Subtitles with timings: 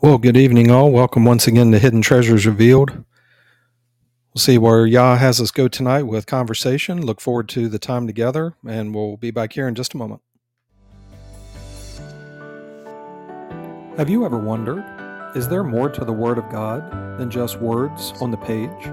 [0.00, 0.92] Well, good evening, all.
[0.92, 2.90] Welcome once again to Hidden Treasures Revealed.
[4.32, 7.04] We'll see where Yah has us go tonight with conversation.
[7.04, 10.22] Look forward to the time together, and we'll be back here in just a moment.
[13.96, 14.84] Have you ever wondered,
[15.34, 18.84] is there more to the Word of God than just words on the page?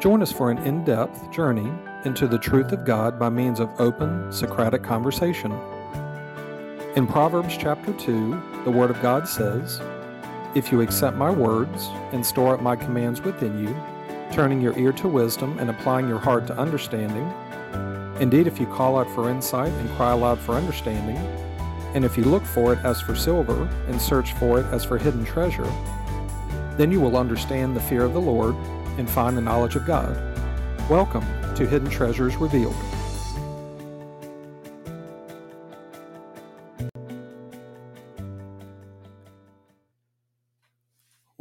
[0.00, 1.68] Join us for an in depth journey
[2.04, 5.50] into the truth of God by means of open Socratic conversation.
[6.94, 9.80] In Proverbs chapter 2, the Word of God says,
[10.54, 13.74] if you accept my words and store up my commands within you,
[14.32, 17.32] turning your ear to wisdom and applying your heart to understanding,
[18.20, 21.16] indeed, if you call out for insight and cry aloud for understanding,
[21.94, 24.98] and if you look for it as for silver and search for it as for
[24.98, 25.70] hidden treasure,
[26.76, 28.54] then you will understand the fear of the Lord
[28.98, 30.14] and find the knowledge of God.
[30.90, 32.76] Welcome to Hidden Treasures Revealed.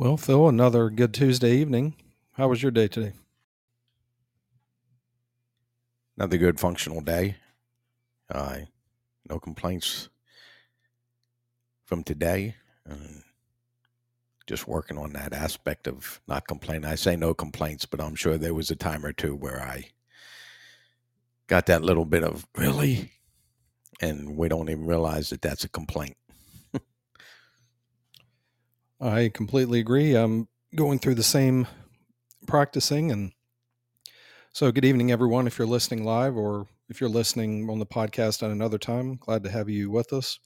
[0.01, 1.93] Well, Phil, another good Tuesday evening.
[2.31, 3.13] How was your day today?
[6.17, 7.35] Another good functional day.
[8.27, 8.61] Uh,
[9.29, 10.09] no complaints
[11.85, 12.55] from today.
[12.89, 13.19] Uh,
[14.47, 16.85] just working on that aspect of not complaining.
[16.85, 19.91] I say no complaints, but I'm sure there was a time or two where I
[21.45, 23.11] got that little bit of really,
[24.01, 26.17] and we don't even realize that that's a complaint.
[29.03, 30.13] I completely agree.
[30.13, 31.65] I'm going through the same
[32.45, 33.11] practicing.
[33.11, 33.31] And
[34.53, 35.47] so, good evening, everyone.
[35.47, 39.43] If you're listening live or if you're listening on the podcast at another time, glad
[39.43, 40.37] to have you with us.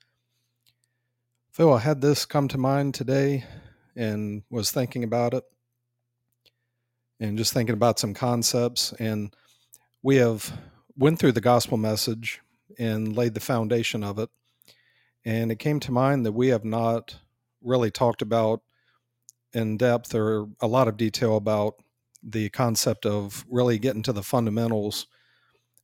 [1.51, 3.43] Phil, I had this come to mind today
[3.93, 5.43] and was thinking about it
[7.19, 8.93] and just thinking about some concepts.
[8.93, 9.35] And
[10.01, 10.57] we have
[10.95, 12.39] went through the gospel message
[12.79, 14.29] and laid the foundation of it.
[15.25, 17.17] And it came to mind that we have not
[17.65, 18.61] really talked about
[19.53, 21.75] in depth or a lot of detail about
[22.21, 25.07] the concept of really getting to the fundamentals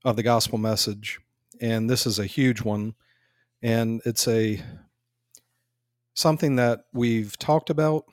[0.03, 1.19] of the gospel message.
[1.61, 2.95] And this is a huge one.
[3.61, 4.61] And it's a
[6.13, 8.05] something that we've talked about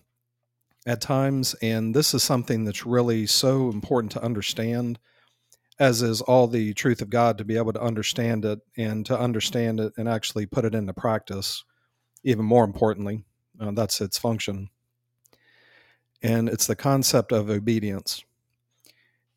[0.86, 1.54] at times.
[1.62, 4.98] And this is something that's really so important to understand,
[5.78, 9.18] as is all the truth of God, to be able to understand it and to
[9.18, 11.64] understand it and actually put it into practice,
[12.24, 13.24] even more importantly.
[13.60, 14.68] Uh, that's its function.
[16.22, 18.24] And it's the concept of obedience.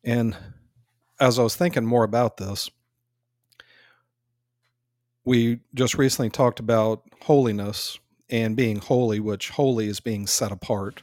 [0.04, 0.36] And
[1.20, 2.70] as I was thinking more about this,
[5.24, 11.02] we just recently talked about holiness and being holy, which holy is being set apart.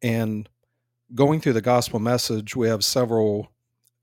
[0.00, 0.48] And
[1.14, 3.50] going through the gospel message, we have several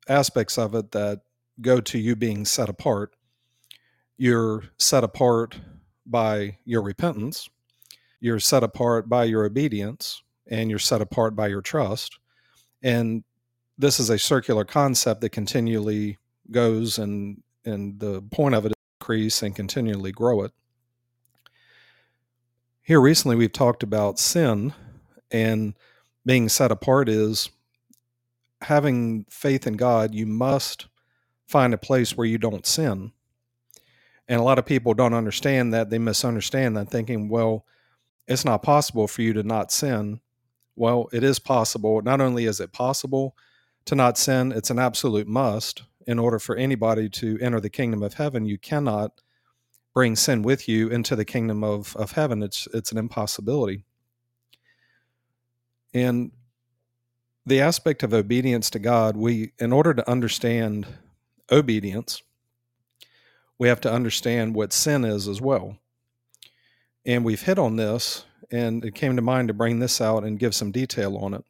[0.07, 1.21] aspects of it that
[1.61, 3.15] go to you being set apart.
[4.17, 5.57] You're set apart
[6.05, 7.49] by your repentance,
[8.25, 12.17] you're set apart by your obedience and you're set apart by your trust.
[12.81, 13.23] And
[13.77, 16.17] this is a circular concept that continually
[16.49, 20.51] goes and and the point of it is increase and continually grow it.
[22.81, 24.73] Here recently we've talked about sin
[25.29, 25.75] and
[26.25, 27.51] being set apart is
[28.61, 30.87] having faith in God, you must
[31.47, 33.11] find a place where you don't sin.
[34.27, 35.91] And a lot of people don't understand that.
[35.91, 37.65] They misunderstand that, thinking, well,
[38.27, 40.19] it's not possible for you to not sin.
[40.75, 42.01] Well, it is possible.
[42.01, 43.35] Not only is it possible
[43.85, 45.83] to not sin, it's an absolute must.
[46.07, 49.21] In order for anybody to enter the kingdom of heaven, you cannot
[49.93, 52.43] bring sin with you into the kingdom of, of heaven.
[52.43, 53.85] It's it's an impossibility.
[55.93, 56.31] And
[57.45, 60.85] the aspect of obedience to God, we in order to understand
[61.51, 62.21] obedience,
[63.57, 65.77] we have to understand what sin is as well
[67.05, 70.39] and we've hit on this and it came to mind to bring this out and
[70.39, 71.45] give some detail on it.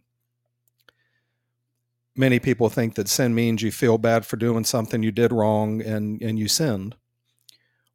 [2.15, 5.81] Many people think that sin means you feel bad for doing something you did wrong
[5.81, 6.95] and and you sinned.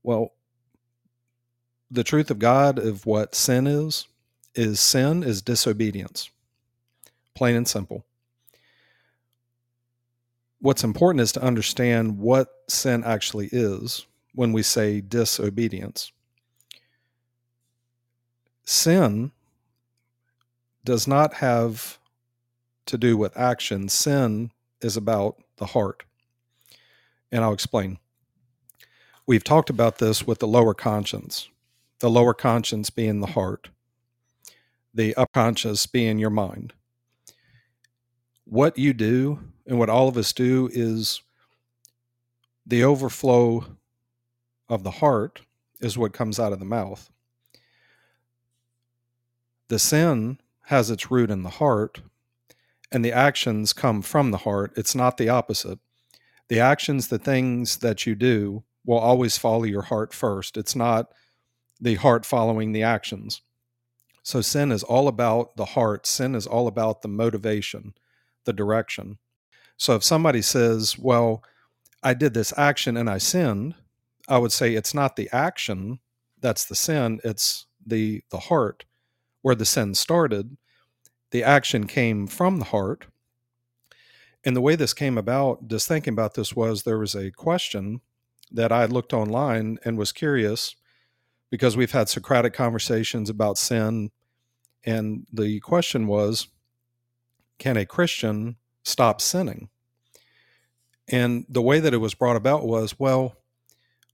[0.02, 0.32] Well
[1.90, 4.06] the truth of god of what sin is
[4.54, 6.30] is sin is disobedience.
[7.34, 8.04] Plain and simple.
[10.60, 16.12] What's important is to understand what sin actually is when we say disobedience
[18.70, 19.32] sin
[20.84, 21.98] does not have
[22.86, 23.88] to do with action.
[23.88, 26.04] Sin is about the heart.
[27.32, 27.98] And I'll explain.
[29.26, 31.48] We've talked about this with the lower conscience,
[31.98, 33.70] the lower conscience being the heart,
[34.94, 36.72] the unconscious being your mind.
[38.44, 41.22] What you do and what all of us do is
[42.64, 43.66] the overflow
[44.68, 45.42] of the heart
[45.80, 47.10] is what comes out of the mouth
[49.70, 52.02] the sin has its root in the heart
[52.92, 54.72] and the actions come from the heart.
[54.76, 55.78] It's not the opposite.
[56.48, 60.56] The actions, the things that you do, will always follow your heart first.
[60.56, 61.12] It's not
[61.80, 63.42] the heart following the actions.
[64.24, 67.94] So sin is all about the heart, sin is all about the motivation,
[68.44, 69.18] the direction.
[69.76, 71.44] So if somebody says, Well,
[72.02, 73.76] I did this action and I sinned,
[74.28, 76.00] I would say it's not the action
[76.40, 78.84] that's the sin, it's the the heart
[79.42, 80.56] where the sin started.
[81.30, 83.06] The action came from the heart.
[84.44, 88.00] And the way this came about, just thinking about this, was there was a question
[88.50, 90.74] that I looked online and was curious
[91.50, 94.10] because we've had Socratic conversations about sin.
[94.84, 96.48] And the question was
[97.58, 99.68] can a Christian stop sinning?
[101.08, 103.36] And the way that it was brought about was well,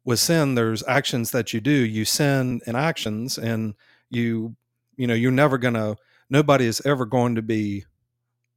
[0.05, 1.71] with sin, there's actions that you do.
[1.71, 3.75] You sin in actions, and
[4.09, 4.57] you,
[4.97, 5.97] you know, you're never to,
[6.31, 7.85] nobody is ever going to be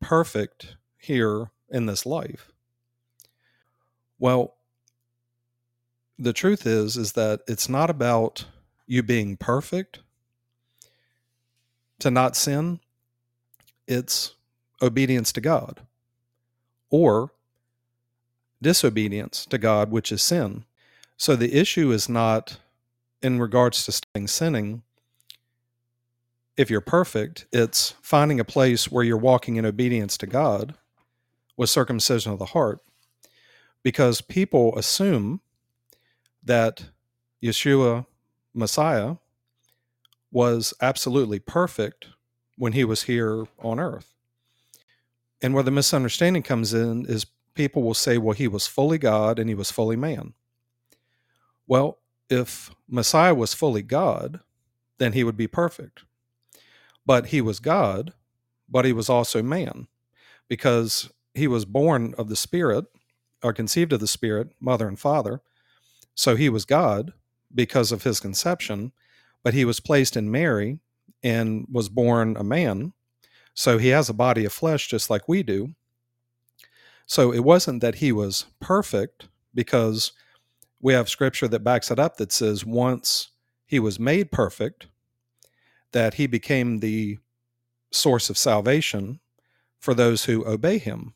[0.01, 2.51] perfect here in this life.
[4.19, 4.55] Well,
[6.19, 8.45] the truth is is that it's not about
[8.85, 9.99] you being perfect
[11.99, 12.79] to not sin
[13.87, 14.35] it's
[14.81, 15.81] obedience to god
[16.89, 17.31] or
[18.61, 20.65] disobedience to god which is sin
[21.15, 22.57] so the issue is not
[23.21, 24.83] in regards to staying sinning
[26.59, 30.75] if you're perfect it's finding a place where you're walking in obedience to god
[31.57, 32.79] with circumcision of the heart
[33.83, 35.41] because people assume
[36.43, 36.89] that
[37.43, 38.05] Yeshua,
[38.53, 39.15] Messiah,
[40.31, 42.07] was absolutely perfect
[42.57, 44.15] when he was here on earth.
[45.41, 49.39] And where the misunderstanding comes in is people will say, well, he was fully God
[49.39, 50.33] and he was fully man.
[51.65, 54.41] Well, if Messiah was fully God,
[54.97, 56.03] then he would be perfect.
[57.09, 58.13] But he was God,
[58.69, 59.87] but he was also man
[60.47, 62.85] because he was born of the Spirit
[63.41, 65.41] or conceived of the Spirit, mother and father,
[66.15, 67.13] so he was God
[67.55, 68.91] because of his conception,
[69.43, 70.79] but he was placed in Mary
[71.23, 72.93] and was born a man.
[73.55, 75.73] So he has a body of flesh just like we do.
[77.07, 80.11] So it wasn't that he was perfect because
[80.81, 83.29] we have scripture that backs it up that says once
[83.65, 84.87] he was made perfect,
[85.91, 87.17] that he became the
[87.91, 89.19] source of salvation
[89.79, 91.13] for those who obey him.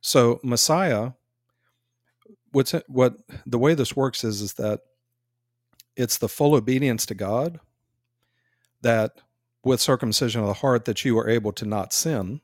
[0.00, 1.12] So Messiah
[2.56, 4.80] what's it, what the way this works is is that
[5.94, 7.60] it's the full obedience to God
[8.80, 9.20] that
[9.62, 12.40] with circumcision of the heart that you are able to not sin.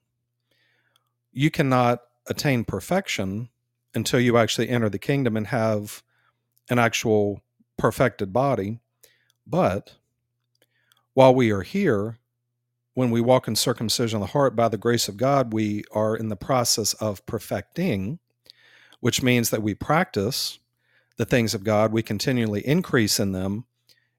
[1.33, 3.49] You cannot attain perfection
[3.95, 6.03] until you actually enter the kingdom and have
[6.69, 7.41] an actual
[7.79, 8.81] perfected body.
[9.47, 9.95] But
[11.15, 12.19] while we are here,
[12.95, 16.17] when we walk in circumcision of the heart by the grace of God, we are
[16.17, 18.19] in the process of perfecting
[19.03, 20.61] which means that we practice
[21.17, 23.65] the things of God, we continually increase in them,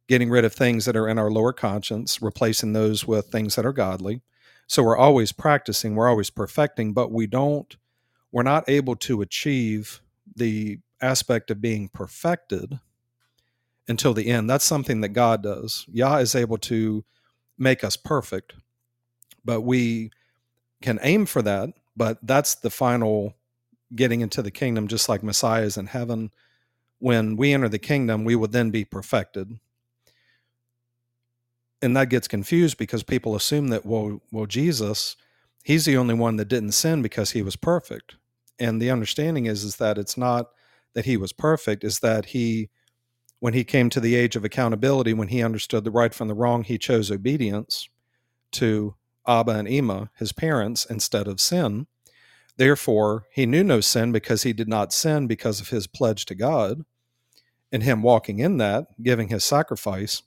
[0.10, 3.66] getting rid of things that are in our lower conscience, replacing those with things that
[3.66, 4.22] are godly.
[4.68, 7.74] So we're always practicing, we're always perfecting, but we don't,
[8.30, 10.01] we're not able to achieve
[10.36, 12.78] the aspect of being perfected
[13.87, 14.49] until the end.
[14.49, 15.85] That's something that God does.
[15.92, 17.04] Yah is able to
[17.57, 18.54] make us perfect,
[19.44, 20.11] but we
[20.81, 23.35] can aim for that, but that's the final
[23.95, 26.31] getting into the kingdom just like Messiah is in heaven.
[26.99, 29.59] When we enter the kingdom, we would then be perfected.
[31.81, 35.18] And that gets confused because people assume that, well, well, Jesus,
[35.63, 38.16] he's the only one that didn't sin because he was perfect.
[38.57, 40.52] And the understanding is, is that it's not
[40.94, 42.69] that he was perfect, is that he,
[43.44, 46.33] when he came to the age of accountability, when he understood the right from the
[46.33, 47.90] wrong, he chose obedience
[48.54, 48.95] to
[49.28, 51.88] Abba and Ima, his parents, instead of sin.
[52.56, 56.35] Therefore, he knew no sin because he did not sin because of his pledge to
[56.35, 56.85] God
[57.69, 60.21] and him walking in that, giving his sacrifice.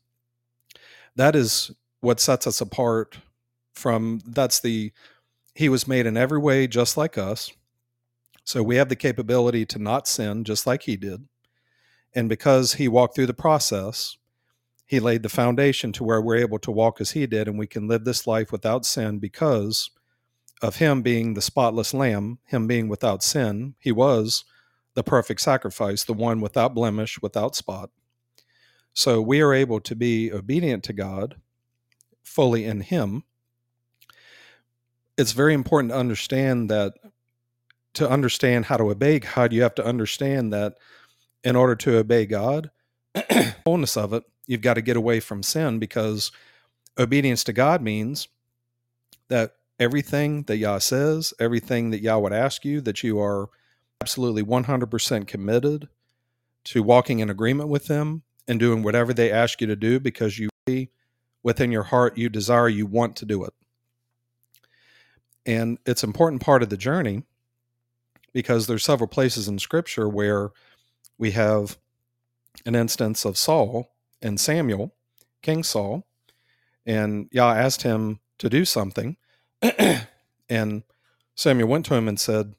[1.14, 1.70] That is
[2.00, 3.16] what sets us apart
[3.72, 4.92] from that's the
[5.54, 7.50] he was made in every way just like us.
[8.44, 11.26] So we have the capability to not sin just like he did.
[12.16, 14.16] And because he walked through the process,
[14.86, 17.66] he laid the foundation to where we're able to walk as he did and we
[17.66, 19.90] can live this life without sin because
[20.62, 24.44] of him being the spotless lamb, him being without sin, he was
[24.94, 27.90] the perfect sacrifice, the one without blemish, without spot.
[28.94, 31.36] So we are able to be obedient to God
[32.22, 33.24] fully in him.
[35.18, 36.94] It's very important to understand that
[37.92, 40.78] to understand how to obey God, you have to understand that
[41.46, 42.72] in order to obey God,
[43.64, 46.32] fullness of it, you've got to get away from sin because
[46.98, 48.26] obedience to God means
[49.28, 53.48] that everything that Yah says, everything that Yah would ask you, that you are
[54.00, 55.88] absolutely 100% committed
[56.64, 60.40] to walking in agreement with them and doing whatever they ask you to do because
[60.40, 60.48] you
[61.44, 63.54] within your heart you desire you want to do it.
[65.46, 67.22] And it's an important part of the journey
[68.32, 70.50] because there's several places in scripture where
[71.18, 71.78] we have
[72.64, 73.92] an instance of Saul
[74.22, 74.94] and Samuel,
[75.42, 76.06] King Saul,
[76.84, 79.16] and Yah asked him to do something.
[80.48, 80.82] and
[81.34, 82.54] Samuel went to him and said,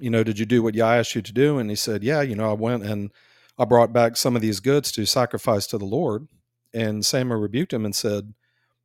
[0.00, 1.58] You know, did you do what Yah asked you to do?
[1.58, 3.10] And he said, Yeah, you know, I went and
[3.58, 6.28] I brought back some of these goods to sacrifice to the Lord.
[6.72, 8.34] And Samuel rebuked him and said,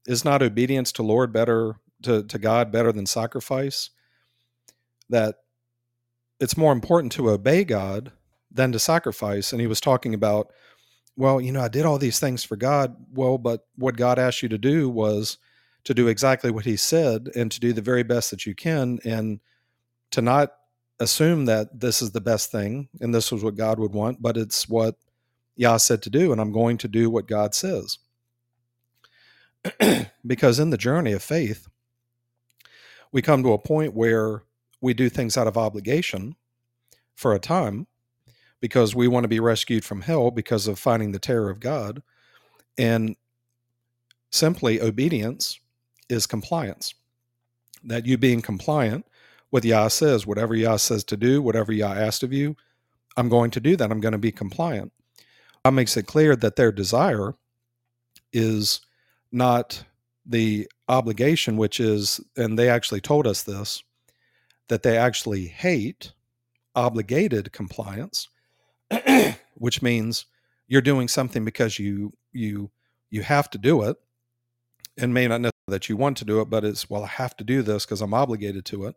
[0.08, 3.90] Is not obedience to Lord better to, to God better than sacrifice?
[5.10, 5.36] That
[6.40, 8.12] it's more important to obey God
[8.54, 9.52] than to sacrifice.
[9.52, 10.52] And he was talking about,
[11.16, 12.96] well, you know, I did all these things for God.
[13.14, 15.38] Well, but what God asked you to do was
[15.84, 19.00] to do exactly what he said and to do the very best that you can
[19.04, 19.40] and
[20.12, 20.54] to not
[21.00, 24.38] assume that this is the best thing and this was what God would want, but
[24.38, 24.96] it's what
[25.56, 28.00] Yah said to do, and I'm going to do what God says.
[30.26, 31.68] because in the journey of faith,
[33.12, 34.44] we come to a point where
[34.82, 36.36] we do things out of obligation
[37.16, 37.88] for a time
[38.64, 42.02] because we want to be rescued from hell because of finding the terror of God.
[42.78, 43.18] And
[44.32, 45.60] simply obedience
[46.08, 46.94] is compliance.
[47.84, 49.06] That you being compliant
[49.52, 52.56] with Yah says, whatever Yah says to do, whatever Yah asked of you,
[53.18, 53.92] I'm going to do that.
[53.92, 54.94] I'm going to be compliant.
[55.66, 57.34] That makes it clear that their desire
[58.32, 58.80] is
[59.30, 59.84] not
[60.26, 63.84] the obligation, which is, and they actually told us this,
[64.70, 66.14] that they actually hate
[66.76, 68.30] obligated compliance,
[69.56, 70.26] which means
[70.68, 72.70] you're doing something because you you
[73.10, 73.98] you have to do it
[74.98, 77.36] and may not know that you want to do it but it's well i have
[77.36, 78.96] to do this because i'm obligated to it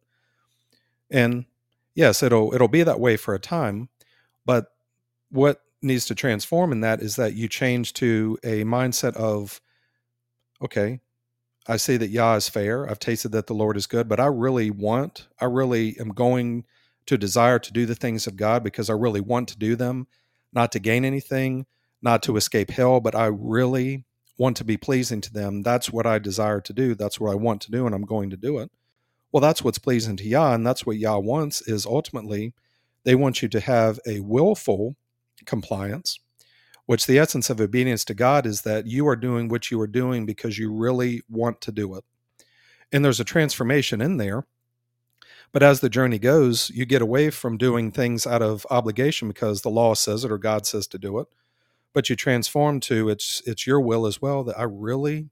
[1.11, 1.45] and
[1.95, 3.88] yes, it'll it'll be that way for a time,
[4.45, 4.73] but
[5.31, 9.61] what needs to transform in that is that you change to a mindset of
[10.62, 11.00] okay,
[11.67, 12.88] I see that Yah is fair.
[12.88, 16.65] I've tasted that the Lord is good, but I really want, I really am going
[17.07, 20.07] to desire to do the things of God because I really want to do them,
[20.53, 21.67] not to gain anything,
[22.03, 24.05] not to escape hell, but I really
[24.39, 25.63] want to be pleasing to them.
[25.63, 26.95] That's what I desire to do.
[26.95, 28.71] That's what I want to do, and I'm going to do it.
[29.33, 32.55] Well, that's what's pleasing to Yah, and that's what Yah wants is ultimately
[33.05, 34.97] they want you to have a willful
[35.45, 36.19] compliance,
[36.87, 39.87] which the essence of obedience to God is that you are doing what you are
[39.87, 42.05] doing because you really want to do it.
[42.93, 44.47] And there's a transformation in there.
[45.53, 49.62] But as the journey goes, you get away from doing things out of obligation because
[49.62, 51.29] the law says it or God says to do it.
[51.95, 55.31] But you transform to it's it's your will as well that I really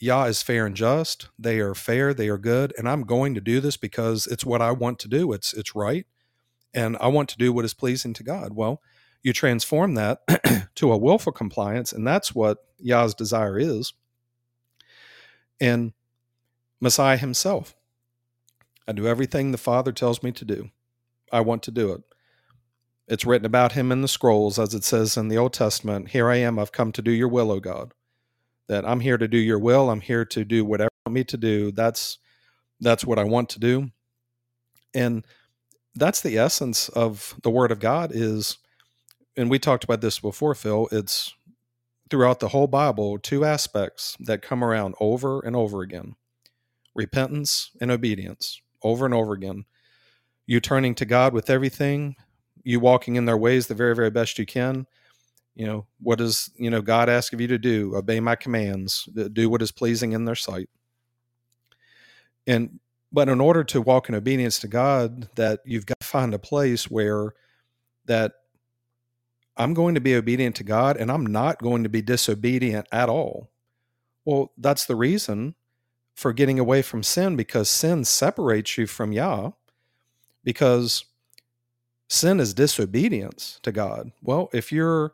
[0.00, 1.28] Yah is fair and just.
[1.38, 4.62] They are fair, they are good, and I'm going to do this because it's what
[4.62, 5.32] I want to do.
[5.32, 6.06] It's it's right,
[6.72, 8.54] and I want to do what is pleasing to God.
[8.54, 8.80] Well,
[9.22, 10.20] you transform that
[10.76, 13.92] to a willful compliance, and that's what Yah's desire is.
[15.60, 15.92] And
[16.80, 17.76] Messiah himself,
[18.90, 20.70] I do everything the Father tells me to do.
[21.32, 22.02] I want to do it.
[23.08, 26.28] It's written about him in the scrolls, as it says in the Old Testament Here
[26.28, 27.94] I am, I've come to do your will, O God
[28.70, 29.90] that I'm here to do your will.
[29.90, 31.72] I'm here to do whatever you want me to do.
[31.72, 32.18] That's
[32.80, 33.90] that's what I want to do.
[34.94, 35.26] And
[35.96, 38.58] that's the essence of the word of God is
[39.36, 41.34] and we talked about this before, Phil, it's
[42.10, 46.14] throughout the whole Bible, two aspects that come around over and over again.
[46.94, 49.64] Repentance and obedience, over and over again.
[50.46, 52.16] You turning to God with everything,
[52.62, 54.86] you walking in their ways the very, very best you can,
[55.54, 57.94] you know what does you know god ask of you to do?
[57.94, 59.08] Obey my commands.
[59.32, 60.70] Do what is pleasing in their sight.
[62.46, 62.80] And
[63.12, 66.38] but in order to walk in obedience to god that you've got to find a
[66.38, 67.34] place where
[68.06, 68.32] that
[69.56, 73.08] i'm going to be obedient to god and i'm not going to be disobedient at
[73.08, 73.50] all.
[74.24, 75.56] Well that's the reason
[76.20, 79.50] for getting away from sin because sin separates you from yah
[80.44, 81.04] because
[82.08, 85.12] sin is disobedience to god well if you're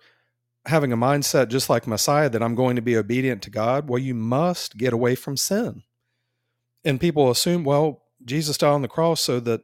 [0.67, 3.99] having a mindset just like Messiah that I'm going to be obedient to God, well,
[3.99, 5.83] you must get away from sin.
[6.85, 9.63] And people assume, well, Jesus died on the cross so that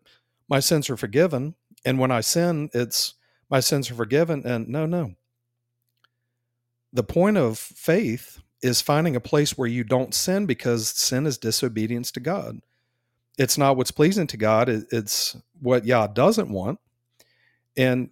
[0.49, 1.55] my sins are forgiven.
[1.85, 3.15] And when I sin, it's
[3.51, 4.43] my sins are forgiven.
[4.47, 5.15] And no, no.
[6.93, 11.39] The point of faith is finding a place where you don't sin because sin is
[11.39, 12.61] disobedience to God.
[13.39, 16.79] It's not what's pleasing to God, it's what Yah doesn't want.
[17.77, 18.11] And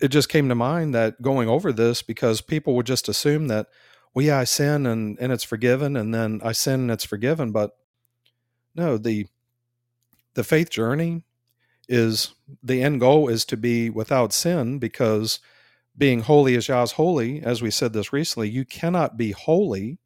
[0.00, 3.68] it just came to mind that going over this because people would just assume that
[4.14, 7.50] well, yeah, I sin and, and it's forgiven, and then I sin and it's forgiven.
[7.50, 7.72] But
[8.74, 9.26] no, the
[10.34, 11.24] the faith journey
[11.88, 12.32] is
[12.62, 15.40] the end goal is to be without sin because
[15.96, 19.98] being holy as Yah's holy, as we said this recently, you cannot be holy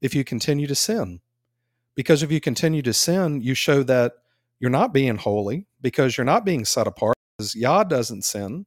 [0.00, 1.20] if you continue to sin.
[1.94, 4.12] Because if you continue to sin, you show that
[4.60, 7.16] you're not being holy because you're not being set apart.
[7.36, 8.66] Because Yah doesn't sin,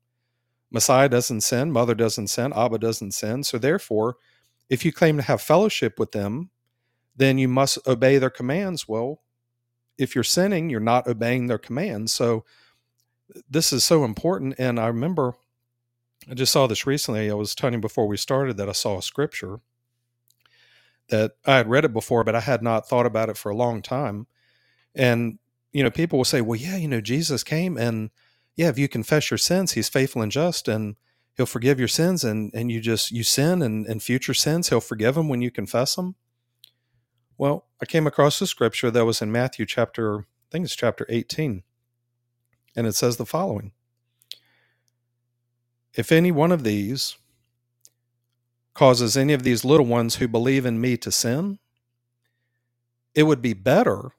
[0.71, 3.43] Messiah doesn't sin, Mother doesn't sin, Abba doesn't sin.
[3.43, 4.17] So therefore,
[4.69, 6.49] if you claim to have fellowship with them,
[7.15, 8.87] then you must obey their commands.
[8.87, 9.21] Well,
[9.97, 12.13] if you're sinning, you're not obeying their commands.
[12.13, 12.45] So
[13.49, 14.55] this is so important.
[14.57, 15.33] And I remember
[16.29, 17.29] I just saw this recently.
[17.29, 19.61] I was telling you before we started that I saw a scripture
[21.09, 23.55] that I had read it before, but I had not thought about it for a
[23.55, 24.27] long time.
[24.95, 25.39] And,
[25.71, 28.11] you know, people will say, well, yeah, you know, Jesus came and,
[28.55, 30.97] yeah, if you confess your sins, he's faithful and just and
[31.35, 32.23] he'll forgive your sins.
[32.23, 35.49] And, and you just, you sin and, and future sins, he'll forgive them when you
[35.49, 36.15] confess them.
[37.37, 41.05] Well, I came across a scripture that was in Matthew chapter, I think it's chapter
[41.07, 41.63] 18.
[42.75, 43.71] And it says the following
[45.93, 47.17] If any one of these,
[48.73, 51.59] causes any of these little ones who believe in me to sin,
[53.13, 54.11] it would be better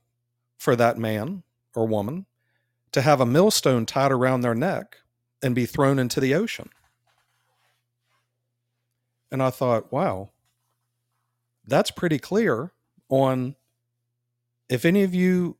[0.59, 1.43] for that man
[1.75, 2.27] or woman
[2.93, 4.99] to have a millstone tied around their neck
[5.43, 6.69] and be thrown into the ocean.
[9.33, 10.31] And I thought, wow,
[11.67, 12.73] that's pretty clear
[13.09, 13.55] on
[14.69, 15.57] if any of you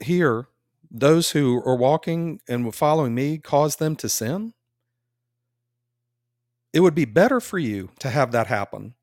[0.00, 0.46] here,
[0.90, 4.52] those who are walking and following me, cause them to sin,
[6.72, 8.94] it would be better for you to have that happen.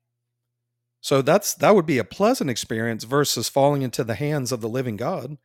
[1.00, 4.68] So that's that would be a pleasant experience versus falling into the hands of the
[4.68, 5.38] living God.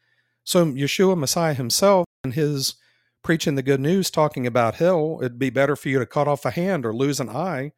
[0.43, 2.75] So Yeshua Messiah himself and his
[3.23, 6.45] preaching the good news talking about hell, it'd be better for you to cut off
[6.45, 7.71] a hand or lose an eye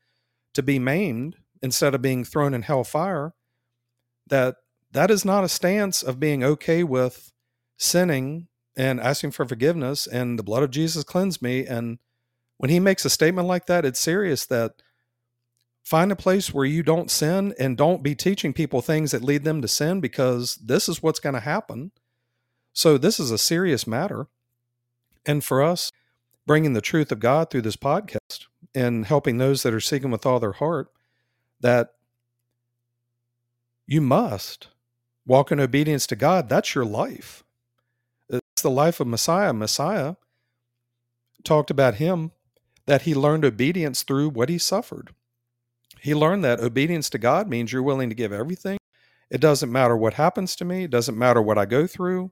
[0.53, 3.33] to be maimed instead of being thrown in hell fire.
[4.27, 4.55] That
[4.91, 7.31] that is not a stance of being okay with
[7.77, 11.99] sinning and asking for forgiveness and the blood of Jesus cleansed me and
[12.57, 14.81] when he makes a statement like that, it's serious that
[15.83, 19.43] find a place where you don't sin and don't be teaching people things that lead
[19.43, 21.91] them to sin because this is what's going to happen.
[22.73, 24.27] So, this is a serious matter.
[25.25, 25.91] And for us,
[26.45, 30.25] bringing the truth of God through this podcast and helping those that are seeking with
[30.25, 30.91] all their heart,
[31.61, 31.93] that
[33.87, 34.67] you must
[35.25, 36.49] walk in obedience to God.
[36.49, 37.44] That's your life.
[38.65, 39.53] The life of Messiah.
[39.53, 40.15] Messiah
[41.43, 42.31] talked about him
[42.87, 45.13] that he learned obedience through what he suffered.
[46.01, 48.79] He learned that obedience to God means you're willing to give everything.
[49.29, 52.31] It doesn't matter what happens to me, it doesn't matter what I go through.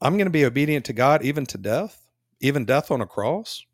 [0.00, 2.00] I'm going to be obedient to God even to death,
[2.38, 3.66] even death on a cross.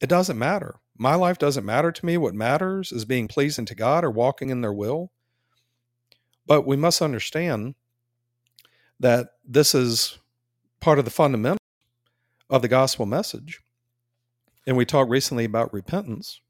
[0.00, 0.76] It doesn't matter.
[0.96, 2.16] My life doesn't matter to me.
[2.16, 5.12] What matters is being pleasing to God or walking in their will.
[6.46, 7.74] But we must understand
[9.00, 10.18] that this is
[10.84, 11.56] part of the fundamental
[12.50, 13.62] of the gospel message.
[14.66, 16.42] And we talked recently about repentance.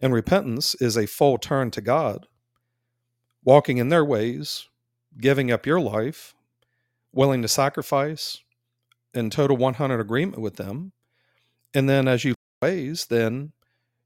[0.00, 2.28] And repentance is a full turn to God,
[3.42, 4.68] walking in their ways,
[5.20, 6.36] giving up your life,
[7.12, 8.44] willing to sacrifice
[9.12, 10.92] in total 100 agreement with them.
[11.74, 13.50] And then as you ways, then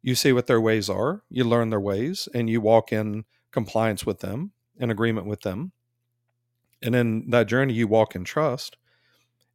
[0.01, 4.07] you see what their ways are, you learn their ways, and you walk in compliance
[4.07, 5.73] with them, in agreement with them.
[6.81, 8.79] And in that journey, you walk in trust.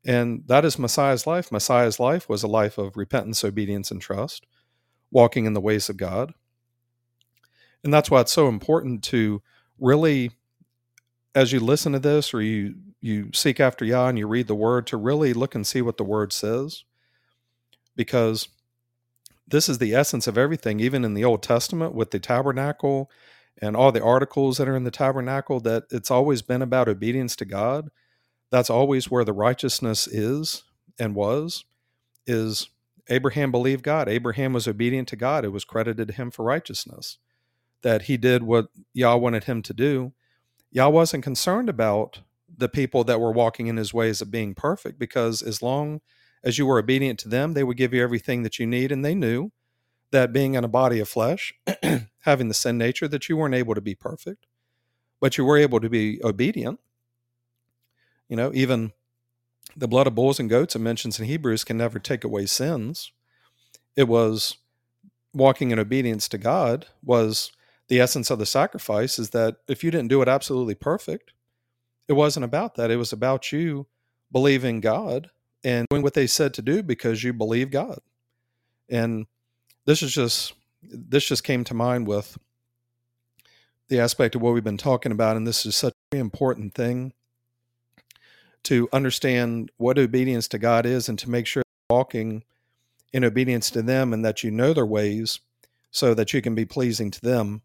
[0.08, 1.52] And that is Messiah's life.
[1.52, 4.48] Messiah's life was a life of repentance, obedience, and trust,
[5.12, 6.34] walking in the ways of God.
[7.84, 9.41] And that's why it's so important to
[9.78, 10.32] really,
[11.36, 14.56] as you listen to this or you you seek after Yah and you read the
[14.56, 16.84] word, to really look and see what the word says.
[17.96, 18.48] Because
[19.48, 23.12] this is the essence of everything, even in the Old Testament with the tabernacle
[23.62, 27.36] and all the articles that are in the tabernacle, that it's always been about obedience
[27.36, 27.89] to God
[28.49, 30.63] that's always where the righteousness is
[30.99, 31.65] and was
[32.25, 32.69] is
[33.10, 34.10] Abraham believed God.
[34.10, 35.45] Abraham was obedient to God.
[35.45, 37.17] It was credited to him for righteousness.
[37.83, 40.13] That he did what Yah wanted him to do.
[40.71, 42.21] Yah wasn't concerned about
[42.55, 46.01] the people that were walking in his ways of being perfect because as long
[46.43, 48.91] as you were obedient to them, they would give you everything that you need.
[48.91, 49.51] And they knew
[50.12, 51.53] that being in a body of flesh,
[52.19, 54.45] having the sin nature, that you weren't able to be perfect,
[55.19, 56.79] but you were able to be obedient.
[58.29, 58.93] You know, even
[59.75, 63.11] the blood of bulls and goats it mentions in Hebrews can never take away sins.
[63.95, 64.57] It was
[65.33, 67.51] walking in obedience to God was
[67.87, 71.31] the essence of the sacrifice is that if you didn't do it absolutely perfect,
[72.07, 72.91] it wasn't about that.
[72.91, 73.87] It was about you
[74.31, 75.29] believing God
[75.63, 77.99] and doing what they said to do because you believe God.
[78.89, 79.25] And
[79.85, 82.37] this is just this just came to mind with
[83.89, 87.13] the aspect of what we've been talking about, and this is such an important thing
[88.67, 92.43] to understand what obedience to God is and to make sure walking
[93.13, 95.39] in obedience to them and that you know their ways
[95.89, 97.62] so that you can be pleasing to them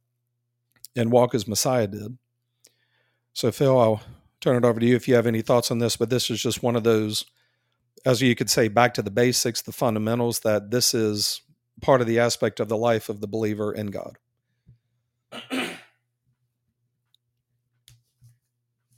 [0.95, 2.19] and walk as Messiah did.
[3.33, 4.01] So, Phil, I'll
[4.41, 6.41] turn it over to you if you have any thoughts on this, but this is
[6.41, 7.25] just one of those,
[8.05, 11.41] as you could say, back to the basics, the fundamentals, that this is
[11.81, 14.19] part of the aspect of the life of the believer in God.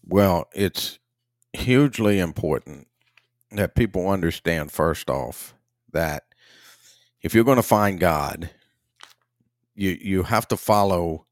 [0.07, 0.99] Well, it's
[1.55, 2.89] hugely important
[3.51, 5.55] that people understand, first off,
[5.93, 6.25] that
[7.23, 8.51] if you're going to find God,
[9.75, 11.27] you you have to follow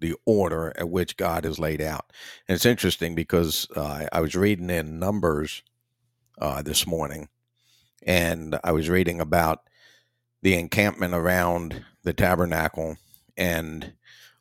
[0.00, 2.12] the order at which God is laid out.
[2.46, 5.62] And it's interesting because uh, I was reading in Numbers
[6.40, 7.28] uh, this morning,
[8.04, 9.62] and I was reading about
[10.42, 12.96] the encampment around the tabernacle
[13.36, 13.94] and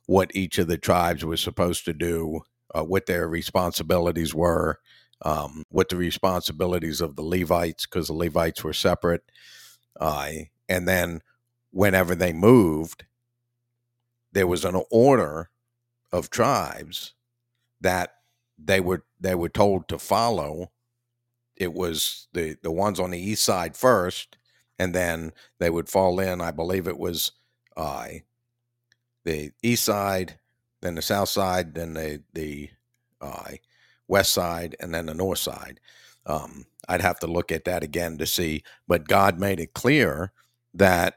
[0.06, 2.42] what each of the tribes was supposed to do,
[2.76, 4.80] uh, what their responsibilities were,
[5.22, 9.24] um, what the responsibilities of the Levites, because the Levites were separate,
[10.00, 10.30] uh,
[10.70, 11.22] and then
[11.72, 13.06] whenever they moved,
[14.32, 15.50] there was an order
[16.12, 17.14] of tribes
[17.82, 18.16] that
[18.58, 20.72] they were they were told to follow.
[21.56, 24.38] It was the the ones on the east side first,
[24.80, 26.42] and then they would fall in.
[26.42, 27.32] I believe it was
[27.76, 28.08] uh,
[29.24, 30.40] the east side,
[30.82, 32.70] then the south side, then the the
[33.22, 33.52] uh,
[34.08, 35.80] west side, and then the north side.
[36.26, 40.32] Um, I'd have to look at that again to see, but God made it clear
[40.74, 41.16] that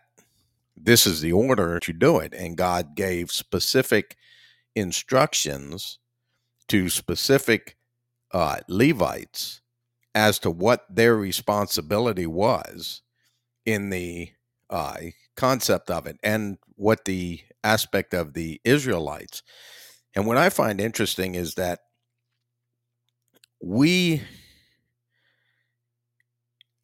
[0.76, 2.32] this is the order to do it.
[2.34, 4.16] And God gave specific
[4.74, 5.98] instructions
[6.68, 7.76] to specific
[8.32, 9.60] uh, Levites
[10.14, 13.02] as to what their responsibility was
[13.66, 14.30] in the
[14.70, 14.96] uh,
[15.36, 19.42] concept of it and what the aspect of the Israelites.
[20.14, 21.80] And what I find interesting is that
[23.60, 24.22] we,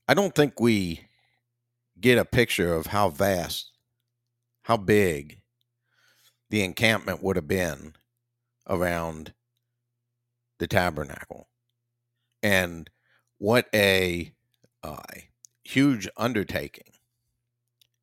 [0.08, 1.02] I don't think we
[2.00, 3.72] get a picture of how vast
[4.62, 5.40] how big
[6.50, 7.94] the encampment would have been
[8.68, 9.32] around
[10.58, 11.48] the tabernacle.
[12.42, 12.90] And
[13.38, 14.32] what a
[14.82, 15.02] uh,
[15.62, 16.92] huge undertaking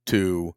[0.05, 0.55] to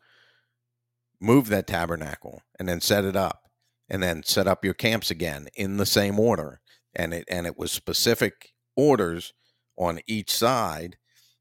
[1.21, 3.51] move that tabernacle and then set it up
[3.89, 6.61] and then set up your camps again in the same order
[6.97, 9.33] and it and it was specific orders
[9.77, 10.97] on each side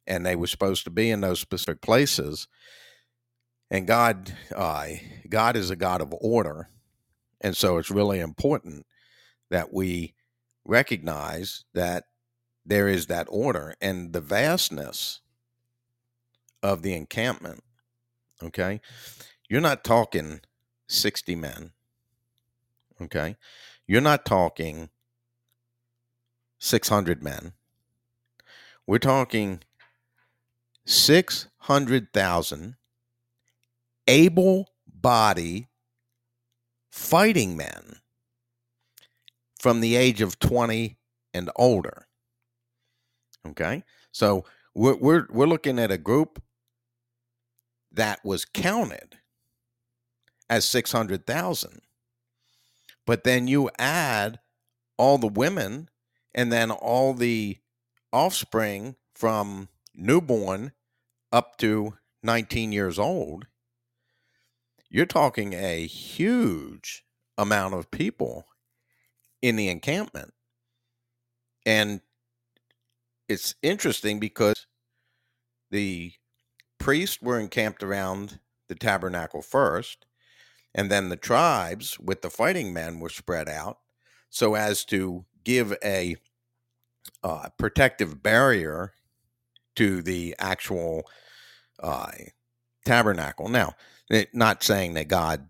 [0.05, 2.47] and they were supposed to be in those specific places
[3.71, 4.87] and God, uh,
[5.27, 6.69] God is a God of order,
[7.41, 8.85] and so it's really important
[9.49, 10.13] that we
[10.63, 12.05] recognize that
[12.65, 15.21] there is that order and the vastness
[16.61, 17.63] of the encampment.
[18.43, 18.81] Okay,
[19.49, 20.41] you're not talking
[20.87, 21.71] sixty men.
[23.01, 23.35] Okay,
[23.87, 24.89] you're not talking
[26.59, 27.53] six hundred men.
[28.87, 29.61] We're talking
[30.85, 32.75] six hundred thousand
[34.07, 35.67] able body
[36.89, 37.97] fighting men
[39.59, 40.97] from the age of 20
[41.33, 42.07] and older.
[43.47, 43.83] Okay?
[44.11, 46.41] So we're, we're, we're looking at a group
[47.91, 49.17] that was counted
[50.49, 51.81] as 600,000.
[53.05, 54.39] But then you add
[54.97, 55.89] all the women
[56.35, 57.57] and then all the
[58.13, 60.73] offspring from newborn
[61.31, 63.47] up to 19 years old
[64.95, 67.03] you're talking a huge
[67.37, 68.45] amount of people
[69.41, 70.33] in the encampment.
[71.65, 71.99] And
[73.27, 74.67] it's interesting because
[75.69, 76.13] the
[76.79, 80.05] priests were encamped around the tabernacle first,
[80.73, 83.79] and then the tribes with the fighting men were spread out
[84.29, 86.17] so as to give a
[87.23, 88.93] uh, protective barrier
[89.75, 91.03] to the actual
[91.81, 92.11] uh,
[92.85, 93.47] tabernacle.
[93.47, 93.75] Now,
[94.09, 95.49] it, not saying that God,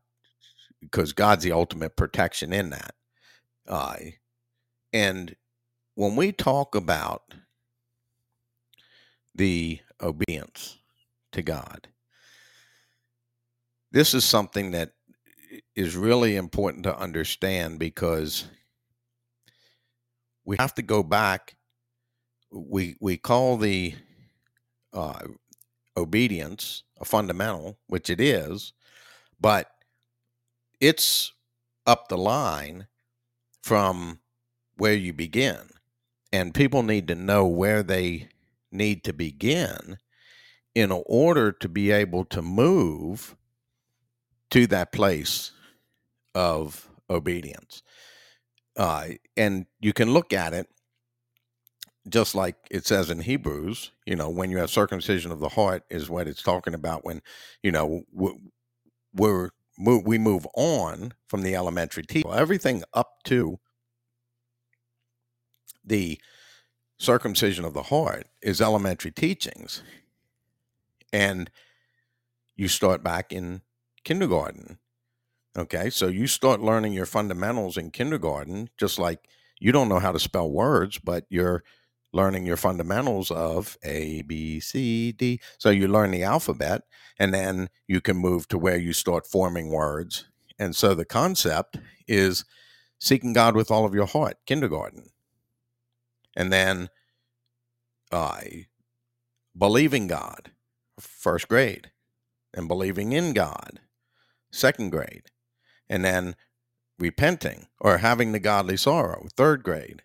[0.82, 2.96] because God's the ultimate protection in that.
[3.68, 3.96] Uh,
[4.94, 5.36] and
[5.96, 7.34] when we talk about
[9.34, 10.78] the obedience
[11.32, 11.88] to God,
[13.92, 14.92] this is something that
[15.76, 18.46] is really important to understand because
[20.46, 21.56] we have to go back.
[22.52, 23.96] We we call the
[24.94, 25.28] uh,
[25.98, 28.74] obedience a fundamental, which it is,
[29.40, 29.70] but
[30.80, 31.34] it's
[31.86, 32.88] up the line
[33.62, 34.20] from
[34.78, 35.58] where you begin.
[36.32, 38.30] And people need to know where they
[38.72, 39.98] need to begin
[40.74, 43.36] in order to be able to move
[44.52, 45.52] to that place
[46.34, 47.82] of obedience.
[48.78, 49.08] Uh,
[49.38, 50.68] and you can look at it
[52.08, 55.84] just like it says in Hebrews, you know, when you have circumcision of the heart
[55.90, 57.22] is what it's talking about when,
[57.64, 58.04] you know,
[59.14, 62.32] we're, we move on from the elementary teaching.
[62.32, 63.60] Everything up to
[65.84, 66.20] the
[66.98, 69.82] circumcision of the heart is elementary teachings.
[71.12, 71.50] And
[72.56, 73.62] you start back in
[74.04, 74.78] kindergarten.
[75.58, 80.12] Okay, so you start learning your fundamentals in kindergarten, just like you don't know how
[80.12, 81.64] to spell words, but you're
[82.12, 85.40] learning your fundamentals of A, B, C, D.
[85.58, 86.84] So you learn the alphabet,
[87.20, 90.26] and then you can move to where you start forming words.
[90.60, 92.44] And so the concept is
[93.00, 95.10] seeking God with all of your heart, kindergarten.
[96.36, 96.90] And then
[98.12, 98.42] uh,
[99.58, 100.52] believing God,
[101.00, 101.92] first grade,
[102.54, 103.80] and believing in God,
[104.52, 105.24] second grade.
[105.90, 106.36] And then
[106.98, 110.04] repenting or having the godly sorrow, third grade.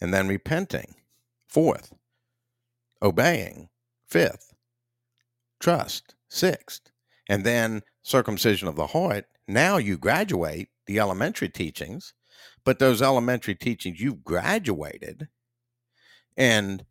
[0.00, 0.94] And then repenting
[1.46, 1.92] fourth,
[3.02, 3.68] obeying,
[4.06, 4.52] fifth,
[5.58, 6.90] trust, sixth,
[7.28, 9.26] and then circumcision of the heart.
[9.48, 12.14] Now you graduate the elementary teachings,
[12.64, 15.28] but those elementary teachings you've graduated
[16.36, 16.84] and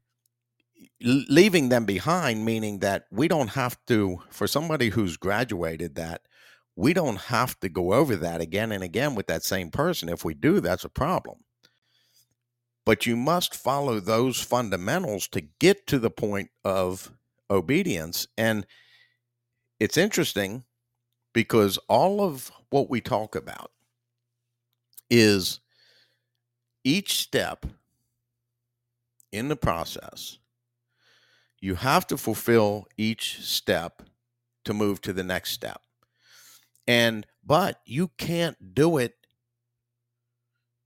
[1.02, 6.21] leaving them behind, meaning that we don't have to, for somebody who's graduated that,
[6.76, 10.10] we don't have to go over that again and again with that same person.
[10.10, 11.38] If we do, that's a problem
[12.86, 17.12] but you must follow those fundamentals to get to the point of
[17.50, 18.28] obedience.
[18.38, 18.66] And
[19.80, 20.64] it's interesting
[21.34, 23.72] because all of what we talk about
[25.10, 25.60] is
[26.84, 27.66] each step
[29.32, 30.38] in the process.
[31.60, 34.04] You have to fulfill each step
[34.64, 35.82] to move to the next step.
[36.88, 39.15] And, but you can't do it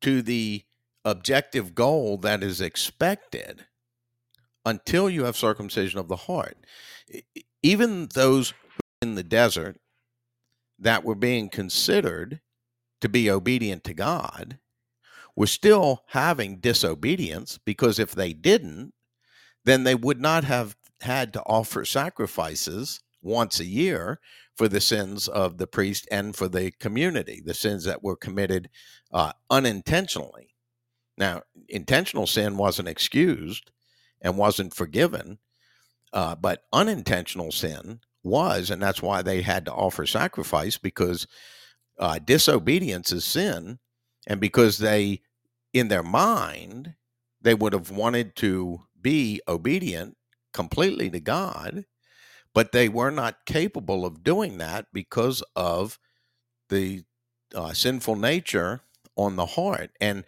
[0.02, 0.64] to the
[1.04, 3.66] objective goal that is expected
[4.66, 6.58] until you have circumcision of the heart.
[7.64, 8.54] Even those
[9.02, 9.78] in the desert
[10.78, 12.42] that were being considered
[13.02, 14.60] to be obedient to God
[15.36, 18.94] were still having disobedience because if they didn't,
[19.66, 24.20] then they would not have had to offer sacrifices once a year
[24.60, 28.70] for the sins of the priest and for the community, the sins that were committed
[29.14, 30.54] uh, unintentionally.
[31.18, 33.72] Now, intentional sin wasn't excused
[34.22, 35.40] and wasn't forgiven,
[36.12, 41.26] uh, but unintentional sin was, and that's why they had to offer sacrifice because
[41.98, 43.80] uh, disobedience is sin,
[44.28, 45.22] and because they,
[45.72, 46.96] in their mind,
[47.42, 50.18] they would have wanted to be obedient
[50.52, 51.86] completely to God,
[52.54, 56.00] but they were not capable of doing that because of
[56.70, 57.04] the
[57.54, 58.82] uh, sinful nature
[59.16, 59.92] on the heart.
[60.00, 60.24] And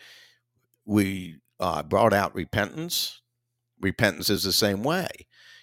[0.86, 3.22] we uh, brought out repentance.
[3.80, 5.08] Repentance is the same way.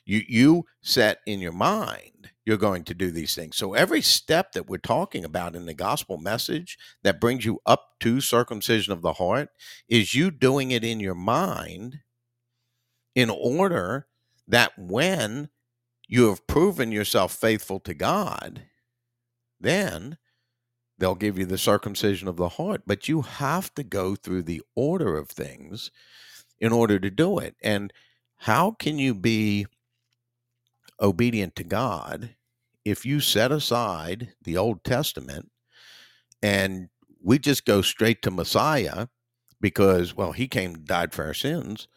[0.05, 3.59] You you set in your mind you're going to do these things.
[3.59, 7.91] So every step that we're talking about in the gospel message that brings you up
[8.01, 9.51] to circumcision of the heart
[9.87, 11.99] is you doing it in your mind
[13.15, 14.07] in order
[14.47, 15.51] that when
[16.09, 18.63] you have proven yourself faithful to God,
[19.61, 20.17] then
[20.99, 24.63] they'll give you the circumcision of the heart, but you have to go through the
[24.75, 25.91] order of things
[26.59, 27.55] in order to do it.
[27.63, 27.93] And
[28.39, 29.67] how can you be
[31.01, 32.31] obedient to God
[32.85, 35.51] if you set aside the Old Testament
[36.43, 36.89] and
[37.23, 39.09] we just go straight to Messiah
[39.61, 41.89] because, well, he came and died for our sins,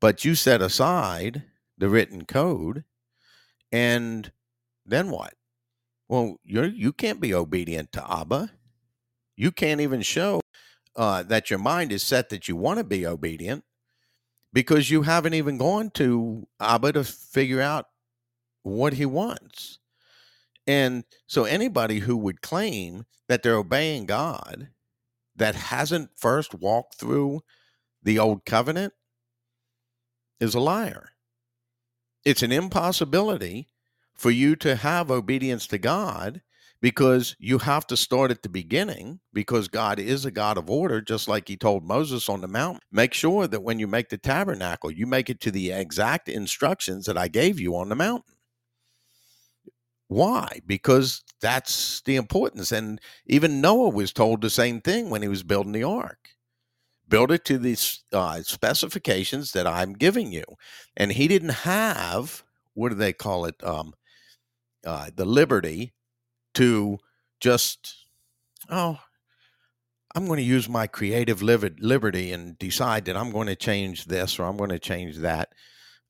[0.00, 1.44] but you set aside
[1.76, 2.84] the written code
[3.72, 4.30] and
[4.84, 5.34] then what?
[6.08, 8.50] Well, you're you can't be obedient to Abba.
[9.36, 10.40] You can't even show
[10.96, 13.64] uh, that your mind is set that you want to be obedient
[14.52, 17.86] because you haven't even gone to Abba to figure out
[18.62, 19.78] what he wants.
[20.66, 24.68] And so anybody who would claim that they're obeying God
[25.36, 27.42] that hasn't first walked through
[28.02, 28.94] the old covenant
[30.40, 31.10] is a liar.
[32.26, 33.68] It's an impossibility
[34.16, 36.42] for you to have obedience to God
[36.80, 41.00] because you have to start at the beginning because God is a God of order,
[41.00, 42.80] just like he told Moses on the mountain.
[42.90, 47.06] Make sure that when you make the tabernacle, you make it to the exact instructions
[47.06, 48.34] that I gave you on the mountain.
[50.08, 50.60] Why?
[50.66, 52.72] Because that's the importance.
[52.72, 56.35] And even Noah was told the same thing when he was building the ark.
[57.08, 60.44] Build it to these uh, specifications that I'm giving you.
[60.96, 62.42] And he didn't have,
[62.74, 63.62] what do they call it?
[63.62, 63.94] Um,
[64.84, 65.94] uh, the liberty
[66.54, 66.98] to
[67.40, 68.06] just,
[68.68, 68.98] oh,
[70.14, 74.38] I'm going to use my creative liberty and decide that I'm going to change this
[74.38, 75.50] or I'm going to change that.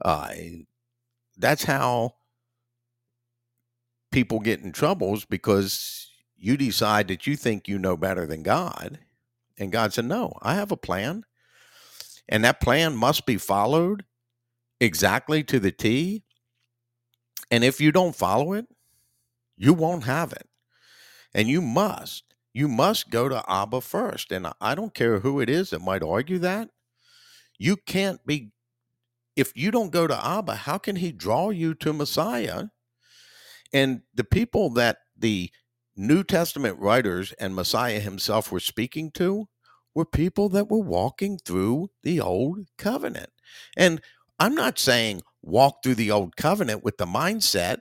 [0.04, 0.32] Uh,
[1.36, 2.14] that's how
[4.12, 9.00] people get in troubles because you decide that you think you know better than God.
[9.58, 11.24] And God said, No, I have a plan.
[12.28, 14.04] And that plan must be followed
[14.80, 16.24] exactly to the T.
[17.50, 18.66] And if you don't follow it,
[19.56, 20.48] you won't have it.
[21.34, 24.32] And you must, you must go to Abba first.
[24.32, 26.70] And I don't care who it is that might argue that.
[27.58, 28.50] You can't be,
[29.36, 32.64] if you don't go to Abba, how can he draw you to Messiah?
[33.72, 35.50] And the people that the
[35.96, 39.48] New Testament writers and Messiah himself were speaking to
[39.94, 43.30] were people that were walking through the old covenant.
[43.76, 44.02] And
[44.38, 47.78] I'm not saying walk through the old covenant with the mindset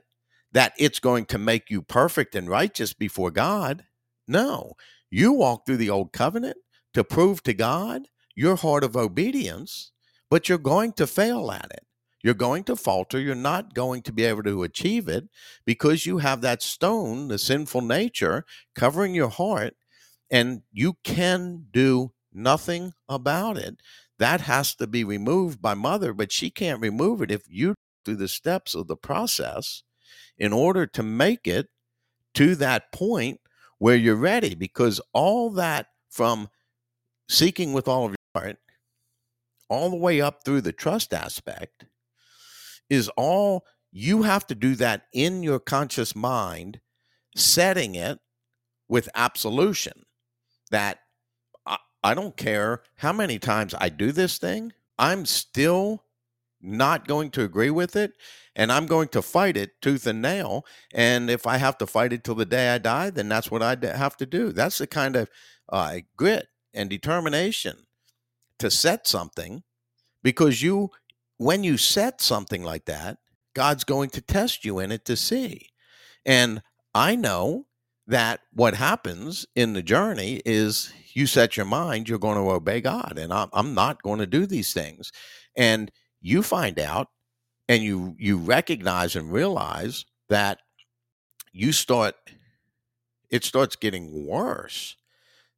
[0.52, 3.84] that it's going to make you perfect and righteous before God.
[4.26, 4.72] No,
[5.10, 6.56] you walk through the old covenant
[6.94, 9.92] to prove to God your heart of obedience,
[10.30, 11.84] but you're going to fail at it.
[12.22, 13.20] You're going to falter.
[13.20, 15.28] You're not going to be able to achieve it
[15.64, 19.74] because you have that stone, the sinful nature, covering your heart,
[20.30, 23.76] and you can do nothing about it.
[24.18, 27.74] That has to be removed by mother, but she can't remove it if you
[28.04, 29.82] through the steps of the process
[30.38, 31.68] in order to make it
[32.34, 33.40] to that point
[33.78, 36.48] where you're ready because all that from
[37.28, 38.58] seeking with all of your heart
[39.68, 41.86] all the way up through the trust aspect
[42.88, 46.80] is all you have to do that in your conscious mind,
[47.34, 48.18] setting it
[48.88, 50.04] with absolution.
[50.70, 50.98] That
[51.64, 56.04] I, I don't care how many times I do this thing, I'm still
[56.60, 58.12] not going to agree with it
[58.54, 60.64] and I'm going to fight it tooth and nail.
[60.92, 63.62] And if I have to fight it till the day I die, then that's what
[63.62, 64.52] I have to do.
[64.52, 65.30] That's the kind of
[65.68, 67.86] uh, grit and determination
[68.58, 69.62] to set something
[70.22, 70.90] because you
[71.38, 73.18] when you set something like that,
[73.54, 75.70] God's going to test you in it to see.
[76.24, 76.62] And
[76.94, 77.66] I know
[78.06, 82.80] that what happens in the journey is you set your mind, you're going to obey
[82.80, 85.10] God, and I'm, I'm not going to do these things.
[85.56, 87.08] And you find out
[87.68, 90.60] and you you recognize and realize that
[91.52, 92.14] you start
[93.30, 94.96] it starts getting worse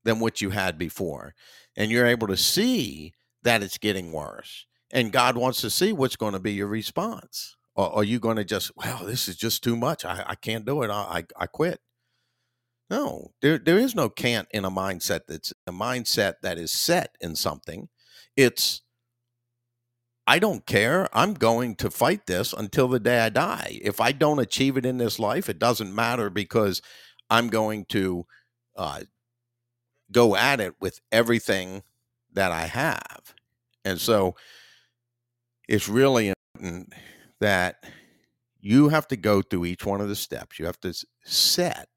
[0.04, 1.34] than what you had before
[1.76, 3.12] and you're able to see
[3.42, 7.56] that it's getting worse and God wants to see what's going to be your response.
[7.74, 10.04] Or are you going to just, well, this is just too much.
[10.04, 10.90] I, I can't do it.
[10.90, 11.80] I, I, I quit.
[12.90, 17.16] No, there, there is no can't in a mindset that's a mindset that is set
[17.20, 17.88] in something.
[18.34, 18.82] It's,
[20.26, 21.08] I don't care.
[21.12, 23.78] I'm going to fight this until the day I die.
[23.82, 26.82] If I don't achieve it in this life, it doesn't matter because
[27.30, 28.26] I'm going to
[28.76, 29.02] uh,
[30.10, 31.82] go at it with everything
[32.32, 33.34] that I have.
[33.84, 34.34] And so
[35.68, 36.94] it's really important
[37.40, 37.84] that
[38.60, 40.58] you have to go through each one of the steps.
[40.58, 41.88] You have to set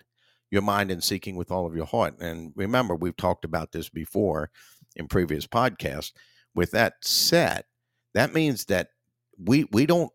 [0.51, 2.19] your mind in seeking with all of your heart.
[2.19, 4.51] And remember, we've talked about this before
[4.95, 6.11] in previous podcasts.
[6.53, 7.65] With that set,
[8.13, 8.89] that means that
[9.37, 10.11] we we don't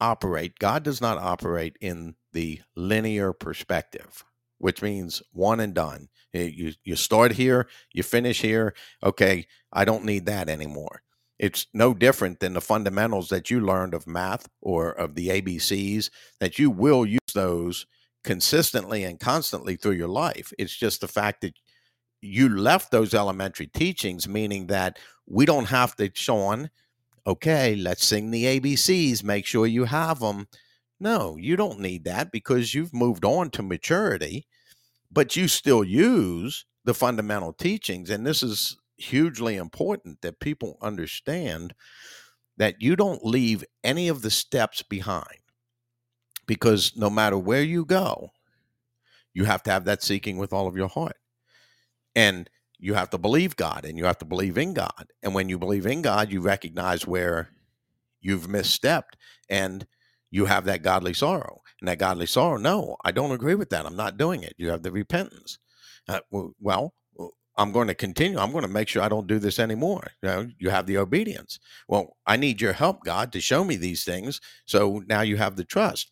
[0.00, 0.58] operate.
[0.58, 4.24] God does not operate in the linear perspective,
[4.58, 6.08] which means one and done.
[6.32, 8.74] You you start here, you finish here.
[9.02, 11.03] Okay, I don't need that anymore.
[11.38, 16.10] It's no different than the fundamentals that you learned of math or of the ABCs,
[16.40, 17.86] that you will use those
[18.22, 20.52] consistently and constantly through your life.
[20.58, 21.54] It's just the fact that
[22.20, 26.70] you left those elementary teachings, meaning that we don't have to, Sean,
[27.26, 30.46] okay, let's sing the ABCs, make sure you have them.
[31.00, 34.46] No, you don't need that because you've moved on to maturity,
[35.10, 38.08] but you still use the fundamental teachings.
[38.10, 41.74] And this is hugely important that people understand
[42.56, 45.38] that you don't leave any of the steps behind
[46.46, 48.30] because no matter where you go,
[49.32, 51.16] you have to have that seeking with all of your heart.
[52.14, 52.48] And
[52.78, 55.12] you have to believe God and you have to believe in God.
[55.22, 57.48] And when you believe in God, you recognize where
[58.20, 59.14] you've misstepped
[59.48, 59.86] and
[60.30, 61.60] you have that godly sorrow.
[61.80, 63.86] And that godly sorrow, no, I don't agree with that.
[63.86, 64.54] I'm not doing it.
[64.56, 65.58] You have the repentance.
[66.08, 66.20] Uh,
[66.60, 66.94] well,
[67.56, 68.38] I'm going to continue.
[68.38, 70.08] I'm going to make sure I don't do this anymore.
[70.22, 71.60] You know, you have the obedience.
[71.88, 74.40] Well, I need your help, God, to show me these things.
[74.66, 76.10] So now you have the trust.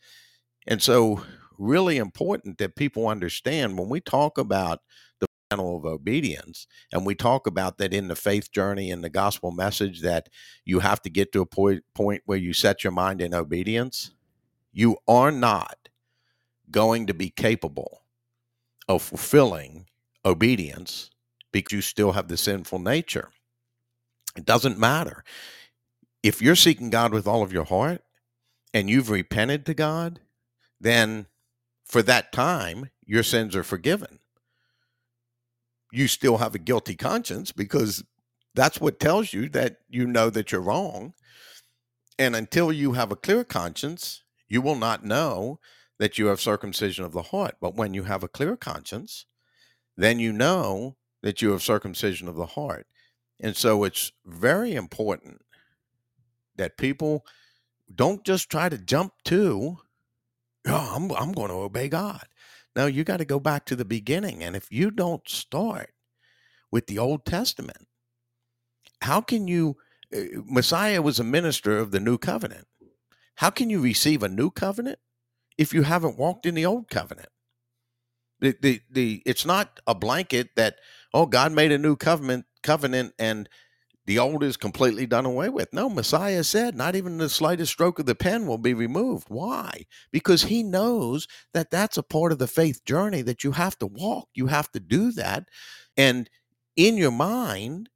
[0.67, 1.23] And so,
[1.59, 4.81] really important that people understand when we talk about
[5.21, 9.11] the panel of obedience and we talk about that in the faith journey and the
[9.11, 10.29] gospel message that
[10.65, 14.13] you have to get to a point, point where you set your mind in obedience,
[14.73, 15.89] you are not
[16.71, 18.03] going to be capable
[18.89, 19.87] of fulfilling
[20.25, 21.11] obedience
[21.53, 23.31] because you still have the sinful nature.
[24.37, 25.25] It doesn't matter.
[26.23, 28.03] If you're seeking God with all of your heart
[28.73, 30.21] and you've repented to God,
[30.81, 31.27] then
[31.85, 34.19] for that time, your sins are forgiven.
[35.93, 38.03] You still have a guilty conscience because
[38.55, 41.13] that's what tells you that you know that you're wrong.
[42.19, 45.61] And until you have a clear conscience, you will not know
[45.99, 47.57] that you have circumcision of the heart.
[47.61, 49.27] But when you have a clear conscience,
[49.97, 52.87] then you know that you have circumcision of the heart.
[53.41, 55.43] And so it's very important
[56.57, 57.25] that people
[57.93, 59.79] don't just try to jump to,
[60.67, 62.25] oh, I'm, I'm going to obey God.
[62.75, 64.43] No, you got to go back to the beginning.
[64.43, 65.91] And if you don't start
[66.71, 67.89] with the Old Testament,
[69.03, 69.77] how can you?
[70.15, 72.67] Uh, Messiah was a minister of the new covenant.
[73.37, 74.99] How can you receive a new covenant
[75.59, 77.29] if you haven't walked in the old covenant?
[78.41, 80.77] The, the, the, it's not a blanket that,
[81.15, 83.49] oh, God made a new covenant, covenant and
[84.05, 85.73] the old is completely done away with.
[85.73, 89.27] No, Messiah said not even the slightest stroke of the pen will be removed.
[89.29, 89.87] Why?
[90.11, 93.87] Because he knows that that's a part of the faith journey that you have to
[93.87, 94.29] walk.
[94.35, 95.49] You have to do that.
[95.97, 96.29] And
[96.75, 97.91] in your mind,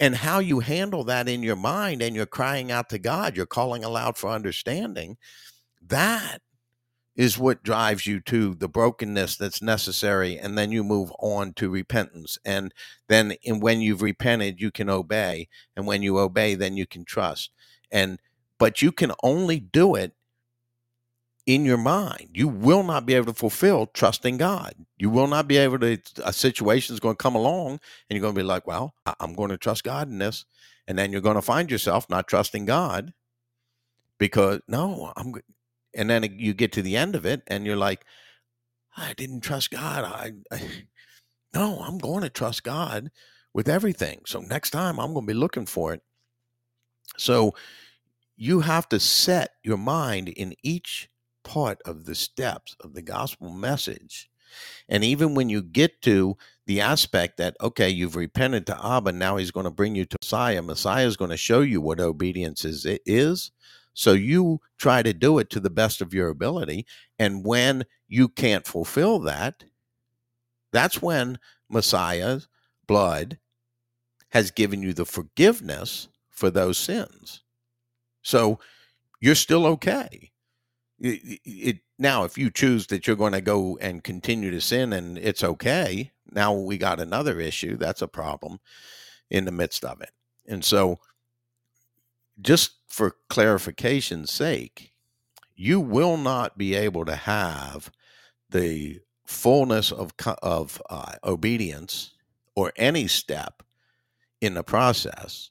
[0.00, 3.46] and how you handle that in your mind and you're crying out to God, you're
[3.46, 5.16] calling aloud for understanding,
[5.86, 6.38] that
[7.16, 11.70] is what drives you to the brokenness that's necessary and then you move on to
[11.70, 12.74] repentance and
[13.08, 17.04] then in, when you've repented you can obey and when you obey then you can
[17.04, 17.50] trust
[17.92, 18.18] and
[18.58, 20.12] but you can only do it
[21.46, 22.30] in your mind.
[22.32, 24.74] You will not be able to fulfill trusting God.
[24.96, 28.20] You will not be able to, a situation is going to come along and you're
[28.20, 30.44] going to be like, well, I'm going to trust God in this.
[30.86, 33.12] And then you're going to find yourself not trusting God
[34.18, 35.34] because, no, I'm,
[35.96, 38.04] and then you get to the end of it and you're like,
[38.96, 40.04] I didn't trust God.
[40.04, 40.60] I, I
[41.54, 43.10] no, I'm going to trust God
[43.52, 44.20] with everything.
[44.26, 46.02] So next time I'm going to be looking for it.
[47.16, 47.54] So
[48.36, 51.08] you have to set your mind in each
[51.44, 54.28] part of the steps of the gospel message.
[54.88, 56.36] And even when you get to
[56.66, 60.16] the aspect that, okay, you've repented to Abba, now he's going to bring you to
[60.22, 60.62] Messiah.
[60.62, 62.86] Messiah is going to show you what obedience is.
[62.86, 63.50] It is.
[63.94, 66.86] So you try to do it to the best of your ability.
[67.18, 69.64] And when you can't fulfill that,
[70.72, 71.38] that's when
[71.70, 72.48] Messiah's
[72.86, 73.38] blood
[74.30, 77.42] has given you the forgiveness for those sins.
[78.22, 78.58] So
[79.20, 80.32] you're still okay
[81.00, 84.92] it, it, now if you choose that you're going to go and continue to sin
[84.92, 88.58] and it's okay now we got another issue that's a problem
[89.30, 90.10] in the midst of it
[90.46, 90.98] and so
[92.40, 94.92] just for clarification's sake
[95.56, 97.90] you will not be able to have
[98.50, 102.12] the fullness of of uh, obedience
[102.54, 103.62] or any step
[104.40, 105.50] in the process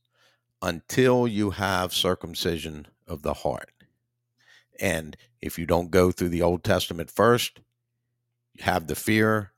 [0.61, 3.71] until you have circumcision of the heart.
[4.79, 7.59] And if you don't go through the Old Testament first,
[8.59, 9.51] have the fear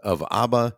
[0.00, 0.76] of Abba,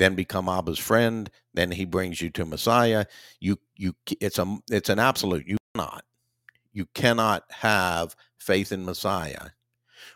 [0.00, 3.04] then become Abba's friend, then he brings you to Messiah.
[3.38, 5.46] You you it's a it's an absolute.
[5.46, 6.04] You cannot
[6.72, 9.50] you cannot have faith in Messiah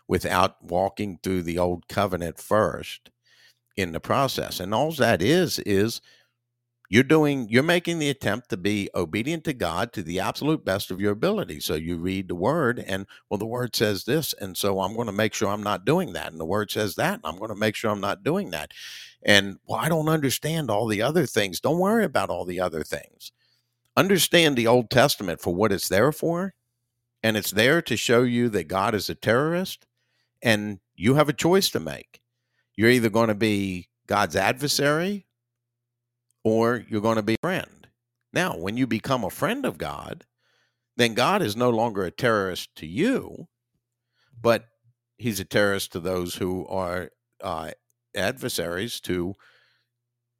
[0.07, 3.11] without walking through the old covenant first
[3.77, 4.59] in the process.
[4.59, 6.01] And all that is is
[6.89, 10.91] you're doing you're making the attempt to be obedient to god to the absolute best
[10.91, 11.59] of your ability.
[11.59, 15.07] So you read the word and well the word says this and so i'm going
[15.07, 17.49] to make sure i'm not doing that and the word says that and i'm going
[17.49, 18.71] to make sure i'm not doing that.
[19.23, 21.59] And well i don't understand all the other things.
[21.59, 23.31] Don't worry about all the other things.
[23.97, 26.53] Understand the old testament for what it's there for
[27.23, 29.87] and it's there to show you that god is a terrorist
[30.41, 32.21] and you have a choice to make.
[32.75, 35.24] You're either going to be god's adversary
[36.45, 37.87] or you're going to be a friend.
[38.31, 40.23] Now, when you become a friend of God,
[40.95, 43.47] then God is no longer a terrorist to you,
[44.39, 44.67] but
[45.17, 47.09] he's a terrorist to those who are
[47.41, 47.71] uh,
[48.15, 49.33] adversaries to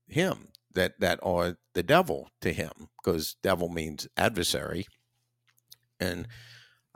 [0.08, 4.86] him that that are the devil to him because devil means adversary
[6.00, 6.28] and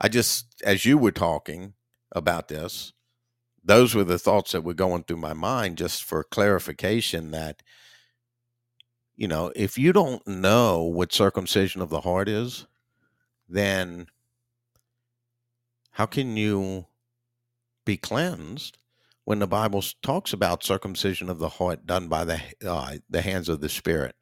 [0.00, 1.74] i just as you were talking
[2.12, 2.92] about this
[3.64, 7.62] those were the thoughts that were going through my mind just for clarification that
[9.20, 12.66] you know, if you don't know what circumcision of the heart is,
[13.50, 14.06] then
[15.90, 16.86] how can you
[17.84, 18.78] be cleansed
[19.26, 23.50] when the Bible talks about circumcision of the heart done by the uh, the hands
[23.50, 24.16] of the Spirit,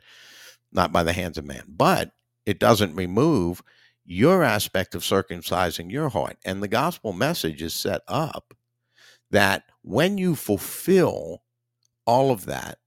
[0.72, 1.62] not by the hands of man?
[1.68, 2.11] But
[2.44, 3.62] it doesn't remove
[4.05, 6.38] your aspect of circumcising your heart.
[6.44, 8.53] And the gospel message is set up
[9.30, 11.44] that when you fulfill
[12.05, 12.78] all of that,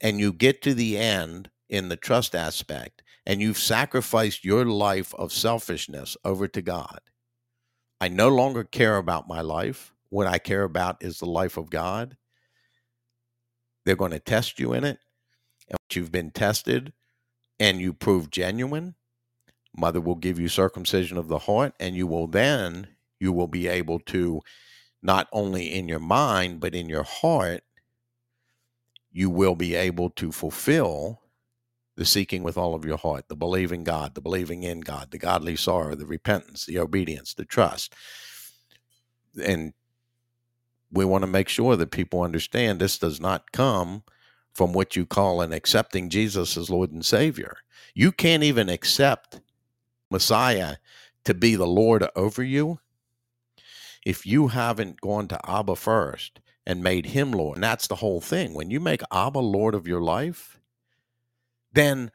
[0.00, 5.14] and you get to the end in the trust aspect and you've sacrificed your life
[5.14, 7.00] of selfishness over to God,
[8.00, 9.92] I no longer care about my life.
[10.08, 12.16] What I care about is the life of God.
[13.84, 14.98] They're going to test you in it.
[15.68, 16.92] And you've been tested
[17.60, 18.94] and you prove genuine,
[19.76, 22.88] mother will give you circumcision of the heart, and you will then
[23.20, 24.40] you will be able to
[25.02, 27.62] not only in your mind but in your heart
[29.10, 31.22] you will be able to fulfill
[31.96, 35.18] the seeking with all of your heart, the believing God, the believing in God, the
[35.18, 37.92] godly sorrow, the repentance, the obedience, the trust.
[39.42, 39.72] And
[40.92, 44.04] we want to make sure that people understand this does not come
[44.54, 47.56] from what you call an accepting Jesus as Lord and Savior.
[47.94, 49.40] You can't even accept
[50.10, 50.76] Messiah
[51.24, 52.78] to be the Lord over you
[54.06, 57.56] if you haven't gone to Abba first and made him Lord.
[57.56, 58.52] And that's the whole thing.
[58.52, 60.60] When you make Abba Lord of your life,
[61.72, 62.10] then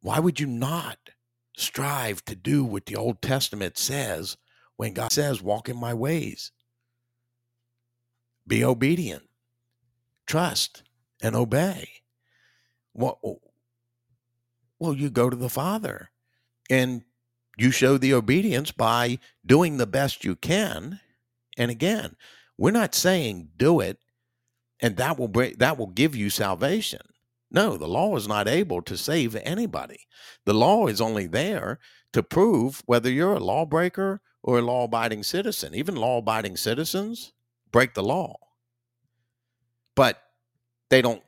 [0.00, 1.10] why would you not
[1.56, 4.36] strive to do what the Old Testament says
[4.76, 6.52] when God says, Walk in my ways?
[8.46, 9.24] Be obedient,
[10.24, 10.84] trust,
[11.20, 11.88] and obey.
[12.94, 13.40] Well,
[14.78, 16.10] well, you go to the Father
[16.70, 17.02] and
[17.58, 21.00] you show the obedience by doing the best you can.
[21.58, 22.14] And again,
[22.60, 23.96] we're not saying do it
[24.80, 27.00] and that will that will give you salvation.
[27.50, 30.00] No, the law is not able to save anybody.
[30.44, 31.78] The law is only there
[32.12, 35.74] to prove whether you're a lawbreaker or a law abiding citizen.
[35.74, 37.32] Even law abiding citizens
[37.72, 38.36] break the law,
[39.96, 40.22] but
[40.90, 41.22] they don't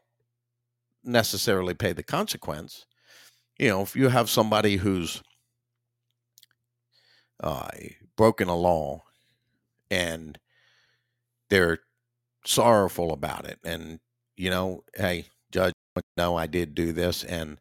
[1.03, 2.85] necessarily pay the consequence.
[3.59, 5.23] You know, if you have somebody who's
[7.43, 7.69] uh,
[8.17, 9.05] broken a law
[9.91, 10.39] and
[11.53, 11.81] they're
[12.47, 14.01] sorrowful about it, and,
[14.37, 15.75] you know, hey, judge,
[16.17, 17.59] no, I did do this and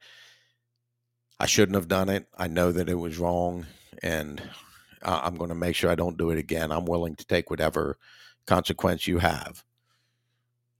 [1.39, 2.27] I shouldn't have done it.
[2.37, 3.65] I know that it was wrong
[4.01, 4.41] and
[5.01, 6.71] I'm going to make sure I don't do it again.
[6.71, 7.97] I'm willing to take whatever
[8.45, 9.63] consequence you have.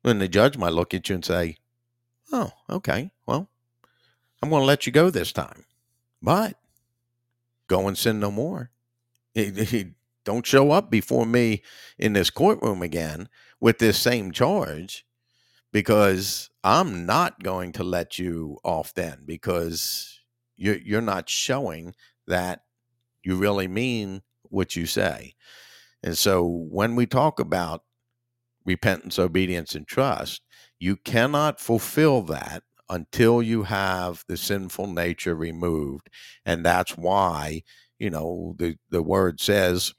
[0.03, 1.57] And the judge might look at you and say,
[2.31, 3.49] Oh, okay, well,
[4.41, 5.65] I'm going to let you go this time,
[6.21, 6.55] but
[7.67, 8.71] go and sin no more.
[9.33, 9.91] He,
[10.25, 11.63] don't show up before me
[11.97, 15.05] in this courtroom again with this same charge
[15.71, 20.19] because I'm not going to let you off then because
[20.57, 21.95] you're you're not showing
[22.27, 22.61] that
[23.23, 25.35] you really mean what you say.
[26.03, 27.83] And so when we talk about
[28.65, 30.41] repentance, obedience, and trust,
[30.79, 36.09] you cannot fulfill that until you have the sinful nature removed.
[36.45, 37.63] And that's why,
[37.99, 39.93] you know, the, the word says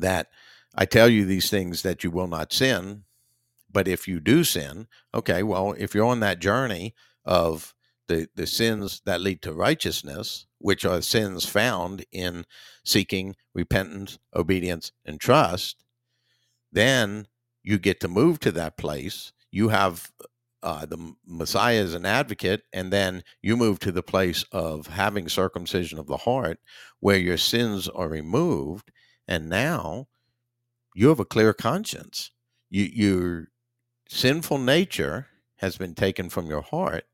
[0.00, 0.28] that
[0.74, 3.04] I tell you these things that you will not sin,
[3.72, 6.94] but if you do sin, okay, well, if you're on that journey
[7.24, 7.74] of
[8.08, 12.44] the, the sins that lead to righteousness, which are sins found in
[12.84, 15.84] seeking repentance, obedience, and trust,
[16.72, 17.26] then
[17.62, 19.32] you get to move to that place.
[19.50, 20.10] You have
[20.62, 25.28] uh, the Messiah as an advocate, and then you move to the place of having
[25.28, 26.58] circumcision of the heart,
[27.00, 28.90] where your sins are removed,
[29.30, 30.08] and now
[30.94, 32.32] you have a clear conscience.
[32.68, 33.48] You, you're
[34.08, 35.28] sinful nature
[35.58, 37.04] has been taken from your heart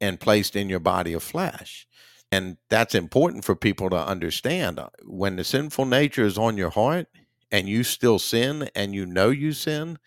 [0.00, 1.86] and placed in your body of flesh.
[2.30, 4.78] And that's important for people to understand.
[4.78, 7.06] Uh, when the sinful nature is on your heart
[7.50, 9.98] and you still sin and you know you sin,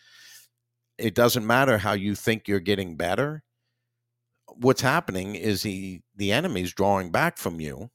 [1.00, 3.42] it doesn't matter how you think you're getting better.
[4.48, 7.90] What's happening is he, the enemy's drawing back from you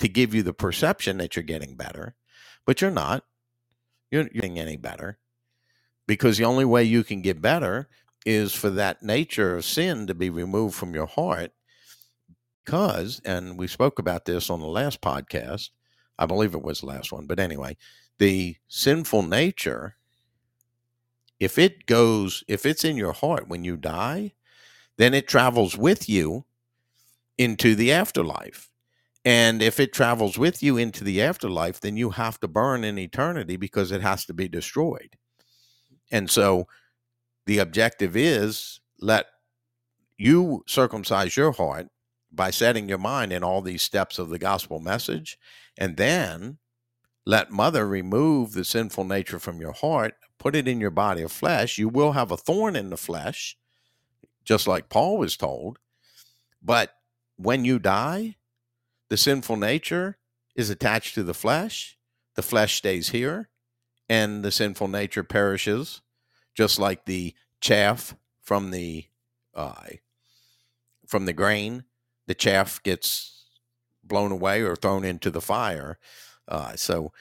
[0.00, 2.16] to give you the perception that you're getting better,
[2.66, 3.24] but you're not.
[4.10, 5.18] You're, you're getting any better
[6.06, 7.88] because the only way you can get better
[8.26, 11.52] is for that nature of sin to be removed from your heart.
[12.64, 15.70] Because, and we spoke about this on the last podcast,
[16.18, 17.76] I believe it was the last one, but anyway,
[18.18, 19.96] the sinful nature,
[21.38, 24.32] if it goes, if it's in your heart when you die,
[24.98, 26.44] then it travels with you
[27.38, 28.69] into the afterlife.
[29.24, 32.98] And if it travels with you into the afterlife, then you have to burn in
[32.98, 35.16] eternity because it has to be destroyed.
[36.10, 36.66] And so
[37.46, 39.26] the objective is let
[40.16, 41.88] you circumcise your heart
[42.32, 45.38] by setting your mind in all these steps of the gospel message
[45.78, 46.58] and then
[47.26, 51.32] let mother remove the sinful nature from your heart put it in your body of
[51.32, 53.56] flesh you will have a thorn in the flesh
[54.44, 55.78] just like paul was told
[56.62, 56.92] but
[57.36, 58.36] when you die
[59.10, 60.16] the sinful nature
[60.54, 61.98] is attached to the flesh.
[62.36, 63.50] The flesh stays here
[64.08, 66.00] and the sinful nature perishes,
[66.54, 69.04] just like the chaff from the
[69.54, 69.88] uh,
[71.06, 71.84] from the grain,
[72.26, 73.44] the chaff gets
[74.04, 75.98] blown away or thrown into the fire.
[76.46, 77.12] Uh, so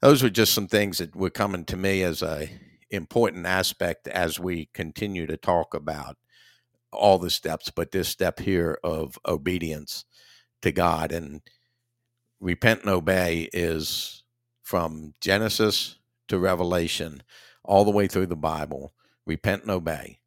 [0.00, 2.50] those were just some things that were coming to me as a
[2.90, 6.16] important aspect as we continue to talk about
[6.92, 10.04] all the steps, but this step here of obedience
[10.62, 11.42] to God and
[12.40, 14.22] repent and obey is
[14.62, 15.96] from Genesis
[16.28, 17.22] to Revelation,
[17.64, 18.92] all the way through the Bible.
[19.26, 20.20] Repent and obey,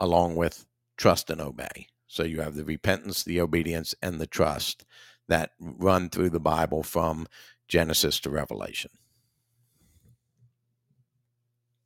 [0.00, 0.66] along with
[0.96, 1.88] trust and obey.
[2.06, 4.84] So you have the repentance, the obedience, and the trust
[5.28, 7.26] that run through the Bible from
[7.68, 8.90] Genesis to Revelation.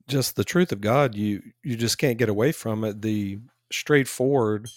[0.07, 3.03] Just the truth of God, you you just can't get away from it.
[3.03, 3.39] The
[3.70, 4.68] straightforward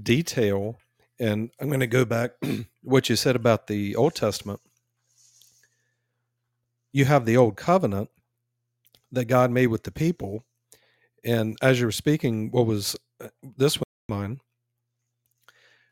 [0.00, 0.78] detail,
[1.20, 2.32] and I'm going to go back
[2.82, 4.60] what you said about the Old Testament.
[6.92, 8.10] You have the Old Covenant
[9.12, 10.44] that God made with the people,
[11.24, 14.40] and as you were speaking, what was uh, this one mine?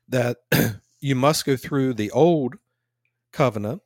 [0.08, 0.38] That
[1.00, 2.56] you must go through the Old
[3.32, 3.82] Covenant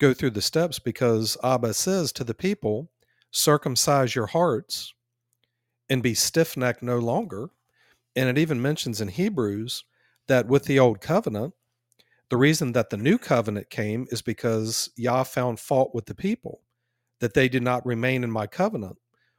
[0.00, 2.90] go through the steps because Abba says to the people,
[3.30, 4.94] circumcise your hearts
[5.88, 7.50] and be stiff necked no longer.
[8.16, 9.84] And it even mentions in Hebrews
[10.30, 11.54] that with the old covenant,
[12.28, 16.62] the reason that the new covenant came is because Yah found fault with the people,
[17.18, 18.96] that they did not remain in my covenant.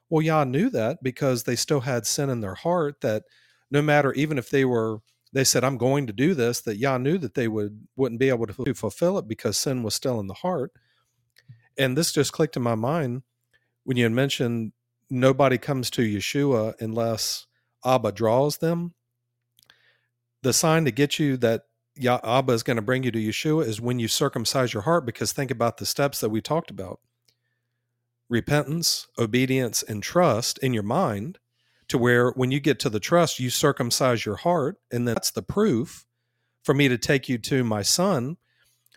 [0.10, 3.24] Well, Yah knew that because they still had sin in their heart, that
[3.72, 5.00] no matter, even if they were
[5.34, 8.28] they said, I'm going to do this, that Yah knew that they would, wouldn't be
[8.28, 10.74] able to fulfill it because sin was still in the heart.
[11.78, 13.24] And this just clicked in my mind
[13.86, 14.74] when you mentioned
[15.10, 17.48] nobody comes to Yeshua unless
[17.86, 18.94] Abba draws them.
[20.44, 21.66] The sign to get you that
[22.04, 25.32] Abba is going to bring you to Yeshua is when you circumcise your heart, because
[25.32, 27.00] think about the steps that we talked about
[28.30, 31.38] repentance, obedience, and trust in your mind
[31.90, 34.78] to where when you get to the trust, you circumcise your heart.
[34.90, 36.06] And that's the proof
[36.64, 38.38] for me to take you to my son.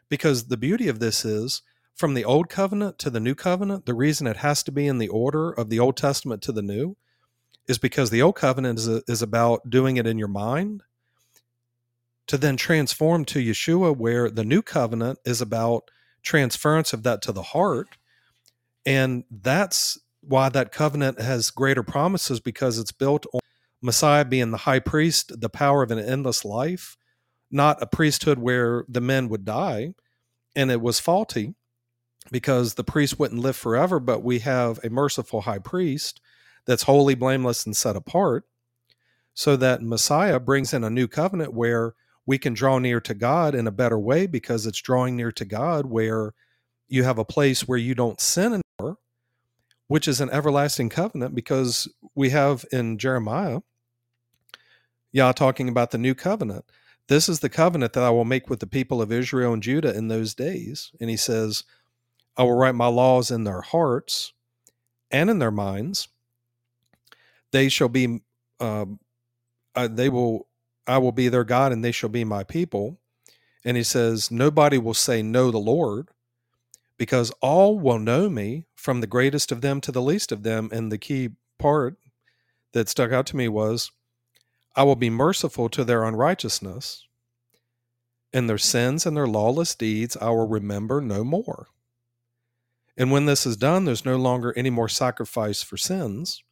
[0.08, 1.62] Because the beauty of this is
[1.96, 4.98] from the old covenant to the new covenant, the reason it has to be in
[4.98, 6.96] the order of the Old Testament to the new
[7.66, 10.84] is because the old covenant is, is about doing it in your mind
[12.26, 15.90] to then transform to Yeshua, where the new covenant is about
[16.22, 17.88] transference of that to the heart.
[18.86, 23.40] And that's why that covenant has greater promises because it's built on
[23.82, 26.96] Messiah being the high priest, the power of an endless life,
[27.50, 29.94] not a priesthood where the men would die.
[30.56, 31.54] And it was faulty
[32.30, 36.20] because the priest wouldn't live forever, but we have a merciful high priest
[36.64, 38.44] that's holy, blameless, and set apart.
[39.34, 41.94] So that Messiah brings in a new covenant where
[42.26, 45.44] we can draw near to God in a better way because it's drawing near to
[45.44, 46.32] God where
[46.88, 48.98] you have a place where you don't sin anymore
[49.88, 53.60] which is an everlasting covenant because we have in Jeremiah,
[55.12, 56.64] Yah talking about the new covenant.
[57.08, 59.94] This is the covenant that I will make with the people of Israel and Judah
[59.94, 60.90] in those days.
[61.00, 61.64] And he says,
[62.36, 64.32] I will write my laws in their hearts
[65.10, 66.08] and in their minds.
[67.52, 68.20] They shall be,
[68.58, 68.86] uh,
[69.76, 70.48] they will,
[70.86, 72.98] I will be their God and they shall be my people.
[73.64, 76.08] And he says, Nobody will say, Know the Lord,
[76.98, 80.68] because all will know me from the greatest of them to the least of them.
[80.72, 81.96] And the key part
[82.72, 83.90] that stuck out to me was,
[84.76, 87.06] I will be merciful to their unrighteousness,
[88.32, 91.68] and their sins and their lawless deeds I will remember no more.
[92.96, 96.42] And when this is done, there's no longer any more sacrifice for sins,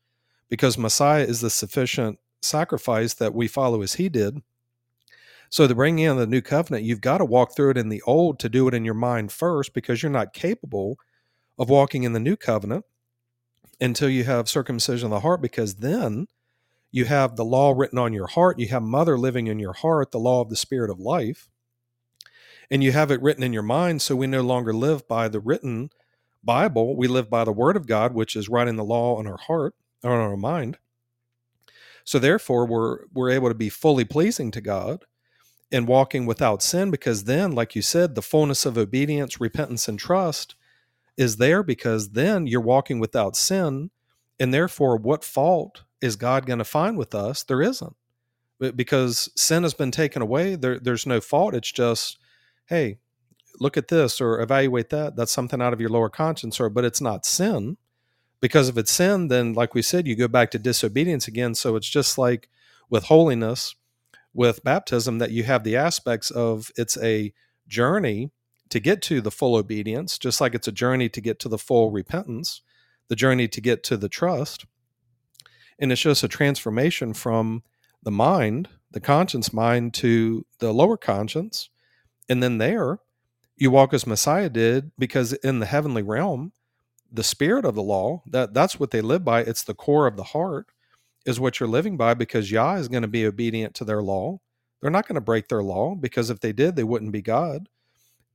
[0.49, 4.43] because Messiah is the sufficient sacrifice that we follow as he did.
[5.49, 8.03] So to bring in the new covenant, you've got to walk through it in the
[8.03, 10.99] old to do it in your mind first because you're not capable
[11.59, 12.85] of walking in the new covenant
[13.81, 16.27] until you have circumcision of the heart because then
[16.91, 20.11] you have the law written on your heart, you have mother living in your heart,
[20.11, 21.49] the law of the spirit of life.
[22.71, 25.41] And you have it written in your mind so we no longer live by the
[25.41, 25.91] written
[26.45, 29.37] Bible, we live by the word of God which is writing the law on our
[29.37, 30.79] heart or on our mind.
[32.05, 35.05] So therefore we're we're able to be fully pleasing to God
[35.71, 39.99] and walking without sin because then like you said the fullness of obedience repentance and
[39.99, 40.55] trust
[41.17, 43.91] is there because then you're walking without sin
[44.39, 47.43] and therefore what fault is god going to find with us?
[47.43, 47.97] There isn't.
[48.59, 51.55] Because sin has been taken away there, there's no fault.
[51.55, 52.19] It's just
[52.67, 52.99] hey
[53.61, 55.17] look at this or evaluate that.
[55.17, 57.77] That's something out of your lower conscience or but it's not sin
[58.43, 61.75] because if it's sin then like we said you go back to disobedience again so
[61.77, 62.51] it's just like
[62.91, 63.75] with holiness
[64.35, 67.33] with baptism that you have the aspects of it's a
[67.69, 68.31] journey
[68.73, 71.59] to get to the full obedience, just like it's a journey to get to the
[71.59, 72.63] full repentance,
[73.09, 74.65] the journey to get to the trust.
[75.79, 77.65] And it's just a transformation from
[78.03, 81.69] the mind, the conscience mind, to the lower conscience.
[82.31, 82.99] And then there,
[83.57, 86.53] you walk as Messiah did, because in the heavenly realm,
[87.13, 89.43] the spirit of the law, that, that's what they live by.
[89.43, 90.67] It's the core of the heart,
[91.27, 94.39] is what you're living by, because Yah is going to be obedient to their law.
[94.81, 97.69] They're not going to break their law, because if they did, they wouldn't be God.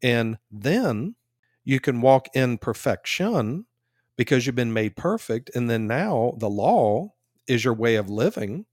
[0.03, 1.15] And then
[1.65, 3.65] you can walk in perfection
[4.15, 5.51] because you've been made perfect.
[5.55, 7.13] And then now the law
[7.47, 8.65] is your way of living.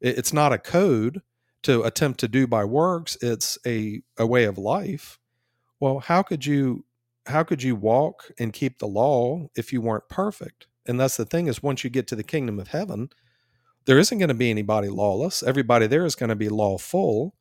[0.00, 1.22] It's not a code
[1.62, 5.18] to attempt to do by works, it's a, a way of life.
[5.80, 6.84] Well, how could you
[7.28, 10.66] how could you walk and keep the law if you weren't perfect?
[10.86, 13.10] And that's the thing is once you get to the kingdom of heaven,
[13.84, 15.42] there isn't going to be anybody lawless.
[15.42, 17.34] Everybody there is going to be lawful.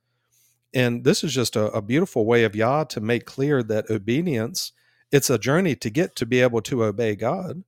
[0.73, 4.73] And this is just a, a beautiful way of Yah to make clear that obedience,
[5.11, 7.63] it's a journey to get to be able to obey God.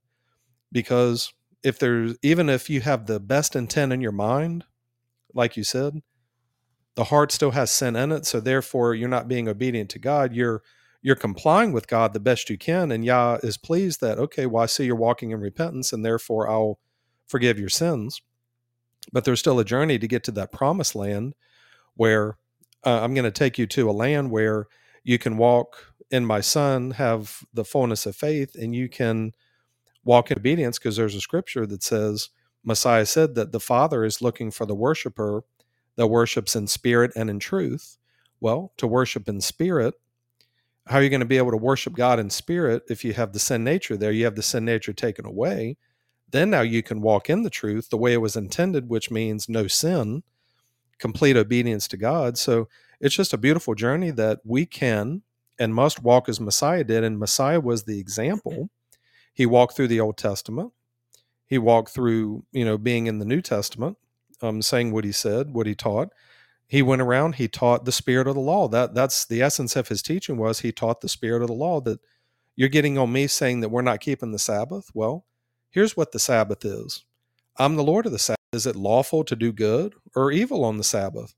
[0.70, 4.64] Because if there's even if you have the best intent in your mind,
[5.34, 6.02] like you said,
[6.94, 8.26] the heart still has sin in it.
[8.26, 10.34] So therefore you're not being obedient to God.
[10.34, 10.62] You're
[11.02, 14.62] you're complying with God the best you can, and Yah is pleased that, okay, well,
[14.62, 16.78] I see you're walking in repentance, and therefore I'll
[17.26, 18.20] forgive your sins.
[19.12, 21.34] But there's still a journey to get to that promised land
[21.94, 22.36] where
[22.84, 24.66] uh, I'm going to take you to a land where
[25.02, 29.32] you can walk in my son, have the fullness of faith, and you can
[30.04, 32.30] walk in obedience because there's a scripture that says,
[32.64, 35.44] Messiah said that the Father is looking for the worshiper
[35.96, 37.96] that worships in spirit and in truth.
[38.40, 39.94] Well, to worship in spirit,
[40.90, 43.32] how are you going to be able to worship God in spirit if you have
[43.32, 44.12] the sin nature there?
[44.12, 45.76] You have the sin nature taken away.
[46.30, 49.48] Then now you can walk in the truth the way it was intended, which means
[49.48, 50.22] no sin
[51.00, 52.38] complete obedience to God.
[52.38, 52.68] So
[53.00, 55.22] it's just a beautiful journey that we can
[55.58, 57.02] and must walk as Messiah did.
[57.02, 58.70] And Messiah was the example.
[59.32, 60.72] He walked through the Old Testament.
[61.46, 63.96] He walked through, you know, being in the New Testament,
[64.40, 66.10] um, saying what he said, what he taught.
[66.70, 68.68] He went around, he taught the spirit of the law.
[68.68, 71.80] That that's the essence of his teaching was he taught the spirit of the law
[71.80, 71.98] that
[72.54, 74.88] you're getting on me saying that we're not keeping the Sabbath.
[74.94, 75.26] Well,
[75.70, 77.04] here's what the Sabbath is.
[77.56, 78.38] I'm the Lord of the Sabbath.
[78.52, 81.34] Is it lawful to do good or evil on the Sabbath?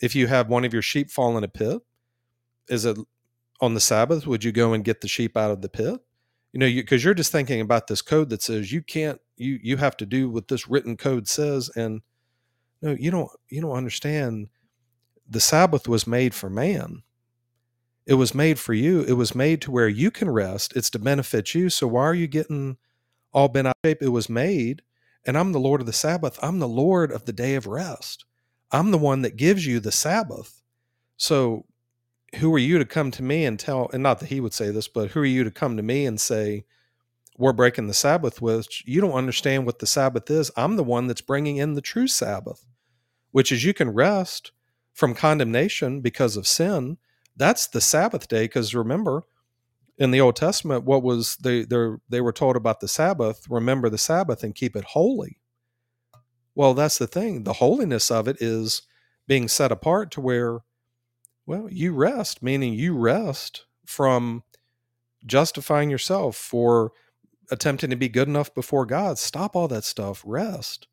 [0.00, 1.82] If you have one of your sheep fall in a pit,
[2.68, 2.98] is it
[3.60, 4.28] on the Sabbath?
[4.28, 5.98] Would you go and get the sheep out of the pit?
[6.52, 9.58] You know, because you, are just thinking about this code that says you can't, you
[9.60, 12.00] you have to do what this written code says, and
[12.80, 14.46] no, you don't, you don't understand.
[15.28, 17.02] The Sabbath was made for man.
[18.06, 19.02] It was made for you.
[19.02, 20.74] It was made to where you can rest.
[20.74, 21.68] It's to benefit you.
[21.68, 22.78] So why are you getting
[23.32, 24.02] all bent out of shape?
[24.02, 24.82] It was made
[25.28, 26.38] and I'm the Lord of the Sabbath.
[26.42, 28.24] I'm the Lord of the day of rest.
[28.72, 30.62] I'm the one that gives you the Sabbath.
[31.18, 31.66] So
[32.36, 34.70] who are you to come to me and tell, and not that he would say
[34.70, 36.64] this, but who are you to come to me and say,
[37.36, 40.50] we're breaking the Sabbath which You don't understand what the Sabbath is.
[40.56, 42.64] I'm the one that's bringing in the true Sabbath,
[43.30, 44.52] which is you can rest
[44.98, 46.98] from condemnation because of sin.
[47.36, 48.46] That's the Sabbath day.
[48.46, 49.22] Because remember,
[49.96, 51.64] in the Old Testament, what was they
[52.08, 53.44] they were told about the Sabbath?
[53.48, 55.38] Remember the Sabbath and keep it holy.
[56.56, 57.44] Well, that's the thing.
[57.44, 58.82] The holiness of it is
[59.28, 60.58] being set apart to where,
[61.46, 64.42] well, you rest, meaning you rest from
[65.24, 66.90] justifying yourself for
[67.52, 69.16] attempting to be good enough before God.
[69.16, 70.24] Stop all that stuff.
[70.26, 70.88] Rest.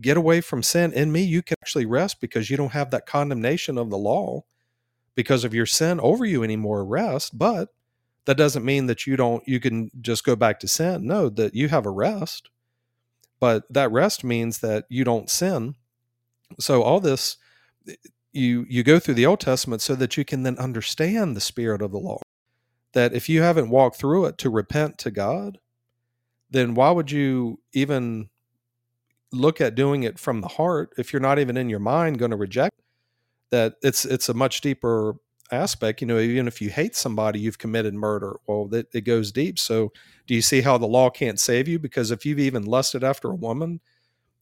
[0.00, 0.92] Get away from sin.
[0.92, 4.44] In me, you can actually rest because you don't have that condemnation of the law
[5.14, 6.84] because of your sin over you anymore.
[6.84, 7.38] Rest.
[7.38, 7.70] But
[8.26, 11.54] that doesn't mean that you don't you can just go back to sin no that
[11.54, 12.50] you have a rest
[13.40, 15.74] but that rest means that you don't sin
[16.58, 17.38] so all this
[17.88, 17.94] eh,
[18.32, 21.80] you you go through the old testament so that you can then understand the spirit
[21.80, 22.18] of the law
[22.92, 25.58] that if you haven't walked through it to repent to god
[26.50, 28.28] then why would you even
[29.36, 32.30] look at doing it from the heart if you're not even in your mind going
[32.30, 32.82] to reject
[33.50, 35.14] that it's it's a much deeper
[35.52, 39.30] aspect you know even if you hate somebody you've committed murder well that it goes
[39.30, 39.58] deep.
[39.58, 39.92] So
[40.26, 41.78] do you see how the law can't save you?
[41.78, 43.80] Because if you've even lusted after a woman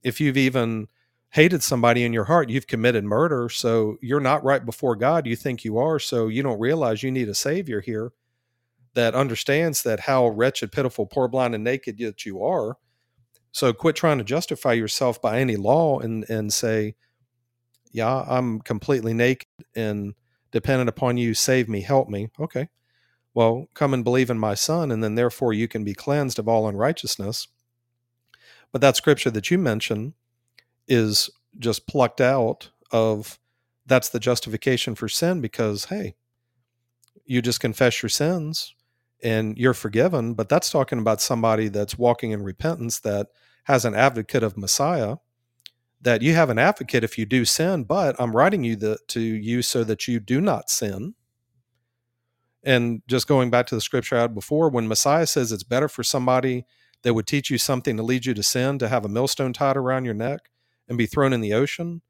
[0.03, 0.88] if you've even
[1.30, 3.49] hated somebody in your heart you've committed murder.
[3.49, 7.11] So you're not right before god you think you are so you don't realize you
[7.11, 8.12] need a savior here
[8.95, 12.78] that understands that how wretched pitiful poor blind and naked that you are
[13.55, 16.94] so quit trying to justify yourself by any law and and say
[17.92, 20.14] yeah i'm completely naked and
[20.55, 22.30] dependent upon you, save me, help me.
[22.38, 22.68] Okay.
[23.34, 26.46] Well, come and believe in my son, and then therefore you can be cleansed of
[26.46, 27.48] all unrighteousness.
[28.70, 30.12] But that scripture that you mentioned
[30.86, 31.28] is
[31.59, 33.40] just plucked out of
[33.84, 36.14] that's the justification for sin because, hey,
[37.26, 38.76] you just confess your sins
[39.25, 40.35] and you're forgiven.
[40.35, 43.29] But that's talking about somebody that's walking in repentance that
[43.64, 45.16] has an advocate of Messiah
[46.05, 49.20] that you have an advocate if you do sin, but I'm writing you the, to
[49.20, 51.14] you so that you do not sin.
[52.62, 55.89] And just going back to the scripture I had before, when Messiah says it's better
[55.89, 56.66] for somebody
[57.03, 59.77] that would teach you something to lead you to sin to have a millstone tied
[59.79, 60.51] around your neck
[60.89, 62.03] and be thrown in the ocean,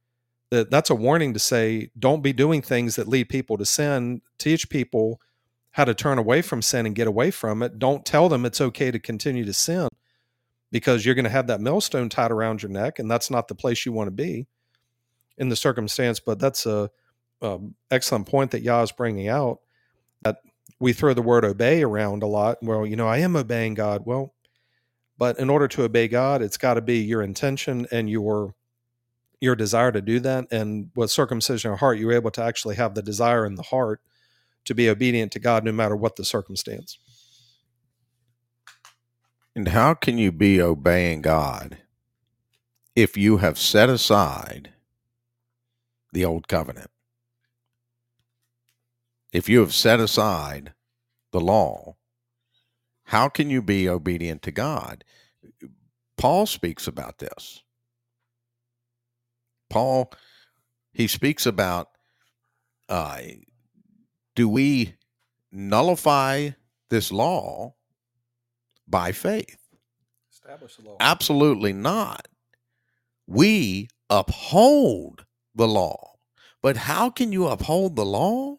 [0.50, 4.22] that that's a warning to say don't be doing things that lead people to sin.
[4.38, 5.20] Teach people
[5.74, 7.80] how to turn away from sin and get away from it.
[7.80, 9.88] Don't tell them it's okay to continue to sin
[10.70, 13.56] because you're going to have that millstone tied around your neck, and that's not the
[13.56, 14.46] place you want to be
[15.36, 16.20] in the circumstance.
[16.20, 16.92] But that's a,
[17.42, 17.58] a
[17.90, 19.62] excellent point that Yah is bringing out
[20.22, 20.36] that
[20.78, 22.58] we throw the word obey around a lot.
[22.62, 24.02] Well, you know, I am obeying God.
[24.04, 24.32] Well,
[25.18, 28.54] but in order to obey God, it's got to be your intention and your
[29.40, 30.52] your desire to do that.
[30.52, 34.00] And with circumcision of heart, you're able to actually have the desire in the heart
[34.64, 36.98] to be obedient to God no matter what the circumstance.
[39.56, 41.78] And how can you be obeying God
[42.96, 44.72] if you have set aside
[46.12, 46.90] the old covenant?
[49.32, 50.74] If you have set aside
[51.32, 51.96] the law,
[53.04, 55.04] how can you be obedient to God?
[56.16, 57.62] Paul speaks about this.
[59.68, 60.12] Paul,
[60.92, 61.88] he speaks about
[62.88, 63.18] uh,
[64.34, 64.94] do we
[65.52, 66.50] nullify
[66.90, 67.74] this law
[68.86, 69.58] by faith?
[70.32, 70.96] Establish the law.
[71.00, 72.28] Absolutely not.
[73.26, 75.24] We uphold
[75.54, 76.14] the law.
[76.62, 78.56] But how can you uphold the law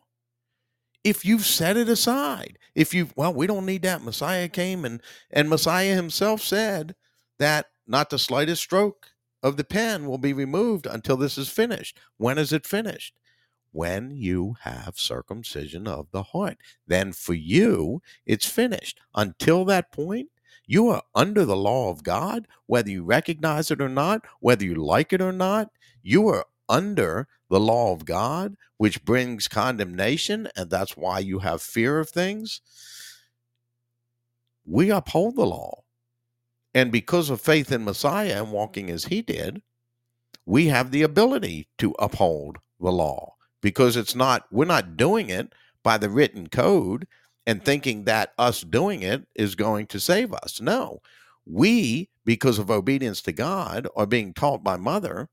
[1.04, 2.58] if you've set it aside?
[2.74, 4.04] If you well, we don't need that.
[4.04, 5.02] Messiah came and
[5.32, 6.96] and Messiah himself said
[7.40, 9.08] that not the slightest stroke
[9.44, 12.00] of the pen will be removed until this is finished.
[12.18, 13.16] When is it finished?
[13.76, 16.58] When you have circumcision of the heart.
[16.88, 19.02] Then for you, it's finished.
[19.14, 20.30] Until that point,
[20.66, 24.76] you are under the law of God, whether you recognize it or not, whether you
[24.76, 25.72] like it or not.
[26.02, 31.62] You are under the law of God, which brings condemnation, and that's why you have
[31.62, 32.62] fear of things.
[34.66, 35.82] We uphold the law.
[36.74, 39.62] And because of faith in Messiah and walking as he did,
[40.46, 43.35] we have the ability to uphold the law
[43.66, 45.52] because it's not, we're not doing it
[45.82, 47.08] by the written code
[47.48, 50.62] and thinking that us doing it is going to save us.
[50.62, 51.00] No,
[51.48, 55.30] we, because of obedience to God, are being taught by mother.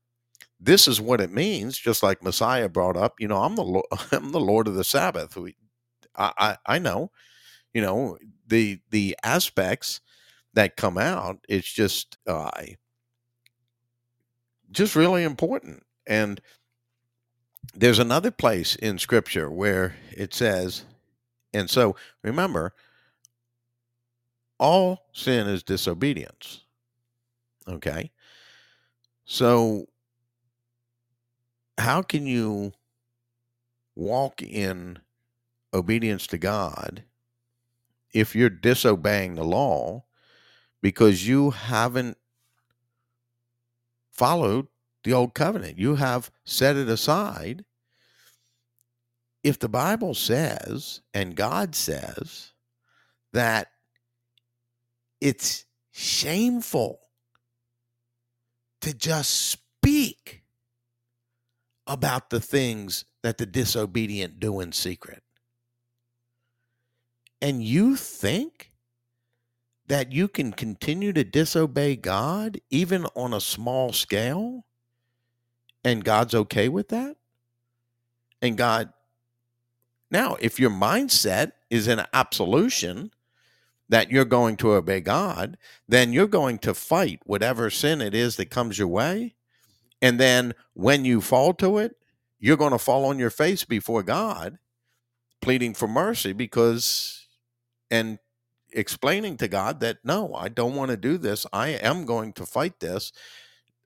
[0.59, 3.13] This is what it means, just like Messiah brought up.
[3.19, 5.37] You know, I'm the Lord, I'm the Lord of the Sabbath.
[5.37, 5.55] We,
[6.15, 7.11] I, I, I know,
[7.71, 8.17] you know,
[8.47, 10.01] the the aspects
[10.55, 12.49] that come out, it's just uh,
[14.71, 15.83] just really important.
[16.07, 16.41] And
[17.73, 20.85] there's another place in Scripture where it says,
[21.53, 22.73] and so remember,
[24.59, 26.61] all sin is disobedience.
[27.67, 28.11] Okay,
[29.25, 29.85] so
[31.77, 32.73] how can you
[33.95, 34.99] walk in
[35.73, 37.03] obedience to God
[38.13, 40.03] if you're disobeying the law
[40.81, 42.17] because you haven't
[44.11, 44.67] followed
[45.03, 45.77] the old covenant.
[45.77, 47.65] You have set it aside.
[49.43, 52.53] If the Bible says and God says
[53.33, 53.67] that
[55.19, 56.99] it's shameful
[58.81, 60.43] to just speak
[61.87, 65.23] about the things that the disobedient do in secret.
[67.41, 68.71] And you think
[69.87, 74.65] that you can continue to disobey God even on a small scale
[75.83, 77.17] and God's okay with that?
[78.41, 78.91] And God,
[80.11, 83.11] now, if your mindset is an absolution
[83.89, 85.57] that you're going to obey God,
[85.87, 89.35] then you're going to fight whatever sin it is that comes your way.
[90.01, 91.95] And then when you fall to it,
[92.39, 94.57] you're going to fall on your face before God,
[95.41, 97.25] pleading for mercy because,
[97.89, 98.19] and
[98.71, 101.45] explaining to God that no, I don't want to do this.
[101.53, 103.13] I am going to fight this,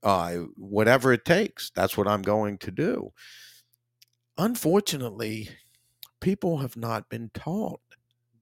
[0.07, 1.71] uh, whatever it takes.
[1.75, 3.13] That's what I'm going to do.
[4.37, 5.49] Unfortunately,
[6.21, 7.81] people have not been taught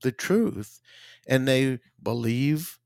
[0.04, 0.82] the truth
[1.28, 2.80] and they believe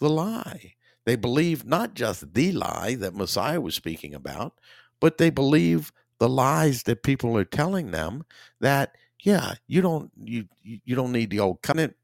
[0.00, 0.74] the lie.
[1.06, 4.54] They believe not just the lie that Messiah was speaking about,
[5.00, 8.24] but they believe the lies that people are telling them
[8.60, 11.96] that yeah, you don't you you don't need the old covenant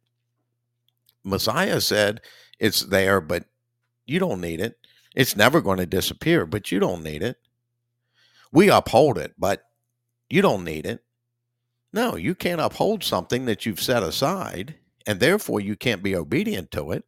[1.25, 2.23] Messiah said
[2.61, 3.45] it's there, but
[4.07, 4.80] you don't need it.
[5.15, 7.37] It's never going to disappear, but you don't need it.
[8.53, 9.65] We uphold it, but
[10.29, 11.03] you don't need it.
[11.93, 16.71] No, you can't uphold something that you've set aside, and therefore you can't be obedient
[16.73, 17.05] to it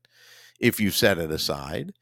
[0.58, 1.92] if you set it aside.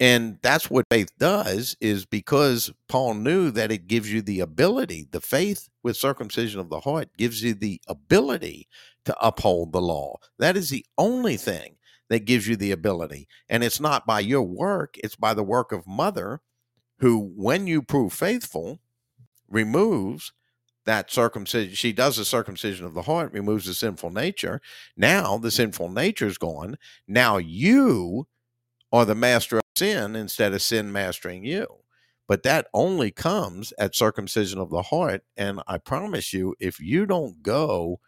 [0.00, 5.06] And that's what faith does is because Paul knew that it gives you the ability,
[5.10, 8.68] the faith with circumcision of the heart gives you the ability
[9.04, 10.16] to uphold the law.
[10.38, 11.76] That is the only thing
[12.08, 13.28] that gives you the ability.
[13.48, 16.40] And it's not by your work, it's by the work of mother
[16.98, 18.80] who when you prove faithful
[19.48, 20.32] removes
[20.86, 24.60] that circumcision she does the circumcision of the heart removes the sinful nature.
[24.96, 26.76] Now the sinful nature is gone.
[27.08, 28.26] Now you
[28.92, 31.66] are the master of sin instead of sin mastering you.
[32.28, 37.06] But that only comes at circumcision of the heart and i promise you if you
[37.06, 38.00] don't go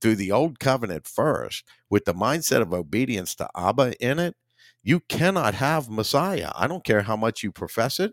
[0.00, 4.34] through the old covenant first with the mindset of obedience to abba in it
[4.82, 8.12] you cannot have messiah i don't care how much you profess it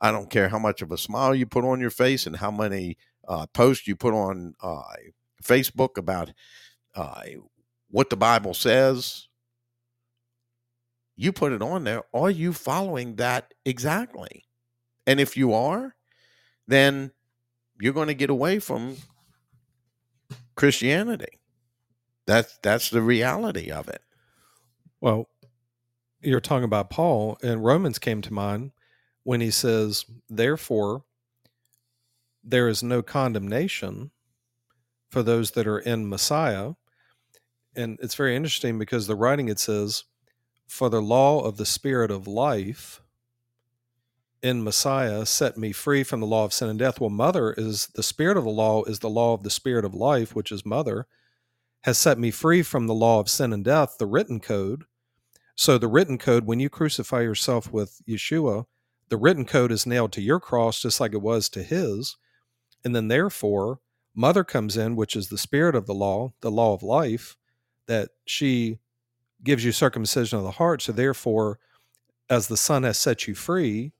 [0.00, 2.50] I don't care how much of a smile you put on your face and how
[2.50, 4.82] many uh, posts you put on uh,
[5.42, 6.32] Facebook about
[6.94, 7.22] uh,
[7.90, 9.28] what the Bible says.
[11.16, 12.02] You put it on there.
[12.12, 14.44] Are you following that exactly?
[15.06, 15.94] And if you are,
[16.68, 17.12] then
[17.80, 18.96] you're going to get away from
[20.56, 21.38] Christianity.
[22.26, 24.02] That's that's the reality of it.
[25.00, 25.28] Well,
[26.20, 28.72] you're talking about Paul, and Romans came to mind
[29.22, 31.04] when he says, Therefore,
[32.42, 34.10] there is no condemnation
[35.10, 36.74] for those that are in Messiah.
[37.74, 40.04] And it's very interesting because the writing it says,
[40.66, 43.02] For the law of the Spirit of life
[44.46, 47.00] in Messiah set me free from the law of sin and death.
[47.00, 49.92] Well, mother is the spirit of the law, is the law of the Spirit of
[49.92, 51.08] life, which is mother,
[51.82, 54.84] has set me free from the law of sin and death, the written code.
[55.56, 58.66] So, the written code, when you crucify yourself with Yeshua,
[59.08, 62.16] the written code is nailed to your cross just like it was to his.
[62.84, 63.80] And then, therefore,
[64.14, 67.36] mother comes in, which is the spirit of the law, the law of life,
[67.86, 68.78] that she
[69.42, 70.82] gives you circumcision of the heart.
[70.82, 71.58] So, therefore,
[72.30, 73.92] as the Son has set you free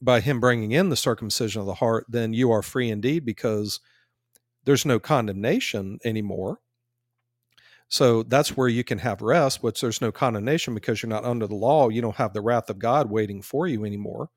[0.00, 3.80] by him bringing in the circumcision of the heart, then you are free indeed because
[4.64, 6.58] there's no condemnation anymore.
[7.88, 11.46] So that's where you can have rest, which there's no condemnation because you're not under
[11.46, 11.88] the law.
[11.88, 14.30] You don't have the wrath of God waiting for you anymore.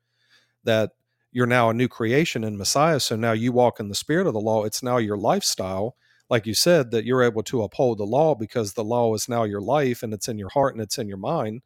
[0.64, 0.90] That
[1.32, 3.00] you're now a new creation in Messiah.
[3.00, 4.64] So now you walk in the spirit of the law.
[4.64, 5.96] It's now your lifestyle.
[6.28, 9.42] Like you said, that you're able to uphold the law because the law is now
[9.42, 11.62] your life and it's in your heart and it's in your mind.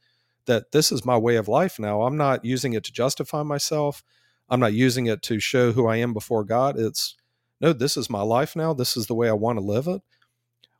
[0.47, 2.03] That this is my way of life now.
[2.03, 4.03] I'm not using it to justify myself.
[4.49, 6.79] I'm not using it to show who I am before God.
[6.79, 7.17] It's
[7.61, 8.75] no, this is my life now.
[8.75, 10.03] This is the way I want to live it.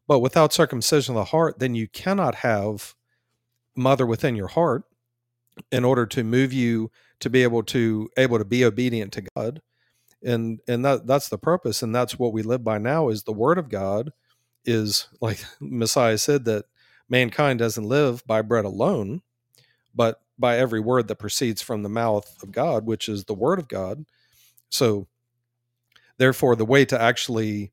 [0.07, 2.95] But without circumcision of the heart, then you cannot have
[3.75, 4.85] mother within your heart
[5.71, 6.91] in order to move you
[7.21, 9.63] to be able to able to be obedient to God.
[10.23, 13.33] And and that that's the purpose and that's what we live by now is the
[13.33, 14.13] word of God
[14.65, 16.67] is like Messiah said that
[17.09, 19.23] mankind doesn't live by bread alone,
[19.95, 23.59] but by every word that proceeds from the mouth of God, which is the word
[23.59, 24.05] of God.
[24.69, 25.07] So
[26.19, 27.73] therefore the way to actually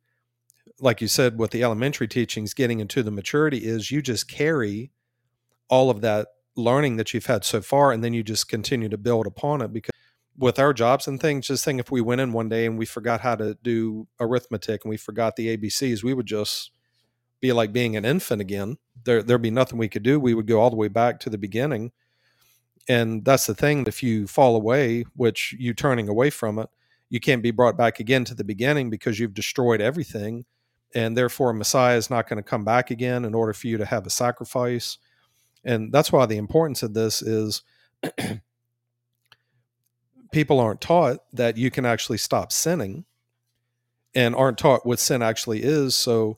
[0.82, 4.92] like you said, with the elementary teachings, getting into the maturity is you just carry
[5.70, 8.98] all of that learning that you've had so far, and then you just continue to
[8.98, 9.72] build upon it.
[9.72, 9.92] Because
[10.38, 12.86] with our jobs and things, just think if we went in one day and we
[12.86, 16.72] forgot how to do arithmetic and we forgot the ABCs, we would just
[17.40, 18.78] be like being an infant again.
[19.04, 20.20] There, there'd be nothing we could do.
[20.20, 21.92] We would go all the way back to the beginning.
[22.90, 23.86] And that's the thing.
[23.88, 26.70] If you fall away, which you turning away from it,
[27.10, 30.46] you can't be brought back again to the beginning because you've destroyed everything
[30.94, 33.86] and therefore Messiah is not going to come back again in order for you to
[33.86, 34.98] have a sacrifice.
[35.64, 37.62] And that's why the importance of this is
[40.32, 43.06] people aren't taught that you can actually stop sinning
[44.14, 45.96] and aren't taught what sin actually is.
[45.96, 46.38] So,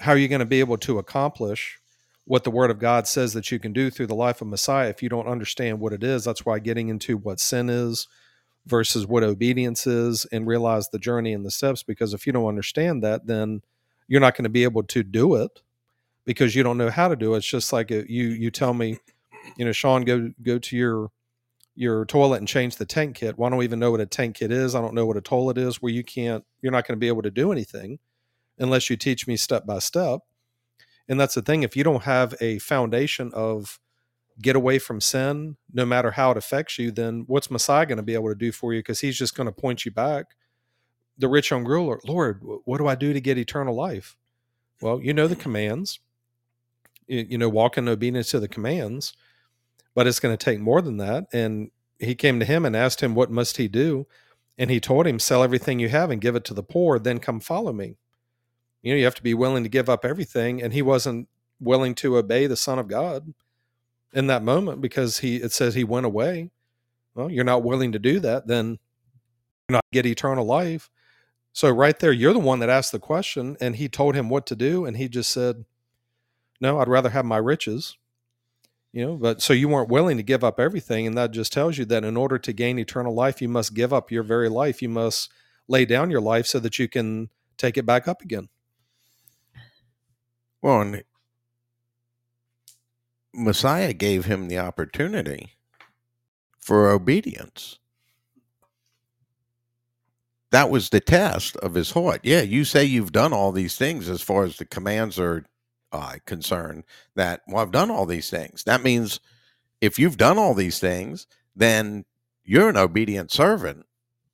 [0.00, 1.78] how are you going to be able to accomplish
[2.26, 4.88] what the Word of God says that you can do through the life of Messiah
[4.88, 6.24] if you don't understand what it is?
[6.24, 8.08] That's why getting into what sin is
[8.66, 11.82] versus what obedience is and realize the journey and the steps.
[11.82, 13.60] Because if you don't understand that, then
[14.08, 15.60] you're not going to be able to do it
[16.24, 17.38] because you don't know how to do it.
[17.38, 18.98] It's just like a, uh, you you tell me,
[19.56, 21.10] you know, Sean, go go to your
[21.74, 23.36] your toilet and change the tank kit.
[23.36, 24.74] Well, I don't even know what a tank kit is.
[24.74, 25.82] I don't know what a toilet is.
[25.82, 27.98] Where you can't, you're not going to be able to do anything
[28.58, 30.20] unless you teach me step by step.
[31.08, 31.62] And that's the thing.
[31.62, 33.78] If you don't have a foundation of
[34.40, 38.02] get away from sin, no matter how it affects you, then what's Messiah going to
[38.02, 38.80] be able to do for you?
[38.80, 40.34] Because he's just going to point you back
[41.18, 44.16] the rich young ruler, Lord, what do I do to get eternal life?
[44.80, 46.00] Well, you know the commands.
[47.06, 49.12] You, know, walk in obedience to the commands,
[49.94, 51.26] but it's going to take more than that.
[51.34, 54.06] And he came to him and asked him, What must he do?
[54.56, 57.18] And he told him, Sell everything you have and give it to the poor, then
[57.18, 57.96] come follow me.
[58.84, 60.62] You know, you have to be willing to give up everything.
[60.62, 61.28] And he wasn't
[61.58, 63.34] willing to obey the Son of God
[64.12, 66.50] in that moment because he it says he went away
[67.14, 68.78] well, you're not willing to do that, then
[69.68, 70.90] you're not get eternal life.
[71.52, 74.46] So right there, you're the one that asked the question, and he told him what
[74.46, 75.64] to do, and he just said,
[76.60, 77.96] "No, I'd rather have my riches."
[78.92, 81.78] You know, but so you weren't willing to give up everything, and that just tells
[81.78, 84.82] you that in order to gain eternal life, you must give up your very life.
[84.82, 85.32] You must
[85.68, 88.48] lay down your life so that you can take it back up again.
[90.64, 91.04] Well, and
[93.34, 95.50] Messiah gave him the opportunity
[96.58, 97.78] for obedience.
[100.52, 102.22] That was the test of his heart.
[102.22, 105.44] Yeah, you say you've done all these things as far as the commands are
[105.92, 106.84] uh, concerned.
[107.14, 108.64] That, well, I've done all these things.
[108.64, 109.20] That means
[109.82, 112.06] if you've done all these things, then
[112.42, 113.84] you're an obedient servant.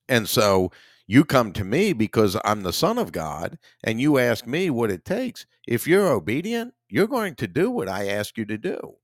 [0.09, 0.71] And so
[1.09, 4.93] you come to me because I'm the Son of God, and you ask me what
[4.93, 5.45] it takes.
[5.71, 8.97] If you're obedient, you're going to do what I ask you to do.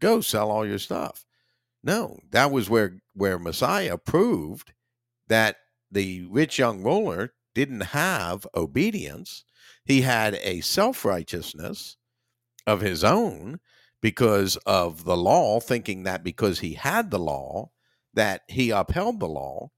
[0.00, 1.24] Go sell all your stuff.
[1.82, 4.74] No, that was where where Messiah proved
[5.28, 5.56] that
[5.90, 9.44] the rich young ruler didn't have obedience.
[9.86, 11.96] He had a self righteousness
[12.66, 13.60] of his own
[14.02, 17.70] because of the law, thinking that because he had the law,
[18.12, 19.70] that he upheld the law.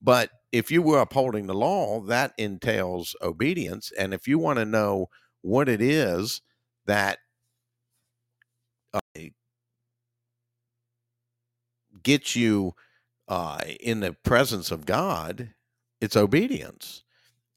[0.00, 3.90] But if you were upholding the law, that entails obedience.
[3.98, 5.08] And if you want to know
[5.42, 6.40] what it is
[6.86, 7.18] that
[8.94, 9.00] uh,
[12.02, 12.74] gets you
[13.28, 15.50] uh, in the presence of God,
[16.00, 17.02] it's obedience.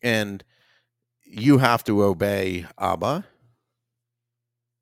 [0.01, 0.43] And
[1.23, 3.25] you have to obey Abba,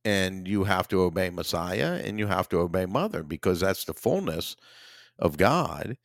[0.05, 3.93] and you have to obey Messiah, and you have to obey Mother, because that's the
[3.93, 4.55] fullness
[5.17, 5.97] of God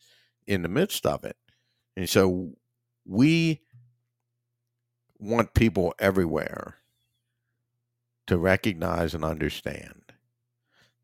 [0.47, 1.37] in the midst of it.
[1.97, 2.53] And so
[3.05, 3.63] we
[5.19, 6.78] want people everywhere
[8.29, 10.13] to recognize and understand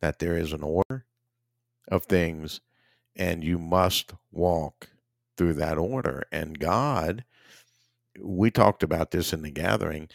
[0.00, 1.06] that there is an order
[1.88, 2.60] of things
[3.16, 4.90] and you must walk
[5.36, 6.24] through that order.
[6.30, 7.24] And God,
[8.20, 10.08] we talked about this in the gathering.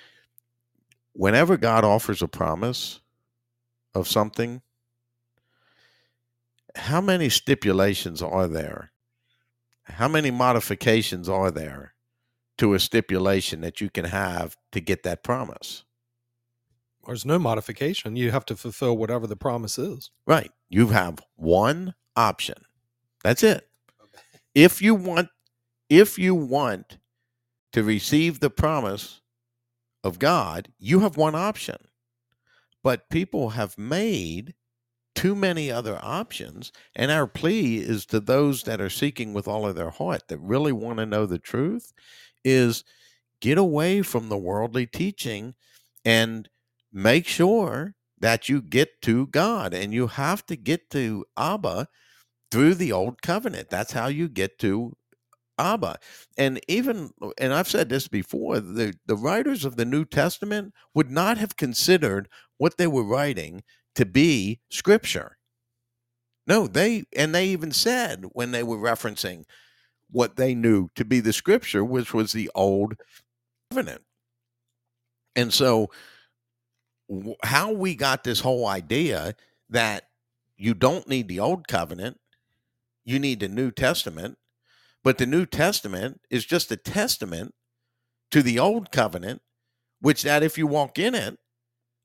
[1.13, 2.99] Whenever God offers a promise
[3.95, 4.61] of something,
[6.75, 8.91] how many stipulations are there?
[9.83, 11.95] How many modifications are there
[12.59, 15.83] to a stipulation that you can have to get that promise?
[17.05, 18.15] There's no modification.
[18.15, 20.11] You have to fulfill whatever the promise is.
[20.25, 20.51] Right.
[20.69, 22.57] You have one option.
[23.23, 23.67] That's it.
[24.53, 25.29] If you want
[25.89, 26.99] if you want
[27.73, 29.21] to receive the promise
[30.03, 31.77] of God, you have one option.
[32.83, 34.53] But people have made
[35.15, 36.71] too many other options.
[36.95, 40.37] And our plea is to those that are seeking with all of their heart, that
[40.39, 41.91] really want to know the truth,
[42.45, 42.83] is
[43.41, 45.55] get away from the worldly teaching
[46.05, 46.47] and
[46.91, 49.73] make sure that you get to God.
[49.73, 51.87] And you have to get to Abba
[52.51, 53.69] through the old covenant.
[53.69, 54.95] That's how you get to
[55.57, 55.99] Abba.
[56.37, 61.11] And even, and I've said this before, the, the writers of the New Testament would
[61.11, 63.63] not have considered what they were writing
[63.95, 65.37] to be scripture.
[66.47, 69.43] No, they, and they even said when they were referencing
[70.09, 72.95] what they knew to be the scripture, which was the old
[73.69, 74.01] covenant.
[75.35, 75.91] And so,
[77.43, 79.35] how we got this whole idea
[79.69, 80.05] that
[80.57, 82.19] you don't need the old covenant,
[83.05, 84.37] you need the New Testament,
[85.03, 87.53] but the New Testament is just a testament
[88.31, 89.41] to the old covenant,
[90.01, 91.37] which that if you walk in it,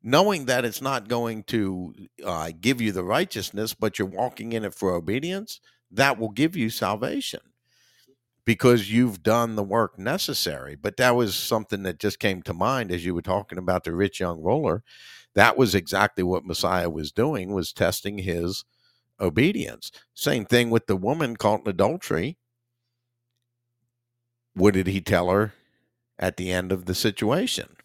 [0.03, 1.95] knowing that it's not going to
[2.25, 5.61] uh, give you the righteousness, but you're walking in it for obedience,
[5.91, 7.41] that will give you salvation
[8.45, 10.75] because you've done the work necessary.
[10.77, 13.95] But that was something that just came to mind as you were talking about the
[13.95, 14.83] rich young ruler.
[15.35, 18.65] That was exactly what Messiah was doing was testing his
[19.21, 19.91] obedience.
[20.15, 22.37] Same thing with the woman caught in adultery.
[24.55, 25.53] What did he tell her
[26.19, 27.77] at the end of the situation?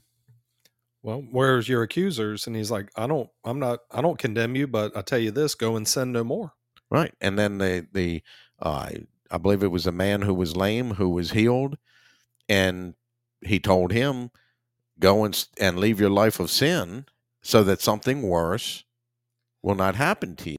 [1.02, 2.46] Well, where's your accusers?
[2.46, 5.32] And he's like, I don't, I'm not, I don't condemn you, but I tell you
[5.32, 6.54] this: go and sin no more.
[6.92, 8.22] Right, and then the the
[8.60, 8.90] uh,
[9.32, 11.78] I believe it was a man who was lame who was healed,
[12.48, 12.96] and
[13.42, 14.32] he told him,
[15.00, 17.06] "Go and and leave your life of sin,
[17.42, 18.84] so that something worse
[19.62, 20.58] will not happen to you."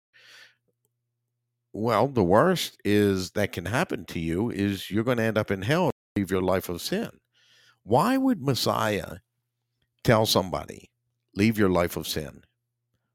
[1.73, 5.51] Well, the worst is that can happen to you is you're going to end up
[5.51, 5.91] in hell.
[6.17, 7.21] Leave your life of sin.
[7.83, 9.19] Why would Messiah
[10.03, 10.91] tell somebody
[11.35, 12.45] leave your life of sin?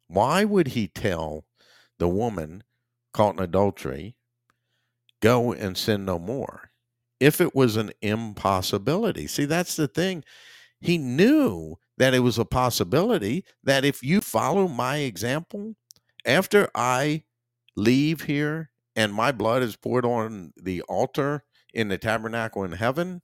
[0.08, 1.46] Why would he tell
[1.98, 2.64] the woman
[3.12, 4.16] caught in adultery
[5.26, 6.70] go and sin no more
[7.20, 9.26] if it was an impossibility.
[9.26, 10.24] See, that's the thing.
[10.80, 15.78] He knew that it was a possibility that if you follow my example,
[16.28, 17.24] after I
[17.76, 21.44] leave here and my blood is poured on the altar
[21.74, 23.24] in the tabernacle in heaven,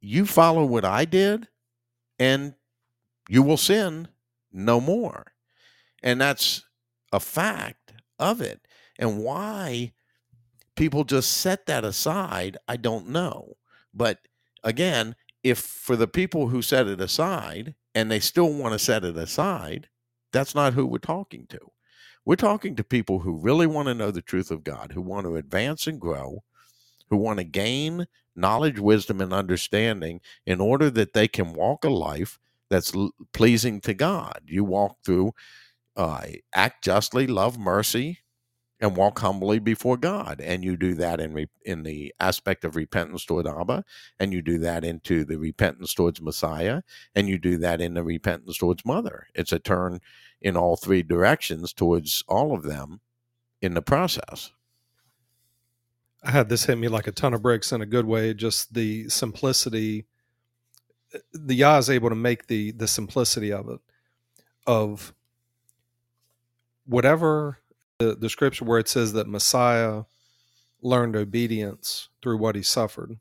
[0.00, 1.48] you follow what I did
[2.18, 2.54] and
[3.28, 4.08] you will sin
[4.50, 5.32] no more.
[6.02, 6.64] And that's
[7.12, 8.66] a fact of it.
[8.98, 9.92] And why
[10.80, 13.58] people just set that aside, I don't know.
[13.92, 14.20] But
[14.64, 19.04] again, if for the people who set it aside and they still want to set
[19.04, 19.90] it aside,
[20.32, 21.58] that's not who we're talking to.
[22.24, 25.26] We're talking to people who really want to know the truth of God, who want
[25.26, 26.44] to advance and grow,
[27.10, 31.90] who want to gain knowledge, wisdom, and understanding in order that they can walk a
[31.90, 32.38] life
[32.70, 32.94] that's
[33.34, 34.40] pleasing to God.
[34.46, 35.32] You walk through,
[35.94, 36.22] uh,
[36.54, 38.20] act justly, love mercy,
[38.80, 40.40] and walk humbly before God.
[40.42, 43.84] And you do that in re- in the aspect of repentance toward Abba,
[44.18, 46.82] and you do that into the repentance towards Messiah,
[47.14, 49.26] and you do that in the repentance towards Mother.
[49.34, 50.00] It's a turn
[50.40, 53.00] in all three directions towards all of them
[53.60, 54.50] in the process.
[56.22, 58.34] I had this hit me like a ton of bricks in a good way.
[58.34, 60.06] Just the simplicity.
[61.32, 63.80] The Yah is able to make the the simplicity of it,
[64.66, 65.12] of
[66.86, 67.58] whatever
[68.00, 70.04] the, the scripture where it says that Messiah
[70.82, 73.18] learned obedience through what he suffered.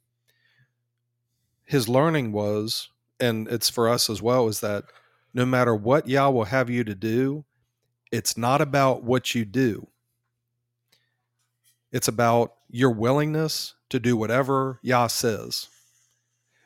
[1.65, 2.89] His learning was,
[3.19, 4.85] and it's for us as well, is that
[5.33, 7.43] no matter what Yah will have you to do,
[8.09, 9.87] it's not about what you do.
[11.91, 15.67] It's about your willingness to do whatever Yah says.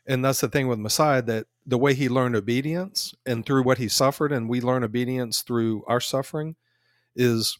[0.05, 3.79] And that's the thing with Messiah that the way he learned obedience and through what
[3.79, 6.55] he suffered, and we learn obedience through our suffering,
[7.15, 7.57] is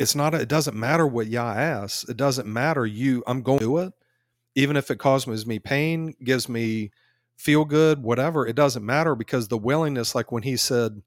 [0.00, 2.08] it's not, a, it doesn't matter what Yah asks.
[2.08, 3.92] It doesn't matter you, I'm going to do it.
[4.54, 6.90] Even if it causes me pain, gives me
[7.36, 11.02] feel good, whatever, it doesn't matter because the willingness, like when he said,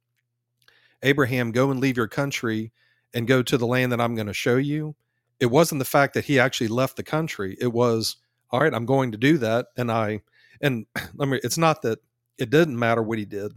[1.01, 2.71] Abraham, go and leave your country
[3.15, 4.95] and go to the land that I'm going to show you.
[5.39, 7.57] It wasn't the fact that he actually left the country.
[7.59, 8.17] It was,
[8.51, 9.67] all right, I'm going to do that.
[9.75, 10.21] And I,
[10.61, 11.97] and let me, it's not that
[12.37, 13.53] it didn't matter what he did,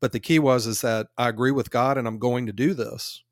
[0.00, 2.72] but the key was, is that I agree with God and I'm going to do
[2.72, 3.22] this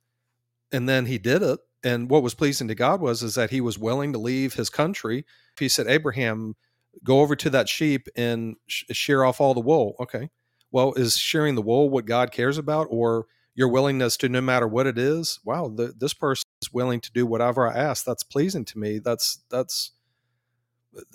[0.73, 3.61] and then he did it and what was pleasing to god was is that he
[3.61, 5.25] was willing to leave his country.
[5.59, 6.57] He said abraham
[7.05, 9.95] go over to that sheep and sh- shear off all the wool.
[10.01, 10.29] Okay.
[10.73, 14.67] Well is shearing the wool what god cares about or your willingness to no matter
[14.67, 15.41] what it is?
[15.45, 18.05] Wow the, this person is willing to do whatever i ask.
[18.05, 18.99] That's pleasing to me.
[18.99, 19.93] That's that's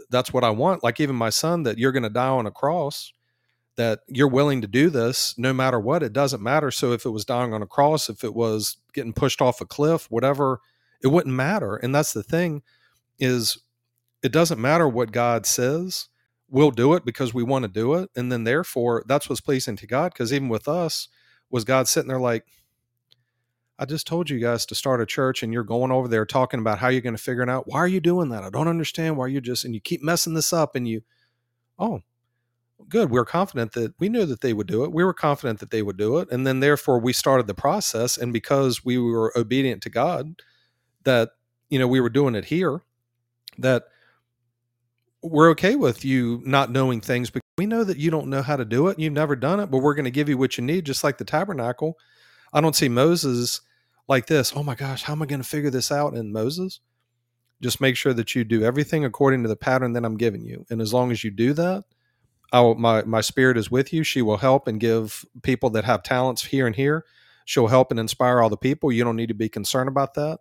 [0.10, 0.84] that's what i want.
[0.84, 3.14] Like even my son that you're going to die on a cross
[3.78, 6.04] that you're willing to do this no matter what.
[6.04, 6.72] It doesn't matter.
[6.72, 9.66] So if it was dying on a cross, if it was getting pushed off a
[9.66, 10.62] cliff, whatever,
[11.02, 11.76] it wouldn't matter.
[11.76, 12.64] And that's the thing
[13.20, 13.58] is
[14.24, 16.08] it doesn't matter what God says.
[16.50, 18.10] We'll do it because we want to do it.
[18.16, 20.14] And then therefore that's what's pleasing to God.
[20.14, 21.10] Because even with us,
[21.50, 22.46] was God sitting there like,
[23.78, 26.60] I just told you guys to start a church and you're going over there talking
[26.60, 27.68] about how you're going to figure it out.
[27.68, 28.44] Why are you doing that?
[28.44, 31.02] I don't understand why you're just and you keep messing this up and you
[31.78, 32.02] oh,
[32.90, 33.10] good.
[33.10, 34.92] We were confident that we knew that they would do it.
[34.92, 36.30] We were confident that they would do it.
[36.32, 38.18] And then therefore we started the process.
[38.18, 40.42] And because we were obedient to God,
[41.04, 41.32] that,
[41.70, 42.82] you know, we were doing it here,
[43.58, 43.86] that
[45.22, 48.56] we're okay with you not knowing things because we know that you don't know how
[48.56, 49.00] to do it.
[49.00, 51.18] You've never done it, but we're going to give you what you need, just like
[51.18, 51.98] the tabernacle.
[52.54, 53.62] I don't see Moses
[54.08, 54.54] like this.
[54.56, 56.80] Oh my gosh, how am I going to figure this out in Moses?
[57.62, 60.66] Just make sure that you do everything according to the pattern that I'm giving you.
[60.70, 61.86] And as long as you do that,
[62.52, 64.04] I will, my my spirit is with you.
[64.04, 67.06] She will help and give people that have talents here and here.
[67.46, 68.92] She'll help and inspire all the people.
[68.92, 70.40] You don't need to be concerned about that.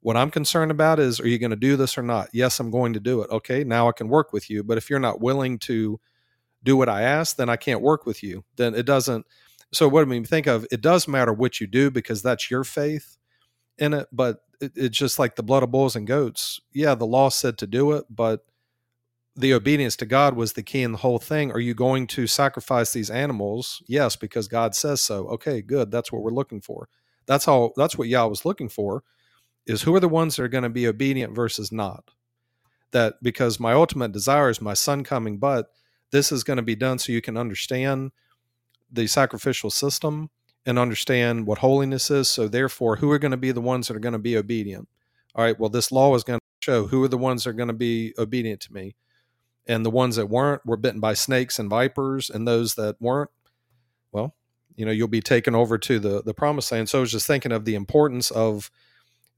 [0.00, 2.28] What I'm concerned about is, are you going to do this or not?
[2.32, 3.30] Yes, I'm going to do it.
[3.30, 4.62] Okay, now I can work with you.
[4.62, 5.98] But if you're not willing to
[6.62, 8.44] do what I ask, then I can't work with you.
[8.56, 9.26] Then it doesn't.
[9.72, 12.64] So what I mean, think of it does matter what you do because that's your
[12.64, 13.16] faith
[13.78, 14.08] in it.
[14.12, 16.60] But it, it's just like the blood of bulls and goats.
[16.72, 18.44] Yeah, the law said to do it, but
[19.36, 21.50] the obedience to God was the key in the whole thing.
[21.50, 23.82] Are you going to sacrifice these animals?
[23.86, 25.26] Yes, because God says so.
[25.28, 25.90] Okay, good.
[25.90, 26.88] That's what we're looking for.
[27.26, 29.02] That's all that's what Yah was looking for
[29.66, 32.10] is who are the ones that are going to be obedient versus not.
[32.92, 35.66] That because my ultimate desire is my son coming, but
[36.12, 38.12] this is going to be done so you can understand
[38.92, 40.30] the sacrificial system
[40.64, 42.28] and understand what holiness is.
[42.28, 44.88] So therefore, who are going to be the ones that are going to be obedient?
[45.34, 47.54] All right, well, this law is going to show who are the ones that are
[47.54, 48.94] going to be obedient to me
[49.66, 53.30] and the ones that weren't were bitten by snakes and vipers and those that weren't
[54.12, 54.34] well
[54.76, 57.26] you know you'll be taken over to the the promised land so i was just
[57.26, 58.70] thinking of the importance of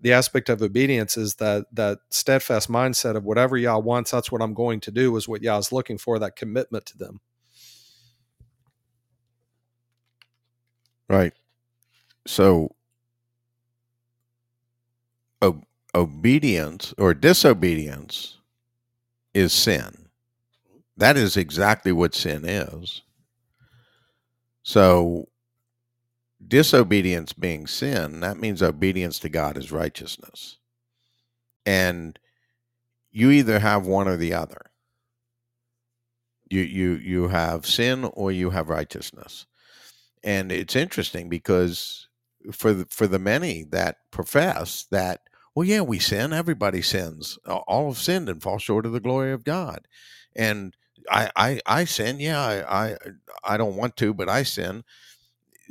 [0.01, 4.43] the aspect of obedience is that that steadfast mindset of whatever Yah wants, that's what
[4.43, 7.21] I'm going to do, is what Yah's looking for, that commitment to them.
[11.09, 11.33] Right.
[12.27, 12.77] So
[15.95, 18.39] obedience or disobedience
[19.33, 20.06] is sin.
[20.97, 23.03] That is exactly what sin is.
[24.63, 25.29] So,
[26.47, 30.59] disobedience being sin, that means obedience to God is righteousness.
[31.65, 32.19] And
[33.11, 34.67] you either have one or the other.
[36.49, 39.47] You you you have sin or you have righteousness.
[40.23, 42.07] And it's interesting because
[42.53, 45.23] for the, for the many that profess that
[45.55, 49.33] well yeah we sin everybody sins all have sinned and fall short of the glory
[49.33, 49.87] of god
[50.35, 50.77] and
[51.11, 52.97] i i, I sin yeah I, I
[53.45, 54.85] i don't want to but i sin.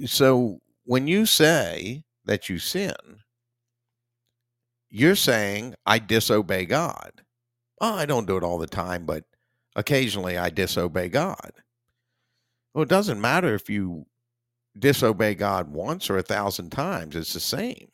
[0.06, 2.94] So when you say that you sin
[4.90, 7.24] you're saying i disobey god.
[7.82, 9.26] Oh i don't do it all the time but
[9.76, 11.52] occasionally i disobey god.
[12.74, 14.06] Well it doesn't matter if you
[14.78, 17.90] disobey God once or a thousand times, it's the same.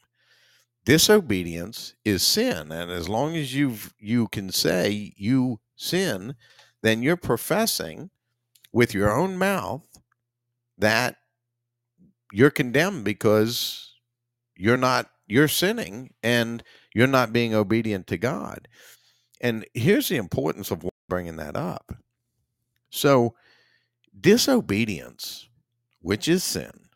[0.85, 6.35] Disobedience is sin, and as long as you you can say you sin,
[6.81, 8.09] then you're professing
[8.71, 9.83] with your own mouth
[10.77, 11.17] that
[12.31, 13.93] you're condemned because
[14.55, 16.63] you're not you're sinning and
[16.93, 18.67] you're not being obedient to God.
[19.39, 21.93] And here's the importance of bringing that up.
[22.89, 23.35] So,
[24.19, 25.47] disobedience
[26.01, 26.89] which is sin,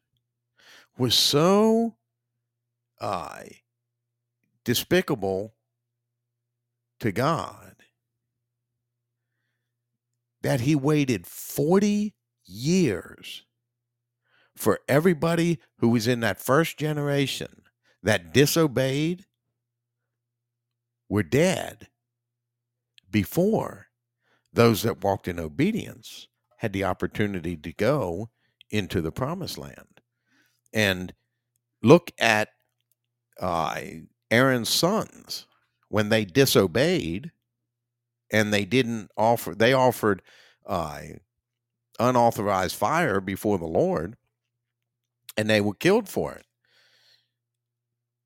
[0.98, 1.96] was so
[3.00, 3.42] uh,
[4.64, 5.54] despicable
[7.00, 7.65] to God
[10.46, 12.14] that he waited 40
[12.46, 13.46] years
[14.56, 17.64] for everybody who was in that first generation
[18.04, 19.26] that disobeyed
[21.10, 21.88] were dead
[23.10, 23.88] before
[24.54, 26.28] those that walked in obedience
[26.58, 28.30] had the opportunity to go
[28.70, 30.00] into the promised land.
[30.72, 31.12] And
[31.82, 32.50] look at
[33.42, 33.82] uh,
[34.30, 35.48] Aaron's sons
[35.90, 37.32] when they disobeyed
[38.32, 40.22] and they didn't offer, they offered
[40.66, 41.02] uh,
[42.00, 44.18] unauthorized fire before the Lord
[45.38, 46.46] and they were killed for it.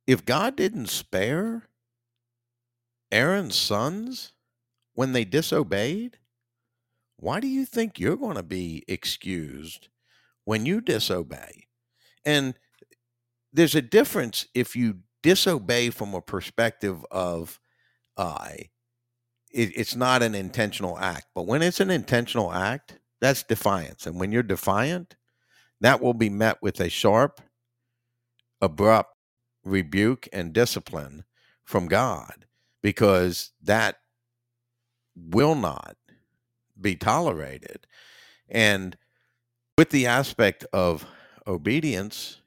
[0.08, 1.70] If God didn't spare
[3.12, 4.34] Aaron's sons
[4.94, 6.18] when they disobeyed,
[7.18, 9.90] why do you think you're going to be excused
[10.50, 11.68] when you disobey.
[12.26, 12.56] And
[13.54, 17.60] there's a difference if you disobey from a perspective of
[18.18, 18.24] I.
[18.24, 18.56] Uh,
[19.52, 24.06] it, it's not an intentional act, but when it's an intentional act, that's defiance.
[24.06, 25.16] And when you're defiant,
[25.82, 27.42] that will be met with a sharp,
[28.62, 29.16] abrupt
[29.64, 31.24] rebuke and discipline
[31.64, 32.46] from God
[32.82, 33.98] because that
[35.16, 35.96] will not
[36.80, 37.86] be tolerated.
[38.48, 38.98] And
[39.78, 41.06] with the aspect of
[41.46, 42.42] obedience,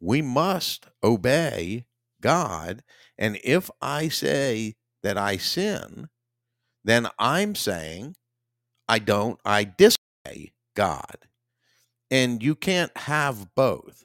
[0.00, 1.86] we must obey
[2.20, 2.82] God.
[3.18, 6.08] And if I say that I sin,
[6.86, 8.14] then I'm saying
[8.88, 11.16] I don't, I disobey God.
[12.10, 14.04] And you can't have both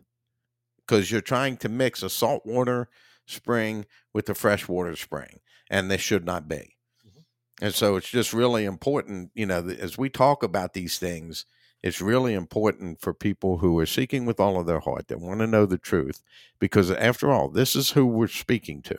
[0.79, 2.89] because you're trying to mix a saltwater
[3.27, 5.39] spring with a freshwater spring,
[5.69, 6.75] and this should not be.
[7.07, 7.65] Mm-hmm.
[7.65, 11.45] And so it's just really important, you know, as we talk about these things,
[11.83, 15.39] it's really important for people who are seeking with all of their heart that want
[15.41, 16.23] to know the truth
[16.59, 18.97] because after all this is who we're speaking to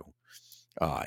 [0.81, 1.05] uh,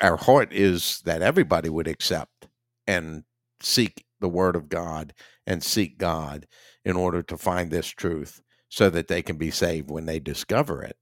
[0.00, 2.48] our heart is that everybody would accept
[2.86, 3.24] and
[3.60, 5.14] seek the word of god
[5.46, 6.46] and seek god
[6.84, 10.82] in order to find this truth so that they can be saved when they discover
[10.82, 10.96] it.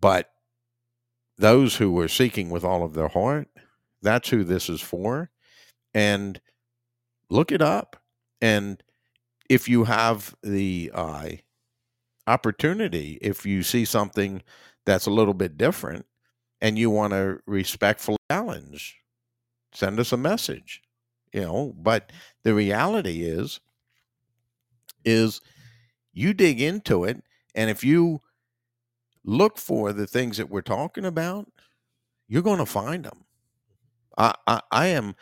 [0.00, 0.30] But
[1.38, 3.48] those who are seeking with all of their heart
[4.02, 5.30] that's who this is for.
[5.94, 6.40] And
[7.28, 7.96] look it up.
[8.40, 8.82] And
[9.48, 11.28] if you have the uh,
[12.26, 14.42] opportunity, if you see something
[14.86, 16.06] that's a little bit different
[16.60, 19.00] and you want to respectfully challenge,
[19.72, 20.82] send us a message.
[21.32, 22.10] You know, but
[22.42, 23.60] the reality is,
[25.04, 25.40] is
[26.12, 27.22] you dig into it,
[27.54, 28.20] and if you
[29.24, 31.46] look for the things that we're talking about,
[32.26, 33.24] you're going to find them.
[34.18, 35.14] I, I, I am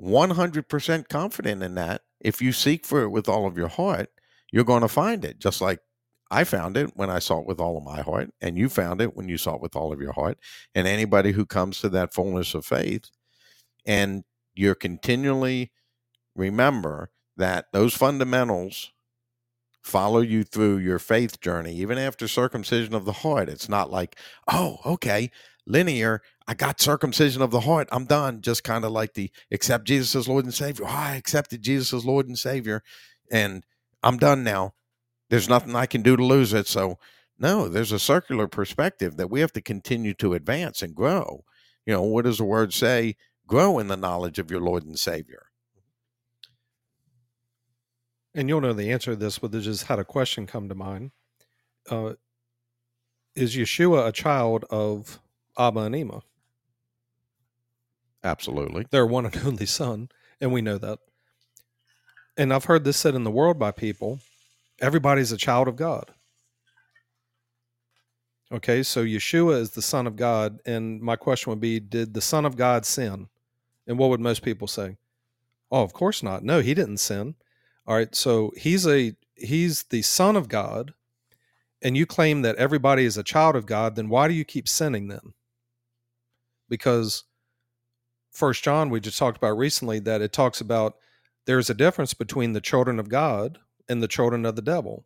[0.00, 4.10] 100% confident in that if you seek for it with all of your heart,
[4.52, 5.38] you're going to find it.
[5.38, 5.80] Just like
[6.30, 9.16] I found it when I sought with all of my heart, and you found it
[9.16, 10.38] when you sought with all of your heart.
[10.74, 13.10] And anybody who comes to that fullness of faith,
[13.86, 14.24] and
[14.54, 15.70] you're continually
[16.34, 18.92] remember that those fundamentals
[19.82, 23.48] follow you through your faith journey, even after circumcision of the heart.
[23.48, 24.16] It's not like,
[24.48, 25.30] oh, okay,
[25.66, 26.22] linear.
[26.48, 27.88] I got circumcision of the heart.
[27.92, 28.40] I'm done.
[28.40, 30.86] Just kind of like the accept Jesus as Lord and Savior.
[30.86, 32.82] Oh, I accepted Jesus as Lord and Savior,
[33.30, 33.64] and
[34.02, 34.74] I'm done now.
[35.30, 36.66] There's nothing I can do to lose it.
[36.66, 36.98] So
[37.38, 41.44] No, there's a circular perspective that we have to continue to advance and grow.
[41.86, 43.16] You know, what does the word say?
[43.46, 45.46] Grow in the knowledge of your Lord and Savior.
[48.34, 50.74] And you'll know the answer to this, but I just had a question come to
[50.74, 51.12] mind.
[51.90, 52.14] Uh,
[53.34, 55.20] is Yeshua a child of
[55.58, 56.22] Abba and Ima?
[58.24, 58.86] Absolutely.
[58.90, 60.08] They're one and only son,
[60.40, 60.98] and we know that.
[62.36, 64.20] And I've heard this said in the world by people
[64.80, 66.10] everybody's a child of God.
[68.52, 70.60] Okay, so Yeshua is the Son of God.
[70.64, 73.28] And my question would be Did the Son of God sin?
[73.86, 74.96] And what would most people say?
[75.70, 76.44] Oh, of course not.
[76.44, 77.34] No, he didn't sin.
[77.86, 80.94] All right, so he's a he's the Son of God,
[81.82, 84.68] and you claim that everybody is a child of God, then why do you keep
[84.68, 85.34] sinning then?
[86.68, 87.24] Because
[88.30, 90.96] first John we just talked about recently that it talks about
[91.46, 93.58] there's a difference between the children of God
[93.88, 95.04] and the children of the devil.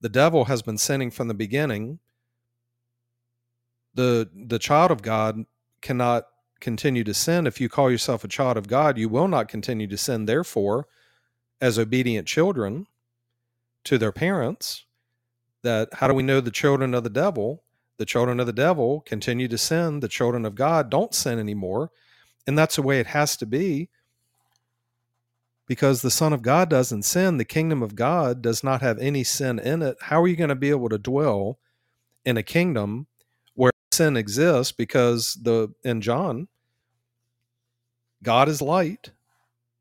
[0.00, 2.00] The devil has been sinning from the beginning
[3.94, 5.44] the the child of God
[5.80, 6.26] cannot
[6.60, 7.46] continue to sin.
[7.46, 10.26] If you call yourself a child of God, you will not continue to sin.
[10.26, 10.86] Therefore,
[11.60, 12.86] as obedient children
[13.84, 14.84] to their parents,
[15.62, 17.62] that how do we know the children of the devil?
[17.96, 20.00] The children of the devil continue to sin.
[20.00, 21.90] The children of God don't sin anymore.
[22.46, 23.90] And that's the way it has to be
[25.70, 27.36] because the Son of God doesn't sin.
[27.36, 29.96] The kingdom of God does not have any sin in it.
[30.00, 31.60] How are you going to be able to dwell
[32.24, 33.06] in a kingdom
[33.54, 36.48] where sin exists because the in John,
[38.20, 39.12] God is light,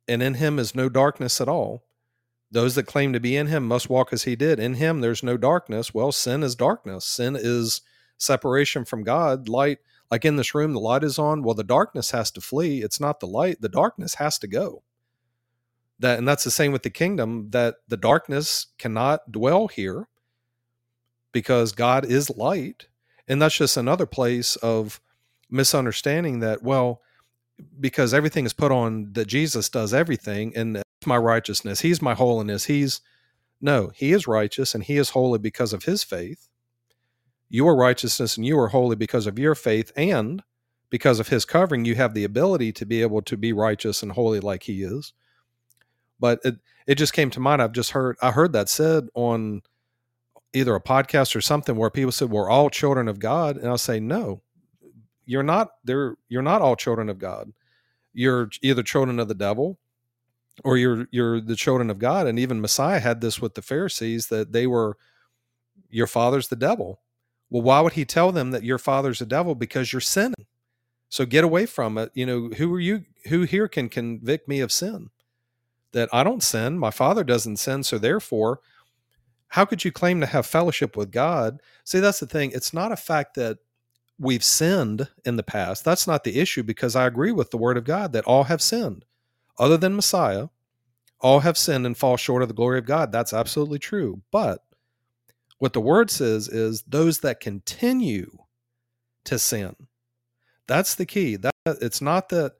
[0.07, 1.82] and in him is no darkness at all.
[2.52, 4.60] Those that claim to be in him must walk as he did.
[4.60, 5.91] In him there's no darkness.
[5.91, 7.03] Well, sin is darkness.
[7.03, 7.82] Sin is
[8.20, 9.49] separation from God.
[9.49, 9.80] Light,
[10.11, 11.41] like in this room, the light is on.
[11.41, 12.84] Well, the darkness has to flee.
[12.84, 13.60] It's not the light.
[13.61, 14.84] The darkness has to go.
[15.99, 20.07] That and that's the same with the kingdom, that the darkness cannot dwell here
[21.31, 22.88] because God is light
[23.30, 24.99] and that's just another place of
[25.51, 27.01] misunderstanding that, well,
[27.80, 31.81] because everything is put on that Jesus does everything and my righteousness.
[31.81, 32.65] He's my holiness.
[32.65, 33.01] He's
[33.61, 36.47] no, he is righteous and he is holy because of his faith.
[37.49, 40.41] You are righteousness and you are holy because of your faith and
[40.89, 44.13] because of his covering you have the ability to be able to be righteous and
[44.13, 45.13] holy like he is.
[46.19, 46.55] But it
[46.87, 49.61] it just came to mind I've just heard I heard that said on
[50.53, 53.77] either a podcast or something where people said we're all children of God, and I'll
[53.77, 54.41] say no,
[55.25, 55.69] you're not.
[55.83, 57.53] There, you're not all children of God.
[58.13, 59.77] You're either children of the devil,
[60.63, 62.25] or you're you're the children of God.
[62.25, 64.97] And even Messiah had this with the Pharisees that they were
[65.89, 67.01] your father's the devil.
[67.49, 69.55] Well, why would he tell them that your father's the devil?
[69.55, 70.47] Because you're sinning.
[71.09, 72.11] So get away from it.
[72.13, 73.05] You know, who are you?
[73.27, 75.09] Who here can convict me of sin?
[75.94, 76.78] That I don't sin.
[76.78, 77.84] My father doesn't sin.
[77.84, 78.60] So therefore,
[79.49, 81.61] how could you claim to have fellowship with God?
[81.84, 82.52] See, that's the thing.
[82.53, 83.57] It's not a fact that
[84.20, 85.84] we've sinned in the past.
[85.84, 88.61] That's not the issue because I agree with the word of God that all have
[88.61, 89.06] sinned.
[89.57, 90.49] Other than Messiah,
[91.20, 93.11] all have sinned and fall short of the glory of God.
[93.11, 94.22] That's absolutely true.
[94.32, 94.64] But
[95.57, 98.38] what the word says is those that continue
[99.26, 99.76] to sin.
[100.68, 101.36] That's the key.
[101.36, 102.53] That it's not that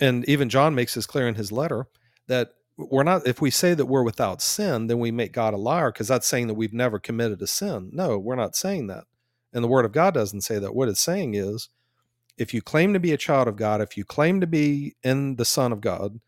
[0.00, 1.86] and even John makes this clear in his letter
[2.26, 5.56] that we're not if we say that we're without sin then we make god a
[5.56, 7.90] liar because that's saying that we've never committed a sin.
[7.92, 9.04] No we're not saying that.
[9.52, 10.74] And the word of god doesn't say that.
[10.74, 11.68] What it's saying is
[12.36, 15.36] if you claim to be a child of god if you claim to be in
[15.36, 16.20] the son of god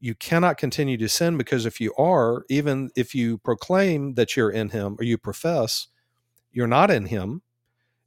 [0.00, 4.50] you cannot continue to sin because if you are even if you proclaim that you're
[4.50, 5.88] in him or you profess
[6.52, 7.42] you're not in him.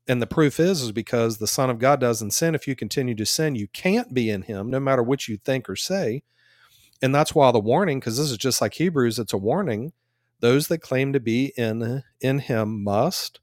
[0.08, 2.56] And the proof is is because the son of god doesn't sin.
[2.56, 5.70] If you continue to sin you can't be in him no matter what you think
[5.70, 6.24] or say
[7.02, 9.94] and that's why the warning because this is just like hebrews it's a warning.
[10.40, 13.40] Those that claim to be in in him must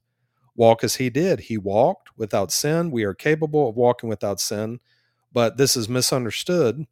[0.55, 1.41] walk as he did.
[1.41, 2.91] He walked without sin.
[2.91, 4.79] We are capable of walking without sin
[5.35, 6.85] but this is misunderstood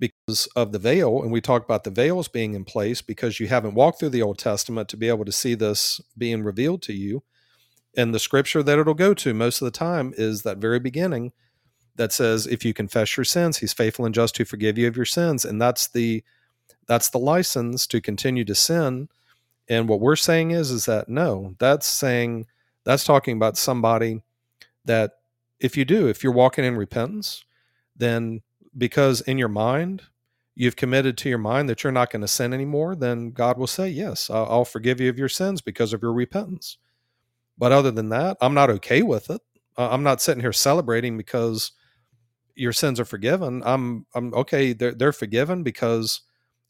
[0.00, 3.46] because of the veil and we talk about the veils being in place because you
[3.46, 6.92] haven't walked through the old testament to be able to see this being revealed to
[6.92, 7.22] you.
[7.96, 11.32] And the scripture that it'll go to most of the time is that very beginning
[11.96, 14.96] that says if you confess your sins he's faithful and just to forgive you of
[14.96, 15.44] your sins.
[15.44, 16.24] And that's the
[16.86, 19.08] that's the license to continue to sin.
[19.68, 22.46] And what we're saying is is that no that's saying
[22.84, 24.22] that's talking about somebody
[24.84, 25.12] that
[25.60, 27.44] if you do if you're walking in repentance
[27.96, 28.40] then
[28.76, 30.02] because in your mind
[30.54, 33.66] you've committed to your mind that you're not going to sin anymore then god will
[33.66, 36.78] say yes i'll forgive you of your sins because of your repentance.
[37.58, 39.40] But other than that i'm not okay with it.
[39.76, 41.72] I'm not sitting here celebrating because
[42.60, 43.62] your sins are forgiven.
[43.64, 44.74] I'm I'm okay.
[44.74, 46.20] They're they're forgiven because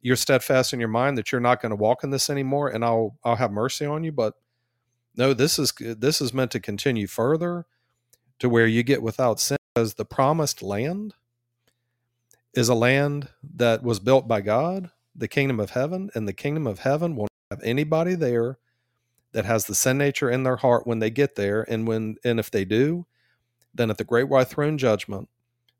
[0.01, 2.85] you're steadfast in your mind that you're not going to walk in this anymore, and
[2.85, 4.13] I'll I'll have mercy on you.
[4.13, 4.35] But
[5.17, 7.67] No, this is this is meant to continue further
[8.39, 11.15] to where you get without sin because the promised land
[12.55, 16.67] is a land that was built by God, the kingdom of heaven, and the kingdom
[16.67, 18.59] of heaven not have anybody there
[19.33, 21.63] that has the sin nature in their heart when they get there.
[21.69, 23.07] And when and if they do,
[23.75, 25.29] then at the great white throne judgment,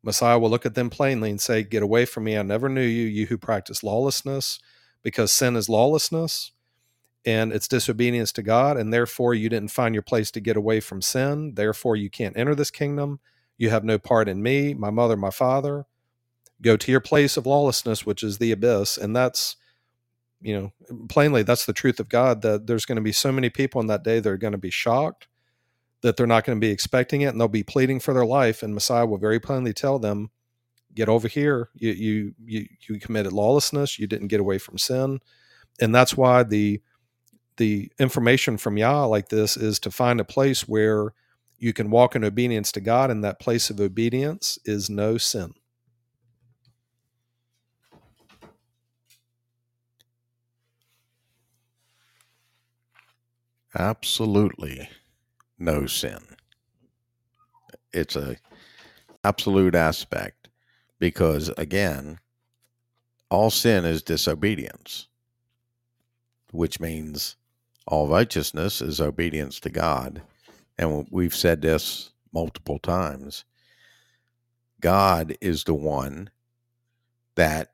[0.03, 2.83] Messiah will look at them plainly and say, Get away from me, I never knew
[2.83, 4.59] you, you who practice lawlessness,
[5.03, 6.53] because sin is lawlessness
[7.27, 10.81] and it's disobedience to God, and therefore you didn't find your place to get away
[10.81, 11.53] from sin.
[11.55, 13.21] Therefore, you can't enter this kingdom.
[13.59, 15.85] You have no part in me, my mother, my father.
[16.63, 18.97] Go to your place of lawlessness, which is the abyss.
[18.97, 19.57] And that's,
[20.41, 20.73] you know,
[21.09, 23.87] plainly, that's the truth of God that there's going to be so many people in
[23.89, 25.29] that day that are going to be shocked
[26.03, 28.63] that they're not going to be expecting it and they'll be pleading for their life.
[28.63, 30.31] And Messiah will very plainly tell them,
[30.95, 31.69] get over here.
[31.75, 33.99] You, you, you, you committed lawlessness.
[33.99, 35.21] You didn't get away from sin.
[35.81, 36.81] And that's why the,
[37.59, 41.13] the information from Yah like this is to find a place where
[41.59, 45.53] you can walk in obedience to God, and that place of obedience is no sin.
[53.79, 54.89] Absolutely
[55.61, 56.19] no sin.
[57.93, 58.37] It's a
[59.23, 60.49] absolute aspect
[60.99, 62.19] because again,
[63.31, 65.07] all sin is disobedience,
[66.51, 67.37] which means
[67.87, 70.23] all righteousness is obedience to God.
[70.79, 73.45] And we've said this multiple times.
[74.81, 76.31] God is the one
[77.35, 77.73] that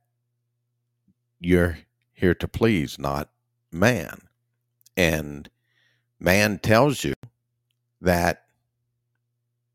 [1.39, 1.79] you're
[2.13, 3.31] here to please, not
[3.71, 4.23] man.
[4.97, 5.49] And
[6.19, 7.15] man tells you
[8.01, 8.45] that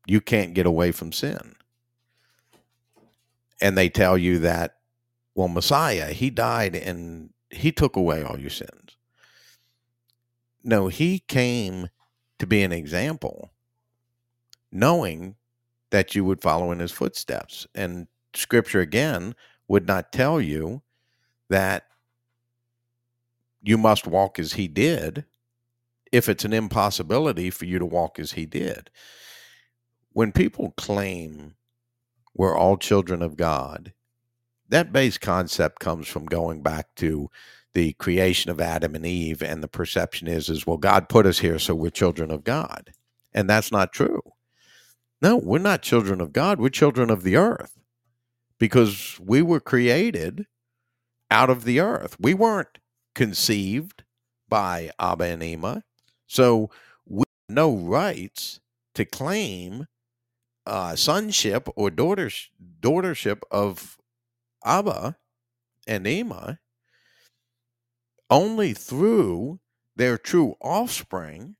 [0.06, 1.54] you can't get away from sin.
[3.60, 4.76] And they tell you that,
[5.34, 8.96] well, Messiah, he died and he took away all your sins.
[10.64, 11.88] No, he came
[12.38, 13.52] to be an example,
[14.70, 15.36] knowing
[15.90, 17.66] that you would follow in his footsteps.
[17.74, 19.34] And scripture again
[19.68, 20.82] would not tell you
[21.48, 21.86] that
[23.62, 25.24] you must walk as he did
[26.12, 28.90] if it's an impossibility for you to walk as he did.
[30.12, 31.54] When people claim
[32.34, 33.92] we're all children of God,
[34.68, 37.30] that base concept comes from going back to
[37.74, 41.38] the creation of Adam and Eve, and the perception is is well, God put us
[41.38, 42.92] here, so we're children of God,
[43.32, 44.20] and that's not true.
[45.22, 46.58] No, we're not children of God.
[46.58, 47.78] We're children of the earth
[48.58, 50.46] because we were created
[51.30, 52.16] out of the earth.
[52.20, 52.78] We weren't
[53.14, 54.04] conceived
[54.48, 55.84] by Abba and Ima.
[56.32, 56.70] So
[57.06, 58.60] we have no rights
[58.94, 59.86] to claim
[60.64, 62.48] uh, sonship or daughters,
[62.80, 63.98] daughtership of
[64.64, 65.18] Abba
[65.86, 66.58] and Ima
[68.30, 69.60] only through
[69.94, 71.56] their true offspring,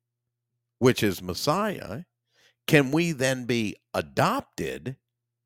[0.78, 2.04] which is Messiah,
[2.66, 4.96] can we then be adopted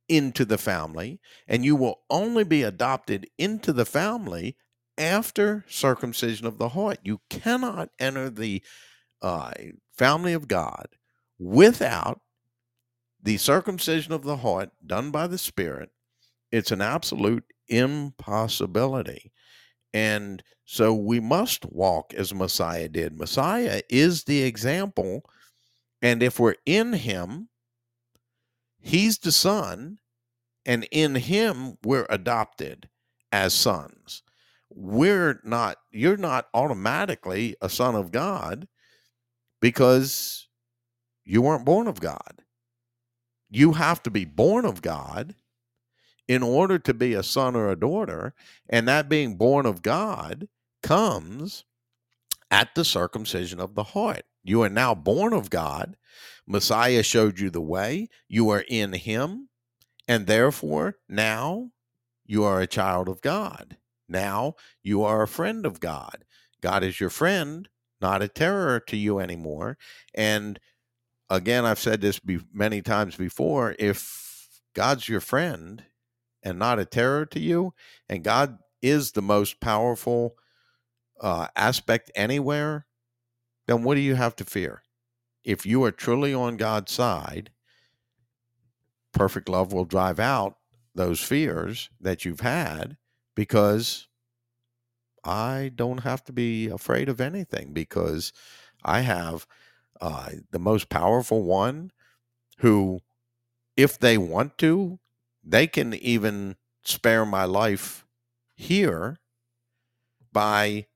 [0.09, 1.19] into the family.
[1.49, 4.57] And you will only be adopted into the family
[4.97, 7.01] after circumcision of the heart.
[7.03, 8.63] You cannot enter the
[9.23, 9.53] uh,
[9.97, 10.87] family of God
[11.39, 12.21] without
[13.23, 15.91] the circumcision of the heart done by the Spirit.
[16.53, 19.33] It's an absolute impossibility.
[19.93, 23.19] And so we must walk as Messiah did.
[23.19, 25.23] Messiah is the example.
[26.03, 27.49] And if we're in him,
[28.79, 29.99] he's the son,
[30.65, 32.89] and in him we're adopted
[33.33, 34.23] as sons.
[34.71, 38.69] We're not, you're not automatically a son of God
[39.67, 40.47] because
[41.25, 42.45] you weren't born of God.
[43.51, 45.35] You have to be born of God
[46.29, 48.33] in order to be a son or a daughter.
[48.69, 50.47] And that being born of God
[50.85, 51.65] comes
[52.49, 54.23] at the circumcision of the heart.
[54.45, 55.97] You are now born of God.
[56.47, 58.09] Messiah showed you the way.
[58.29, 59.49] You are in him.
[60.07, 61.73] And therefore, now
[62.25, 63.79] you are a child of God.
[64.09, 66.25] Now you are a friend of God.
[66.61, 67.69] God is your friend,
[68.01, 69.79] not a terror to you anymore.
[70.15, 70.61] And
[71.31, 75.85] again, I've said this be- many times before if God's your friend
[76.43, 77.75] and not a terror to you,
[78.09, 80.37] and God is the most powerful
[81.21, 82.87] uh, aspect anywhere,
[83.67, 84.83] then what do you have to fear?
[85.45, 87.51] If you are truly on God's side,
[89.13, 90.59] perfect love will drive out
[90.95, 92.97] those fears that you've had
[93.35, 94.09] because
[95.27, 98.33] I don't have to be afraid of anything because
[98.85, 99.47] I have
[100.01, 101.91] uh, the most powerful one
[102.59, 103.01] who,
[103.77, 104.99] if they want to,
[105.45, 108.07] they can even spare my life
[108.57, 109.19] here
[110.33, 110.87] by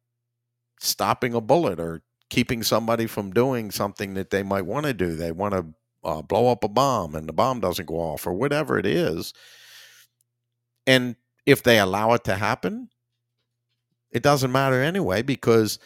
[0.81, 5.17] stopping a bullet or keeping somebody from doing something that they might want to do.
[5.17, 5.67] They want to
[6.05, 9.33] uh, blow up a bomb and the bomb doesn't go off or whatever it is.
[10.87, 11.17] And
[11.47, 12.91] if they allow it to happen,
[14.11, 15.79] it doesn't matter anyway because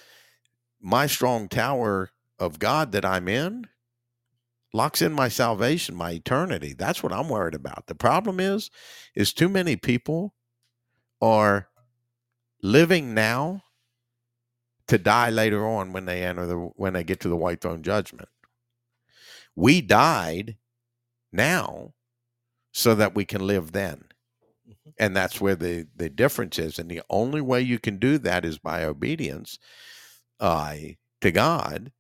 [0.81, 3.67] my strong tower of God that I'm in
[4.75, 6.75] locks in my salvation, my eternity.
[6.77, 7.87] That's what I'm worried about.
[7.87, 8.71] The problem is
[9.15, 10.35] is too many people
[11.23, 11.69] are
[12.63, 13.63] living now
[14.89, 17.83] to die later on when they enter the when they get to the white throne
[17.83, 18.29] judgment.
[19.57, 20.57] We died
[21.33, 21.95] now
[22.73, 24.07] so that we can live then.
[24.99, 28.45] And that's where the the difference is and the only way you can do that
[28.45, 29.59] is by obedience
[30.41, 30.77] uh,
[31.21, 31.91] to God.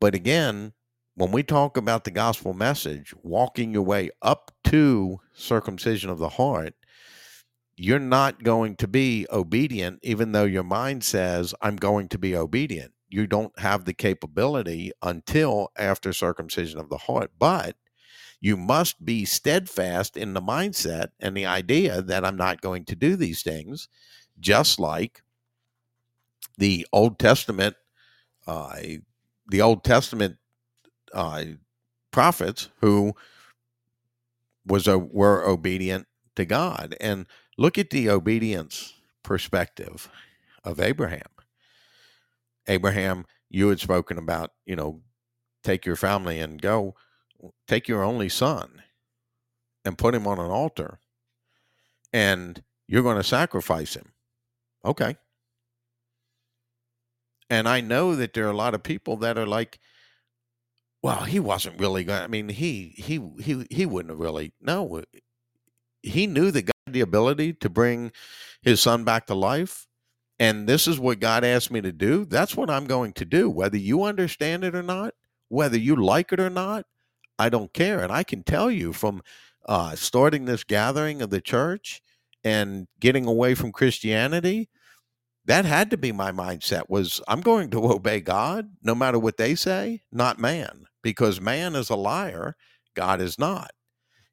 [0.00, 0.72] But again,
[1.14, 6.30] when we talk about the gospel message, walking your way up to circumcision of the
[6.30, 6.74] heart,
[7.76, 12.36] you're not going to be obedient, even though your mind says, I'm going to be
[12.36, 12.92] obedient.
[13.08, 17.32] You don't have the capability until after circumcision of the heart.
[17.38, 17.76] But
[18.42, 22.96] you must be steadfast in the mindset and the idea that I'm not going to
[22.96, 23.86] do these things,
[24.40, 25.22] just like
[26.58, 27.76] the Old Testament,
[28.48, 28.74] uh,
[29.46, 30.38] the Old Testament
[31.14, 31.44] uh,
[32.10, 33.14] prophets who
[34.66, 36.96] was a, were obedient to God.
[37.00, 38.92] And look at the obedience
[39.22, 40.10] perspective
[40.64, 41.30] of Abraham.
[42.66, 45.00] Abraham, you had spoken about, you know,
[45.62, 46.96] take your family and go,
[47.66, 48.82] take your only son
[49.84, 50.98] and put him on an altar,
[52.12, 54.12] and you're going to sacrifice him.
[54.84, 55.16] Okay.
[57.50, 59.78] And I know that there are a lot of people that are like,
[61.02, 62.22] well, he wasn't really going.
[62.22, 64.52] I mean, he he he he wouldn't have really.
[64.60, 65.02] No,
[66.02, 68.12] he knew that God had the ability to bring
[68.62, 69.86] his son back to life,
[70.38, 72.24] and this is what God asked me to do.
[72.24, 75.14] That's what I'm going to do, whether you understand it or not,
[75.48, 76.86] whether you like it or not.
[77.42, 79.22] I don't care, and I can tell you from
[79.66, 82.00] uh, starting this gathering of the church
[82.44, 84.68] and getting away from Christianity
[85.44, 89.36] that had to be my mindset was i'm going to obey god no matter what
[89.36, 92.56] they say not man because man is a liar
[92.94, 93.70] god is not.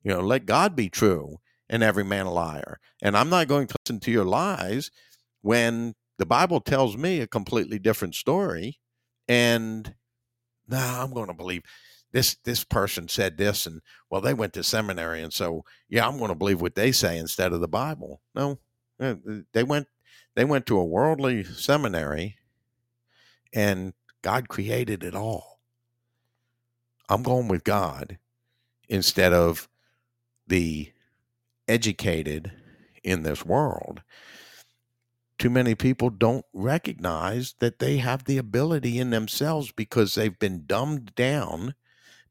[0.04, 1.38] You know let god be true
[1.70, 4.92] and every man a liar and i'm not going to listen to your lies
[5.42, 8.80] when the bible tells me a completely different story
[9.28, 9.94] and
[10.68, 11.64] now nah, i'm going to believe
[12.12, 16.18] this this person said this and well they went to seminary and so yeah i'm
[16.18, 18.58] going to believe what they say instead of the bible no
[19.00, 19.16] eh,
[19.54, 19.88] they went
[20.36, 22.38] they went to a worldly seminary
[23.54, 25.60] and God created it all.
[27.08, 28.18] I'm going with God
[28.88, 29.68] instead of
[30.48, 30.92] the
[31.68, 32.52] educated
[33.04, 34.02] in this world.
[35.38, 40.66] Too many people don't recognize that they have the ability in themselves because they've been
[40.66, 41.76] dumbed down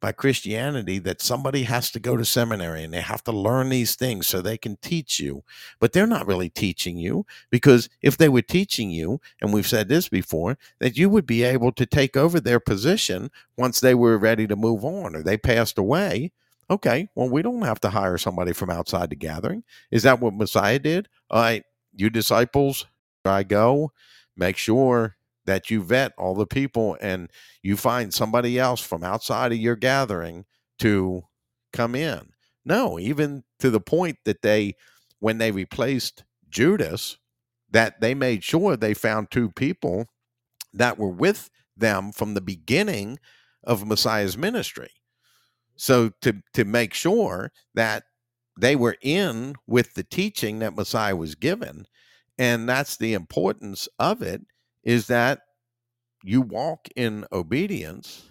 [0.00, 3.96] by Christianity that somebody has to go to seminary and they have to learn these
[3.96, 5.42] things so they can teach you.
[5.80, 9.88] But they're not really teaching you because if they were teaching you, and we've said
[9.88, 14.18] this before, that you would be able to take over their position once they were
[14.18, 16.32] ready to move on or they passed away.
[16.70, 19.64] Okay, well, we don't have to hire somebody from outside the gathering.
[19.90, 21.08] Is that what Messiah did?
[21.30, 21.64] All right,
[21.94, 22.86] you disciples,
[23.24, 23.92] I go,
[24.36, 25.16] make sure
[25.48, 27.30] that you vet all the people and
[27.62, 30.44] you find somebody else from outside of your gathering
[30.78, 31.22] to
[31.72, 32.28] come in.
[32.66, 34.74] No, even to the point that they,
[35.20, 37.16] when they replaced Judas,
[37.70, 40.04] that they made sure they found two people
[40.74, 43.18] that were with them from the beginning
[43.64, 44.90] of Messiah's ministry.
[45.76, 48.04] So to to make sure that
[48.60, 51.86] they were in with the teaching that Messiah was given,
[52.36, 54.42] and that's the importance of it
[54.82, 55.40] is that
[56.22, 58.24] you walk in obedience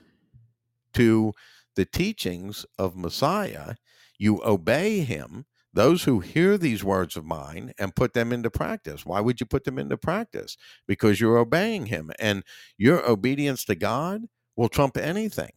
[0.94, 1.34] to
[1.76, 3.76] the teachings of Messiah,
[4.18, 5.46] you obey him.
[5.74, 9.06] Those who hear these words of mine and put them into practice.
[9.06, 10.58] Why would you put them into practice?
[10.88, 12.44] Because you're obeying him, and
[12.80, 14.24] your obedience to God
[14.56, 15.52] will trump anything.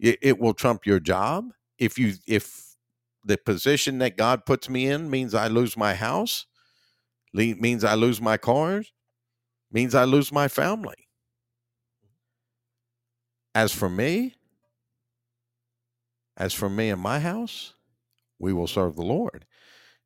[0.00, 1.52] It, will trump your job.
[1.78, 2.74] If you if
[3.24, 6.46] the position that God puts me in means I lose my house,
[7.32, 8.92] means I lose my cars,
[9.72, 11.08] means I lose my family.
[13.54, 14.34] As for me,
[16.36, 17.74] as for me and my house,
[18.38, 19.44] we will serve the Lord.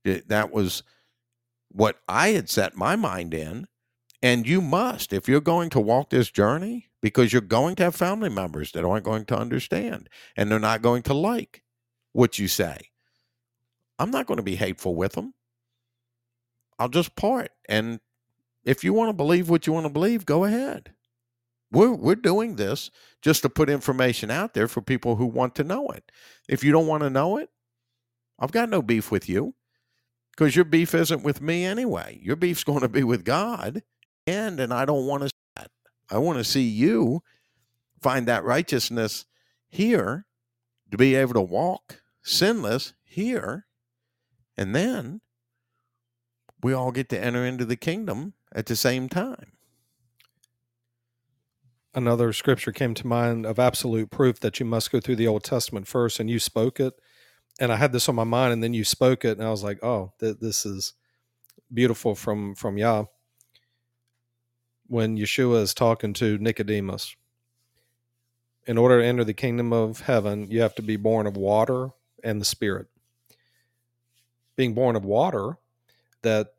[0.04, 0.82] That was
[1.70, 3.66] what I had set my mind in.
[4.22, 7.94] And you must, if you're going to walk this journey, because you're going to have
[7.94, 11.62] family members that aren't going to understand and they're not going to like
[12.12, 12.90] what you say.
[13.98, 15.34] I'm not going to be hateful with them.
[16.78, 17.50] I'll just part.
[17.68, 18.00] And
[18.66, 20.92] if you want to believe what you want to believe, go ahead.
[21.70, 22.90] We're, we're doing this
[23.22, 26.10] just to put information out there for people who want to know it.
[26.48, 27.48] If you don't want to know it,
[28.38, 29.54] I've got no beef with you
[30.32, 32.18] because your beef isn't with me anyway.
[32.20, 33.82] Your beef's going to be with God.
[34.26, 35.70] And, and I don't want to that.
[36.10, 37.22] I want to see you
[38.02, 39.26] find that righteousness
[39.68, 40.26] here
[40.90, 43.66] to be able to walk sinless here.
[44.56, 45.20] And then
[46.62, 49.52] we all get to enter into the kingdom at the same time.
[51.94, 55.44] Another scripture came to mind of absolute proof that you must go through the Old
[55.44, 56.94] Testament first, and you spoke it.
[57.58, 59.64] And I had this on my mind, and then you spoke it, and I was
[59.64, 60.92] like, "Oh, th- this is
[61.72, 63.06] beautiful from from Yah."
[64.88, 67.16] When Yeshua is talking to Nicodemus,
[68.66, 71.90] in order to enter the kingdom of heaven, you have to be born of water
[72.22, 72.88] and the Spirit.
[74.54, 75.56] Being born of water,
[76.22, 76.55] that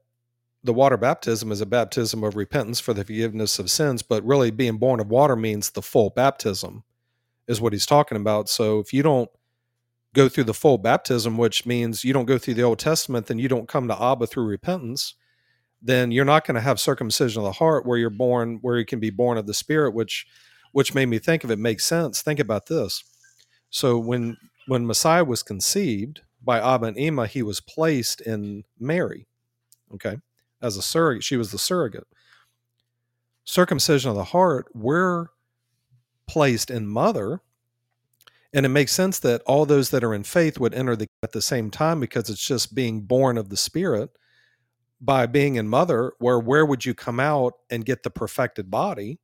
[0.63, 4.51] the water baptism is a baptism of repentance for the forgiveness of sins, but really
[4.51, 6.84] being born of water means the full baptism,
[7.47, 8.49] is what he's talking about.
[8.49, 9.29] So if you don't
[10.13, 13.39] go through the full baptism, which means you don't go through the Old Testament, then
[13.39, 15.13] you don't come to Abba through repentance,
[15.81, 18.85] then you're not going to have circumcision of the heart where you're born, where you
[18.85, 20.25] can be born of the Spirit, which
[20.73, 22.21] which made me think of it makes sense.
[22.21, 23.03] Think about this.
[23.69, 29.27] So when when Messiah was conceived by Abba and Ima, he was placed in Mary.
[29.93, 30.17] Okay
[30.61, 31.23] as a surrogate.
[31.23, 32.07] She was the surrogate.
[33.43, 35.27] Circumcision of the heart, we're
[36.27, 37.41] placed in mother.
[38.53, 41.31] And it makes sense that all those that are in faith would enter the, at
[41.31, 44.11] the same time because it's just being born of the Spirit
[44.99, 49.19] by being in mother, where where would you come out and get the perfected body?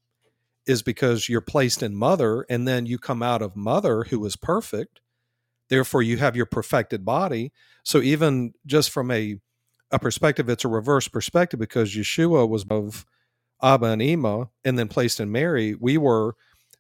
[0.66, 4.36] Is because you're placed in mother and then you come out of mother who is
[4.36, 5.02] perfect.
[5.70, 7.52] Therefore, you have your perfected body.
[7.84, 9.40] So, even just from a
[9.94, 13.06] a perspective it's a reverse perspective because Yeshua was of
[13.62, 15.76] Abba and Ima and then placed in Mary.
[15.76, 16.36] We were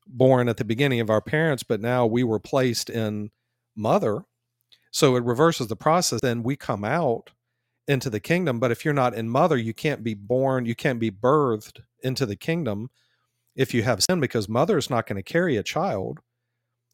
[0.07, 3.31] born at the beginning of our parents, but now we were placed in
[3.75, 4.25] mother.
[4.91, 6.21] So it reverses the process.
[6.21, 7.29] Then we come out
[7.87, 8.59] into the kingdom.
[8.59, 12.25] But if you're not in mother, you can't be born, you can't be birthed into
[12.25, 12.89] the kingdom
[13.55, 16.19] if you have sin, because mother is not going to carry a child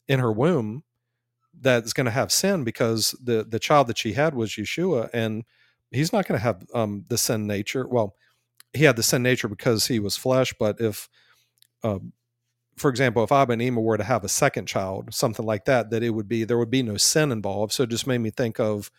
[0.08, 0.84] in her womb
[1.62, 5.44] that's going to have sin because the the child that she had was Yeshua and
[5.92, 7.88] he's not going to have um, the sin nature.
[7.88, 8.16] Well,
[8.74, 11.10] he had the sin nature because he was flesh, but if,
[11.84, 12.00] uh,
[12.78, 15.90] for example, if Abba and Ima were to have a second child, something like that,
[15.90, 17.74] that it would be there would be no sin involved.
[17.74, 18.92] So it just made me think of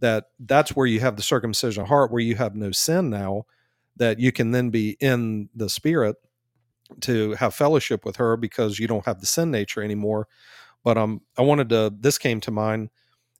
[0.00, 0.26] that.
[0.40, 3.46] That's where you have the circumcision heart, where you have no sin now,
[3.96, 6.16] that you can then be in the spirit
[7.00, 10.28] to have fellowship with her because you don't have the sin nature anymore.
[10.84, 11.94] But um, I wanted to.
[11.96, 12.90] This came to mind.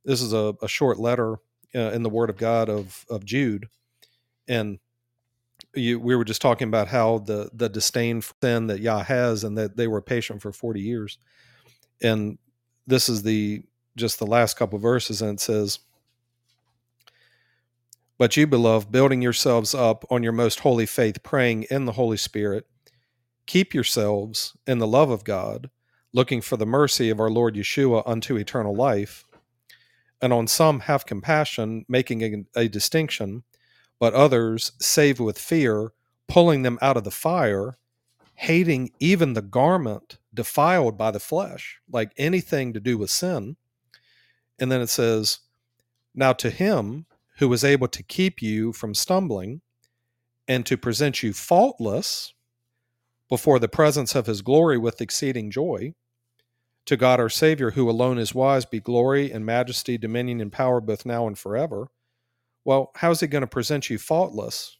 [0.04, 1.36] This is a, a short letter
[1.74, 3.68] uh, in the Word of God of of Jude,
[4.48, 4.78] and
[5.74, 9.44] you, we were just talking about how the the disdain for sin that Yah has,
[9.44, 11.18] and that they were patient for forty years,
[12.02, 12.38] and
[12.86, 13.62] this is the
[13.96, 15.78] just the last couple verses, and it says.
[18.18, 22.16] But you, beloved, building yourselves up on your most holy faith, praying in the Holy
[22.16, 22.66] Spirit,
[23.46, 25.70] keep yourselves in the love of God,
[26.12, 29.24] looking for the mercy of our Lord Yeshua unto eternal life
[30.22, 33.42] and on some have compassion, making a, a distinction,
[33.98, 35.92] but others save with fear,
[36.28, 37.76] pulling them out of the fire,
[38.34, 43.56] hating even the garment defiled by the flesh, like anything to do with sin.
[44.58, 45.40] And then it says,
[46.14, 47.06] Now to him
[47.38, 49.60] who was able to keep you from stumbling
[50.46, 52.32] and to present you faultless
[53.28, 55.94] before the presence of his glory with exceeding joy,
[56.86, 60.80] to God our Savior, who alone is wise, be glory and majesty, dominion and power
[60.80, 61.88] both now and forever.
[62.64, 64.78] Well, how is he going to present you faultless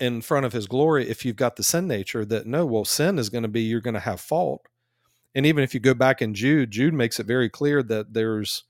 [0.00, 3.18] in front of his glory if you've got the sin nature that no, well, sin
[3.18, 4.66] is going to be you're going to have fault.
[5.34, 8.64] And even if you go back in Jude, Jude makes it very clear that there's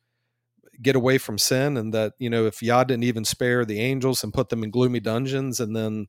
[0.83, 4.25] get away from sin and that, you know, if Yah didn't even spare the angels
[4.25, 6.07] and put them in gloomy dungeons, and then,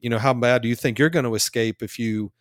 [0.00, 2.32] you know, how bad do you think you're going to escape if you,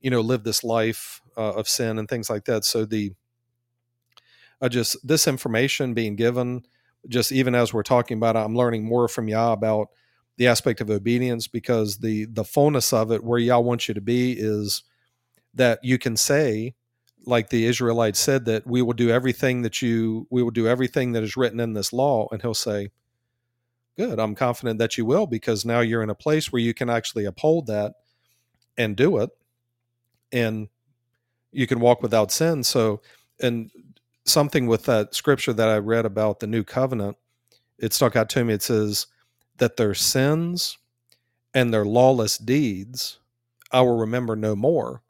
[0.00, 2.64] you know, live this life uh, of sin and things like that.
[2.64, 3.12] So the
[4.60, 6.62] uh, just this information being given,
[7.08, 9.88] just even as we're talking about it, I'm learning more from Yah about
[10.36, 14.00] the aspect of obedience because the the fullness of it, where Yah wants you to
[14.00, 14.82] be, is
[15.54, 16.74] that you can say,
[17.26, 21.12] like the Israelites said, that we will do everything that you we will do everything
[21.12, 22.90] that is written in this law, and He'll say,
[23.96, 26.90] "Good, I'm confident that you will," because now you're in a place where you can
[26.90, 27.94] actually uphold that
[28.76, 29.30] and do it,
[30.32, 30.68] and
[31.52, 32.62] you can walk without sin.
[32.62, 33.00] So,
[33.40, 33.70] and
[34.24, 37.16] something with that scripture that I read about the new covenant,
[37.78, 38.54] it stuck out to me.
[38.54, 39.06] It says
[39.56, 40.78] that their sins
[41.54, 43.18] and their lawless deeds
[43.70, 45.02] I will remember no more.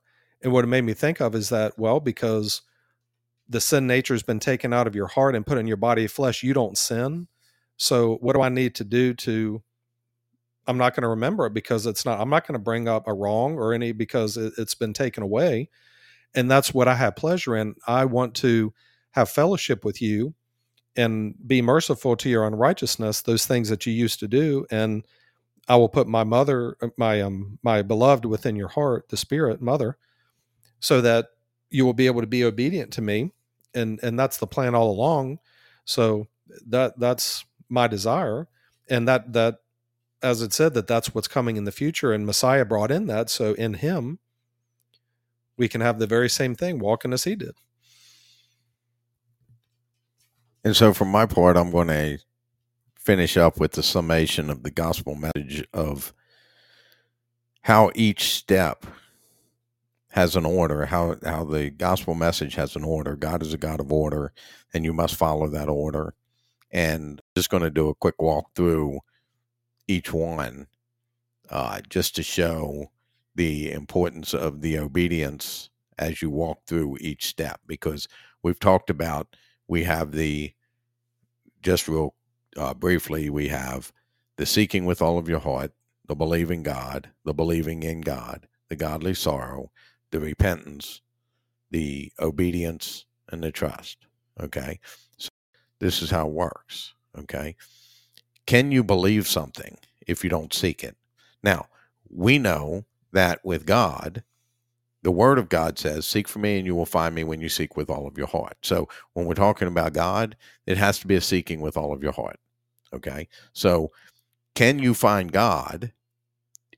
[0.43, 2.63] And what it made me think of is that, well, because
[3.49, 6.05] the sin nature has been taken out of your heart and put in your body
[6.05, 7.29] of flesh, you don't sin.
[7.77, 9.63] So what do I need to do to
[10.69, 13.09] I'm not going to remember it because it's not I'm not going to bring up
[13.09, 15.71] a wrong or any because it, it's been taken away.
[16.35, 17.75] And that's what I have pleasure in.
[17.87, 18.73] I want to
[19.13, 20.35] have fellowship with you
[20.97, 24.67] and be merciful to your unrighteousness, those things that you used to do.
[24.71, 25.07] And
[25.69, 29.97] I will put my mother, my um, my beloved within your heart, the spirit mother,
[30.81, 31.29] so that
[31.71, 33.33] you will be able to be obedient to me.
[33.75, 35.39] And and that's the plan all along.
[35.85, 36.27] So
[36.67, 38.49] that that's my desire.
[38.91, 39.57] And that that
[40.23, 42.13] as it said, that that's what's coming in the future.
[42.13, 43.31] And Messiah brought in that.
[43.31, 44.19] So in him,
[45.57, 47.55] we can have the very same thing, walking as he did.
[50.65, 52.19] And so, for my part, I'm going to
[52.97, 56.13] finish up with the summation of the gospel message of
[57.63, 58.87] how each step
[60.11, 63.15] has an order, how, how the gospel message has an order.
[63.17, 64.33] God is a God of order,
[64.75, 66.15] and you must follow that order.
[66.71, 69.01] And just going to do a quick walk through
[69.89, 70.67] each one
[71.51, 72.91] uh, just to show
[73.35, 78.09] the importance of the obedience as you walk through each step because
[78.43, 79.35] we've talked about
[79.67, 80.53] we have the
[81.63, 82.15] just real
[82.57, 83.93] uh, briefly we have
[84.37, 85.73] the seeking with all of your heart
[86.07, 89.71] the believing god the believing in god the godly sorrow
[90.11, 91.01] the repentance
[91.71, 93.99] the obedience and the trust
[94.41, 94.79] okay?
[95.17, 95.29] So
[95.81, 97.57] this is how it works okay
[98.49, 100.97] can you believe something if you don't seek it
[101.45, 101.69] now
[102.11, 104.23] we know that with God,
[105.03, 107.49] the word of God says, Seek for me and you will find me when you
[107.49, 108.57] seek with all of your heart.
[108.63, 112.03] So when we're talking about God, it has to be a seeking with all of
[112.03, 112.39] your heart.
[112.93, 113.29] Okay.
[113.53, 113.93] So
[114.55, 115.93] can you find God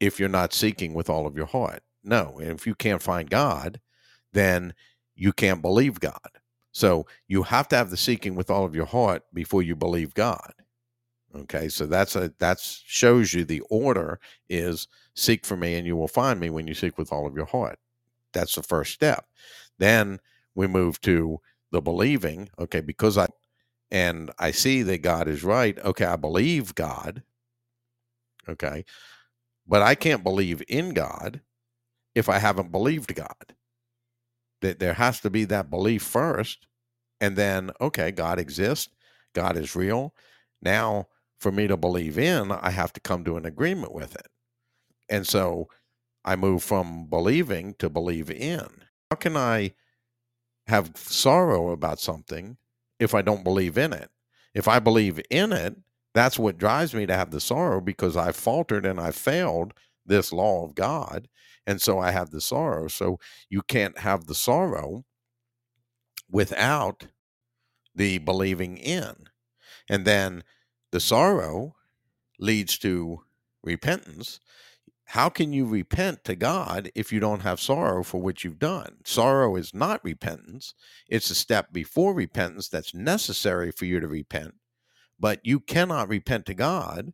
[0.01, 1.83] if you're not seeking with all of your heart?
[2.05, 2.39] No.
[2.41, 3.81] And if you can't find God,
[4.33, 4.75] then
[5.15, 6.19] you can't believe God.
[6.73, 10.15] So you have to have the seeking with all of your heart before you believe
[10.15, 10.53] God.
[11.35, 15.97] Okay, so that's a that shows you the order is seek for me and you
[15.97, 17.79] will find me when you seek with all of your heart.
[18.33, 19.27] That's the first step.
[19.79, 20.19] Then
[20.55, 21.41] we move to
[21.71, 22.49] the believing.
[22.59, 23.29] Okay, because I
[23.93, 25.79] and I see that God is right.
[25.79, 27.23] Okay, I believe God.
[28.49, 28.85] Okay,
[29.67, 31.41] but I can't believe in God
[32.15, 33.55] if I haven't believed God.
[34.63, 36.67] That there has to be that belief first,
[37.21, 38.89] and then okay, God exists.
[39.33, 40.13] God is real.
[40.61, 41.07] Now
[41.41, 44.29] for me to believe in, I have to come to an agreement with it.
[45.09, 45.69] And so
[46.25, 48.69] I move from believing to believe in.
[49.11, 49.73] How can I
[50.67, 52.59] have sorrow about something
[53.01, 54.11] if I don't believe in it?
[54.55, 55.77] If I believe in it,
[56.15, 59.73] that's what drives me to have the sorrow because I faltered and I failed
[60.05, 61.29] this law of God.
[61.67, 62.89] And so I have the sorrow.
[62.89, 63.19] So
[63.49, 65.05] you can't have the sorrow
[66.31, 67.07] without
[67.95, 69.15] the believing in.
[69.89, 70.45] And then
[70.93, 71.77] the sorrow
[72.39, 73.23] leads to
[73.63, 74.41] repentance.
[75.05, 78.99] How can you repent to God if you don't have sorrow for what you've done?
[79.05, 80.75] Sorrow is not repentance.
[81.09, 84.55] It's a step before repentance that's necessary for you to repent.
[85.19, 87.13] But you cannot repent to God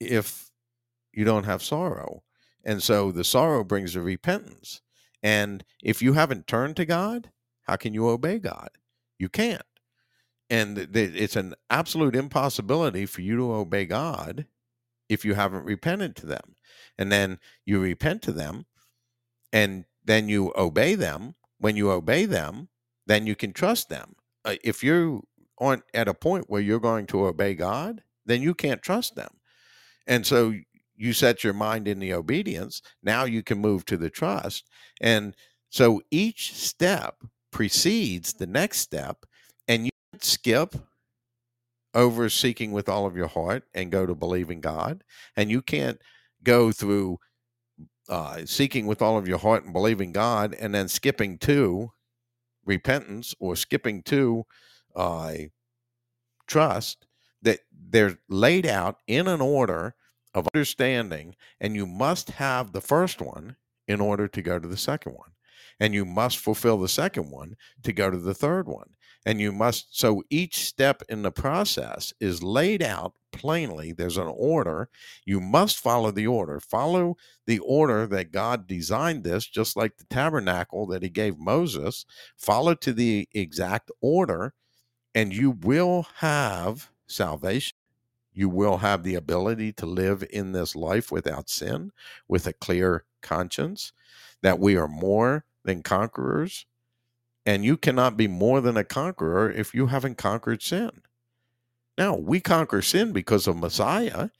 [0.00, 0.50] if
[1.12, 2.24] you don't have sorrow.
[2.64, 4.80] And so the sorrow brings the repentance.
[5.22, 7.30] And if you haven't turned to God,
[7.62, 8.70] how can you obey God?
[9.18, 9.62] You can't
[10.52, 14.44] and it's an absolute impossibility for you to obey God
[15.08, 16.56] if you haven't repented to them.
[16.98, 18.66] And then you repent to them
[19.50, 21.36] and then you obey them.
[21.56, 22.68] When you obey them,
[23.06, 24.14] then you can trust them.
[24.44, 25.22] Uh, if you
[25.56, 29.30] aren't at a point where you're going to obey God, then you can't trust them.
[30.06, 30.52] And so
[30.94, 32.82] you set your mind in the obedience.
[33.02, 34.68] Now you can move to the trust.
[35.00, 35.34] And
[35.70, 37.14] so each step
[37.50, 39.24] precedes the next step.
[40.22, 40.76] Skip
[41.94, 45.04] over seeking with all of your heart and go to believing God.
[45.36, 46.00] And you can't
[46.42, 47.18] go through
[48.08, 51.92] uh, seeking with all of your heart and believing God and then skipping to
[52.64, 54.44] repentance or skipping to
[54.96, 55.34] uh,
[56.46, 57.06] trust.
[57.42, 59.96] That they're laid out in an order
[60.32, 63.56] of understanding, and you must have the first one
[63.88, 65.30] in order to go to the second one.
[65.80, 68.90] And you must fulfill the second one to go to the third one
[69.24, 73.92] and you must so each step in the process is laid out plainly.
[73.92, 74.88] There's an order.
[75.24, 76.60] You must follow the order.
[76.60, 77.16] Follow
[77.46, 82.04] the order that god designed this just like the tabernacle that he gave moses.
[82.36, 84.54] Follow to the exact order
[85.14, 87.76] and you will have salvation.
[88.32, 91.92] You will have the ability to live in this life without sin
[92.28, 93.92] with a clear conscience
[94.42, 96.66] that we are more than conquerors,
[97.44, 100.90] and you cannot be more than a conqueror if you haven't conquered sin.
[101.98, 104.30] Now, we conquer sin because of Messiah,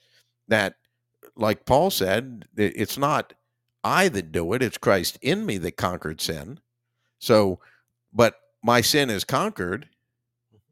[0.47, 0.75] that,
[1.35, 3.33] like Paul said, it's not
[3.83, 6.59] I that do it, it's Christ in me that conquered sin.
[7.19, 7.59] So,
[8.13, 9.89] but my sin is conquered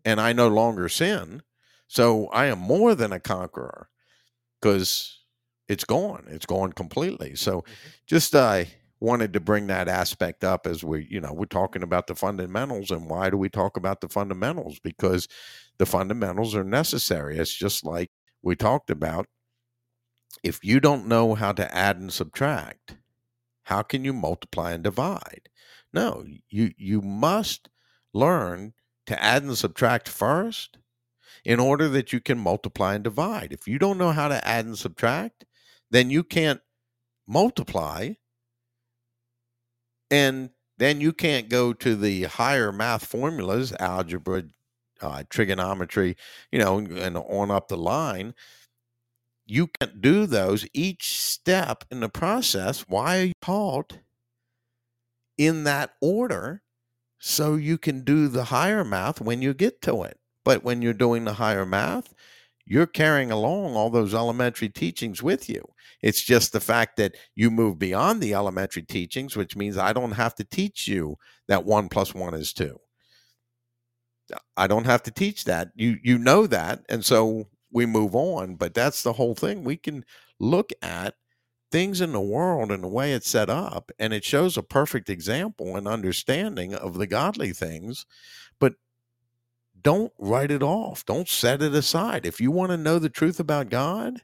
[0.05, 1.43] and I no longer sin.
[1.87, 3.89] So I am more than a conqueror
[4.59, 5.19] because
[5.67, 6.25] it's gone.
[6.29, 7.35] It's gone completely.
[7.35, 7.73] So mm-hmm.
[8.07, 8.65] just I uh,
[9.02, 12.91] wanted to bring that aspect up as we, you know, we're talking about the fundamentals
[12.91, 14.80] and why do we talk about the fundamentals?
[14.80, 15.28] Because
[15.80, 17.38] the fundamentals are necessary.
[17.38, 18.11] It's just like
[18.44, 19.26] we talked about.
[20.44, 22.95] If you don't know how to add and subtract,
[23.64, 25.49] how can you multiply and divide?
[25.94, 27.69] No, you you must
[28.14, 28.73] learn
[29.07, 30.78] to add and subtract first
[31.44, 33.52] in order that you can multiply and divide.
[33.52, 35.45] If you don't know how to add and subtract,
[35.90, 36.61] then you can't
[37.28, 38.14] multiply
[40.11, 44.43] and then you can't go to the higher math formulas, algebra,
[45.01, 46.15] uh, trigonometry,
[46.51, 48.35] you know, and on up the line.
[49.45, 52.81] You can't do those each step in the process.
[52.88, 53.97] Why are you taught
[55.38, 56.61] in that order
[57.17, 60.19] so you can do the higher math when you get to it.
[60.43, 62.13] But when you're doing the higher math,
[62.72, 65.61] you're carrying along all those elementary teachings with you.
[66.02, 70.14] It's just the fact that you move beyond the elementary teachings, which means I don't
[70.14, 71.18] have to teach you
[71.49, 72.80] that one plus one is two.
[74.56, 75.72] I don't have to teach that.
[75.76, 78.56] You you know that, and so we move on.
[78.56, 79.65] But that's the whole thing.
[79.65, 80.06] We can
[80.39, 81.15] look at
[81.72, 85.10] things in the world and the way it's set up and it shows a perfect
[85.10, 88.06] example and understanding of the godly things
[89.81, 93.39] don't write it off don't set it aside if you want to know the truth
[93.39, 94.21] about god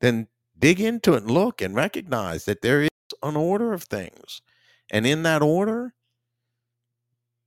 [0.00, 0.26] then
[0.58, 2.90] dig into it and look and recognize that there is
[3.22, 4.42] an order of things
[4.90, 5.94] and in that order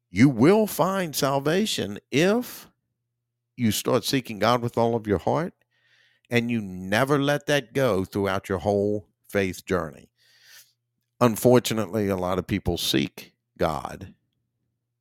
[0.10, 2.70] you will find salvation if
[3.56, 5.54] you start seeking god with all of your heart
[6.34, 10.10] and you never let that go throughout your whole faith journey.
[11.22, 14.16] Unfortunately, a lot of people seek God,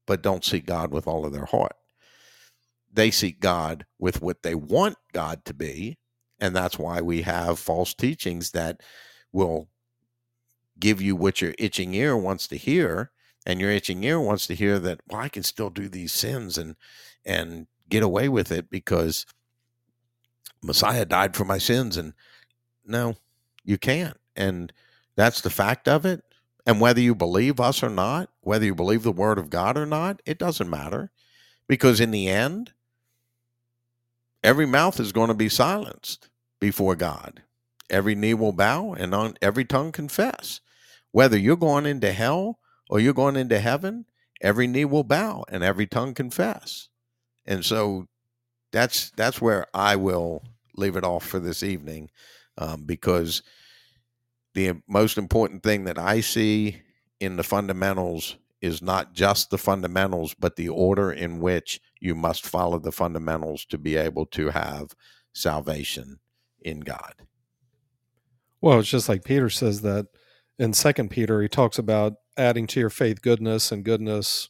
[0.07, 1.75] but don't seek God with all of their heart.
[2.93, 5.99] They seek God with what they want God to be.
[6.41, 8.81] And that's why we have false teachings that
[9.33, 9.69] will
[10.79, 13.11] give you what your itching ear wants to hear.
[13.47, 16.59] And your itching ear wants to hear that, well, I can still do these sins
[16.59, 16.77] and
[17.25, 19.27] and get away with it because
[20.63, 21.97] Messiah died for my sins.
[21.97, 22.15] And
[22.85, 23.17] no,
[23.65, 24.17] you can't.
[24.37, 24.73] And
[25.17, 26.25] that's the fact of it.
[26.67, 29.87] And whether you believe us or not, whether you believe the word of God or
[29.87, 31.11] not, it doesn't matter.
[31.69, 32.73] Because in the end,
[34.43, 36.29] every mouth is going to be silenced
[36.61, 37.43] before God.
[37.91, 40.61] Every knee will bow and on every tongue confess.
[41.11, 42.59] Whether you're going into hell
[42.89, 44.07] or you're going into heaven,
[44.41, 46.89] every knee will bow and every tongue confess.
[47.45, 48.07] And so
[48.73, 50.43] that's that's where I will
[50.77, 52.11] leave it off for this evening,
[52.57, 53.43] um, because
[54.55, 56.81] the most important thing that I see
[57.21, 62.47] in the fundamentals is not just the fundamentals, but the order in which you must
[62.47, 64.95] follow the fundamentals to be able to have
[65.35, 66.21] salvation
[66.63, 67.15] in God.
[68.61, 70.07] Well, it's just like Peter says that
[70.59, 74.49] in Second Peter, he talks about adding to your faith goodness and goodness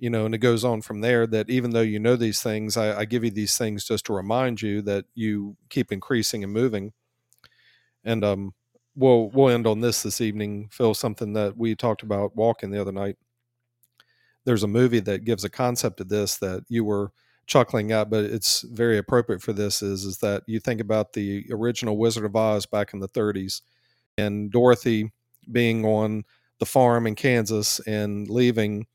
[0.00, 2.78] you know, and it goes on from there that even though you know these things,
[2.78, 6.50] I, I, give you these things just to remind you that you keep increasing and
[6.50, 6.94] moving.
[8.02, 8.54] And um,
[8.96, 10.94] we'll we'll end on this this evening, Phil.
[10.94, 13.16] Something that we talked about walking the other night.
[14.44, 17.12] There's a movie that gives a concept of this that you were
[17.46, 19.82] chuckling at, but it's very appropriate for this.
[19.82, 23.60] Is is that you think about the original Wizard of Oz back in the 30s,
[24.16, 25.12] and Dorothy
[25.50, 26.24] being on
[26.58, 28.86] the farm in Kansas and leaving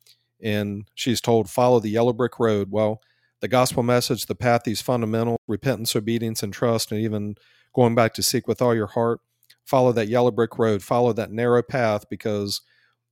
[0.42, 3.02] and she's told follow the yellow brick road well
[3.42, 7.36] the gospel message the path these fundamental repentance obedience and trust and even
[7.74, 9.20] going back to seek with all your heart
[9.66, 12.62] follow that yellow brick road follow that narrow path because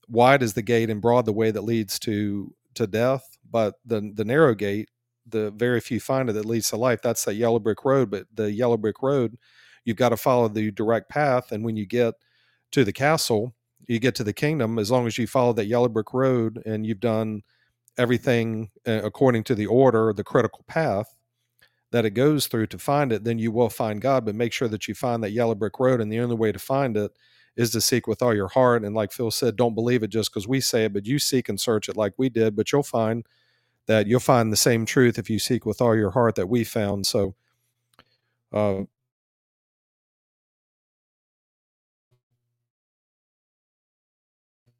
[0.08, 4.12] wide is the gate and broad the way that leads to to death but the
[4.14, 4.88] the narrow gate
[5.26, 8.26] the very few find it that leads to life that's that yellow brick road but
[8.34, 9.36] the yellow brick road
[9.84, 12.14] you've got to follow the direct path and when you get
[12.72, 13.54] to the castle
[13.86, 16.86] you get to the kingdom as long as you follow that yellow brick road and
[16.86, 17.42] you've done
[17.96, 21.14] everything uh, according to the order the critical path
[21.92, 24.68] that it goes through to find it then you will find god but make sure
[24.68, 27.12] that you find that yellow brick road and the only way to find it
[27.56, 30.32] is to seek with all your heart and like phil said don't believe it just
[30.32, 32.82] because we say it but you seek and search it like we did but you'll
[32.82, 33.24] find
[33.86, 36.64] that you'll find the same truth if you seek with all your heart that we
[36.64, 37.34] found so
[38.52, 38.82] uh,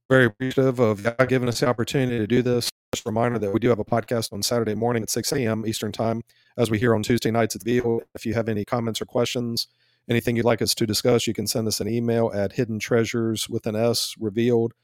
[0.09, 2.71] very appreciative of God giving us the opportunity to do this.
[2.95, 5.67] Just a reminder that we do have a podcast on Saturday morning at 6 a.m.
[5.67, 6.23] Eastern Time,
[6.57, 8.01] as we hear on Tuesday nights at the Veal.
[8.15, 9.67] If you have any comments or questions,
[10.09, 13.49] anything you'd like us to discuss, you can send us an email at hidden treasures
[13.49, 14.75] with an S revealed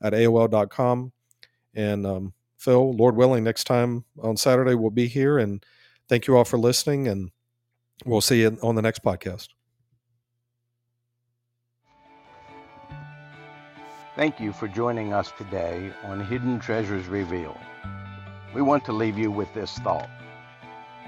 [0.00, 1.12] at AOL.com.
[1.74, 5.38] And um, Phil, Lord willing, next time on Saturday we'll be here.
[5.38, 5.64] And
[6.08, 7.08] thank you all for listening.
[7.08, 7.30] And
[8.04, 9.48] we'll see you on the next podcast.
[14.16, 17.56] Thank you for joining us today on Hidden Treasures Revealed.
[18.52, 20.10] We want to leave you with this thought.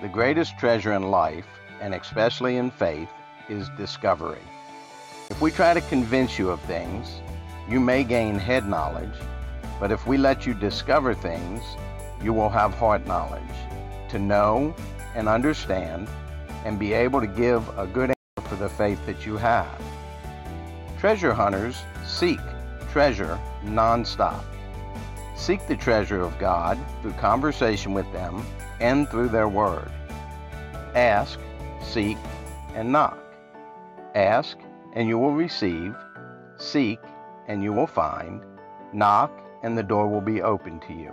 [0.01, 1.47] The greatest treasure in life,
[1.81, 3.09] and especially in faith,
[3.51, 4.43] is discovery.
[5.29, 7.21] If we try to convince you of things,
[7.69, 9.15] you may gain head knowledge,
[9.79, 11.63] but if we let you discover things,
[12.23, 13.43] you will have heart knowledge
[14.09, 14.75] to know
[15.15, 16.09] and understand
[16.65, 19.81] and be able to give a good answer for the faith that you have.
[20.99, 22.41] Treasure hunters seek
[22.93, 24.45] treasure nonstop.
[25.37, 28.45] Seek the treasure of God through conversation with them
[28.81, 29.91] and through their word.
[30.95, 31.39] Ask,
[31.83, 32.19] seek,
[32.75, 33.19] and knock.
[34.15, 34.59] Ask,
[34.95, 35.95] and you will receive.
[36.57, 37.01] Seek,
[37.49, 38.45] and you will find.
[38.93, 39.33] Knock,
[39.63, 41.13] and the door will be open to you.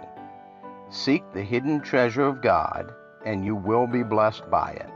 [0.90, 2.94] Seek the hidden treasure of God,
[3.26, 4.90] and you will be blessed by it.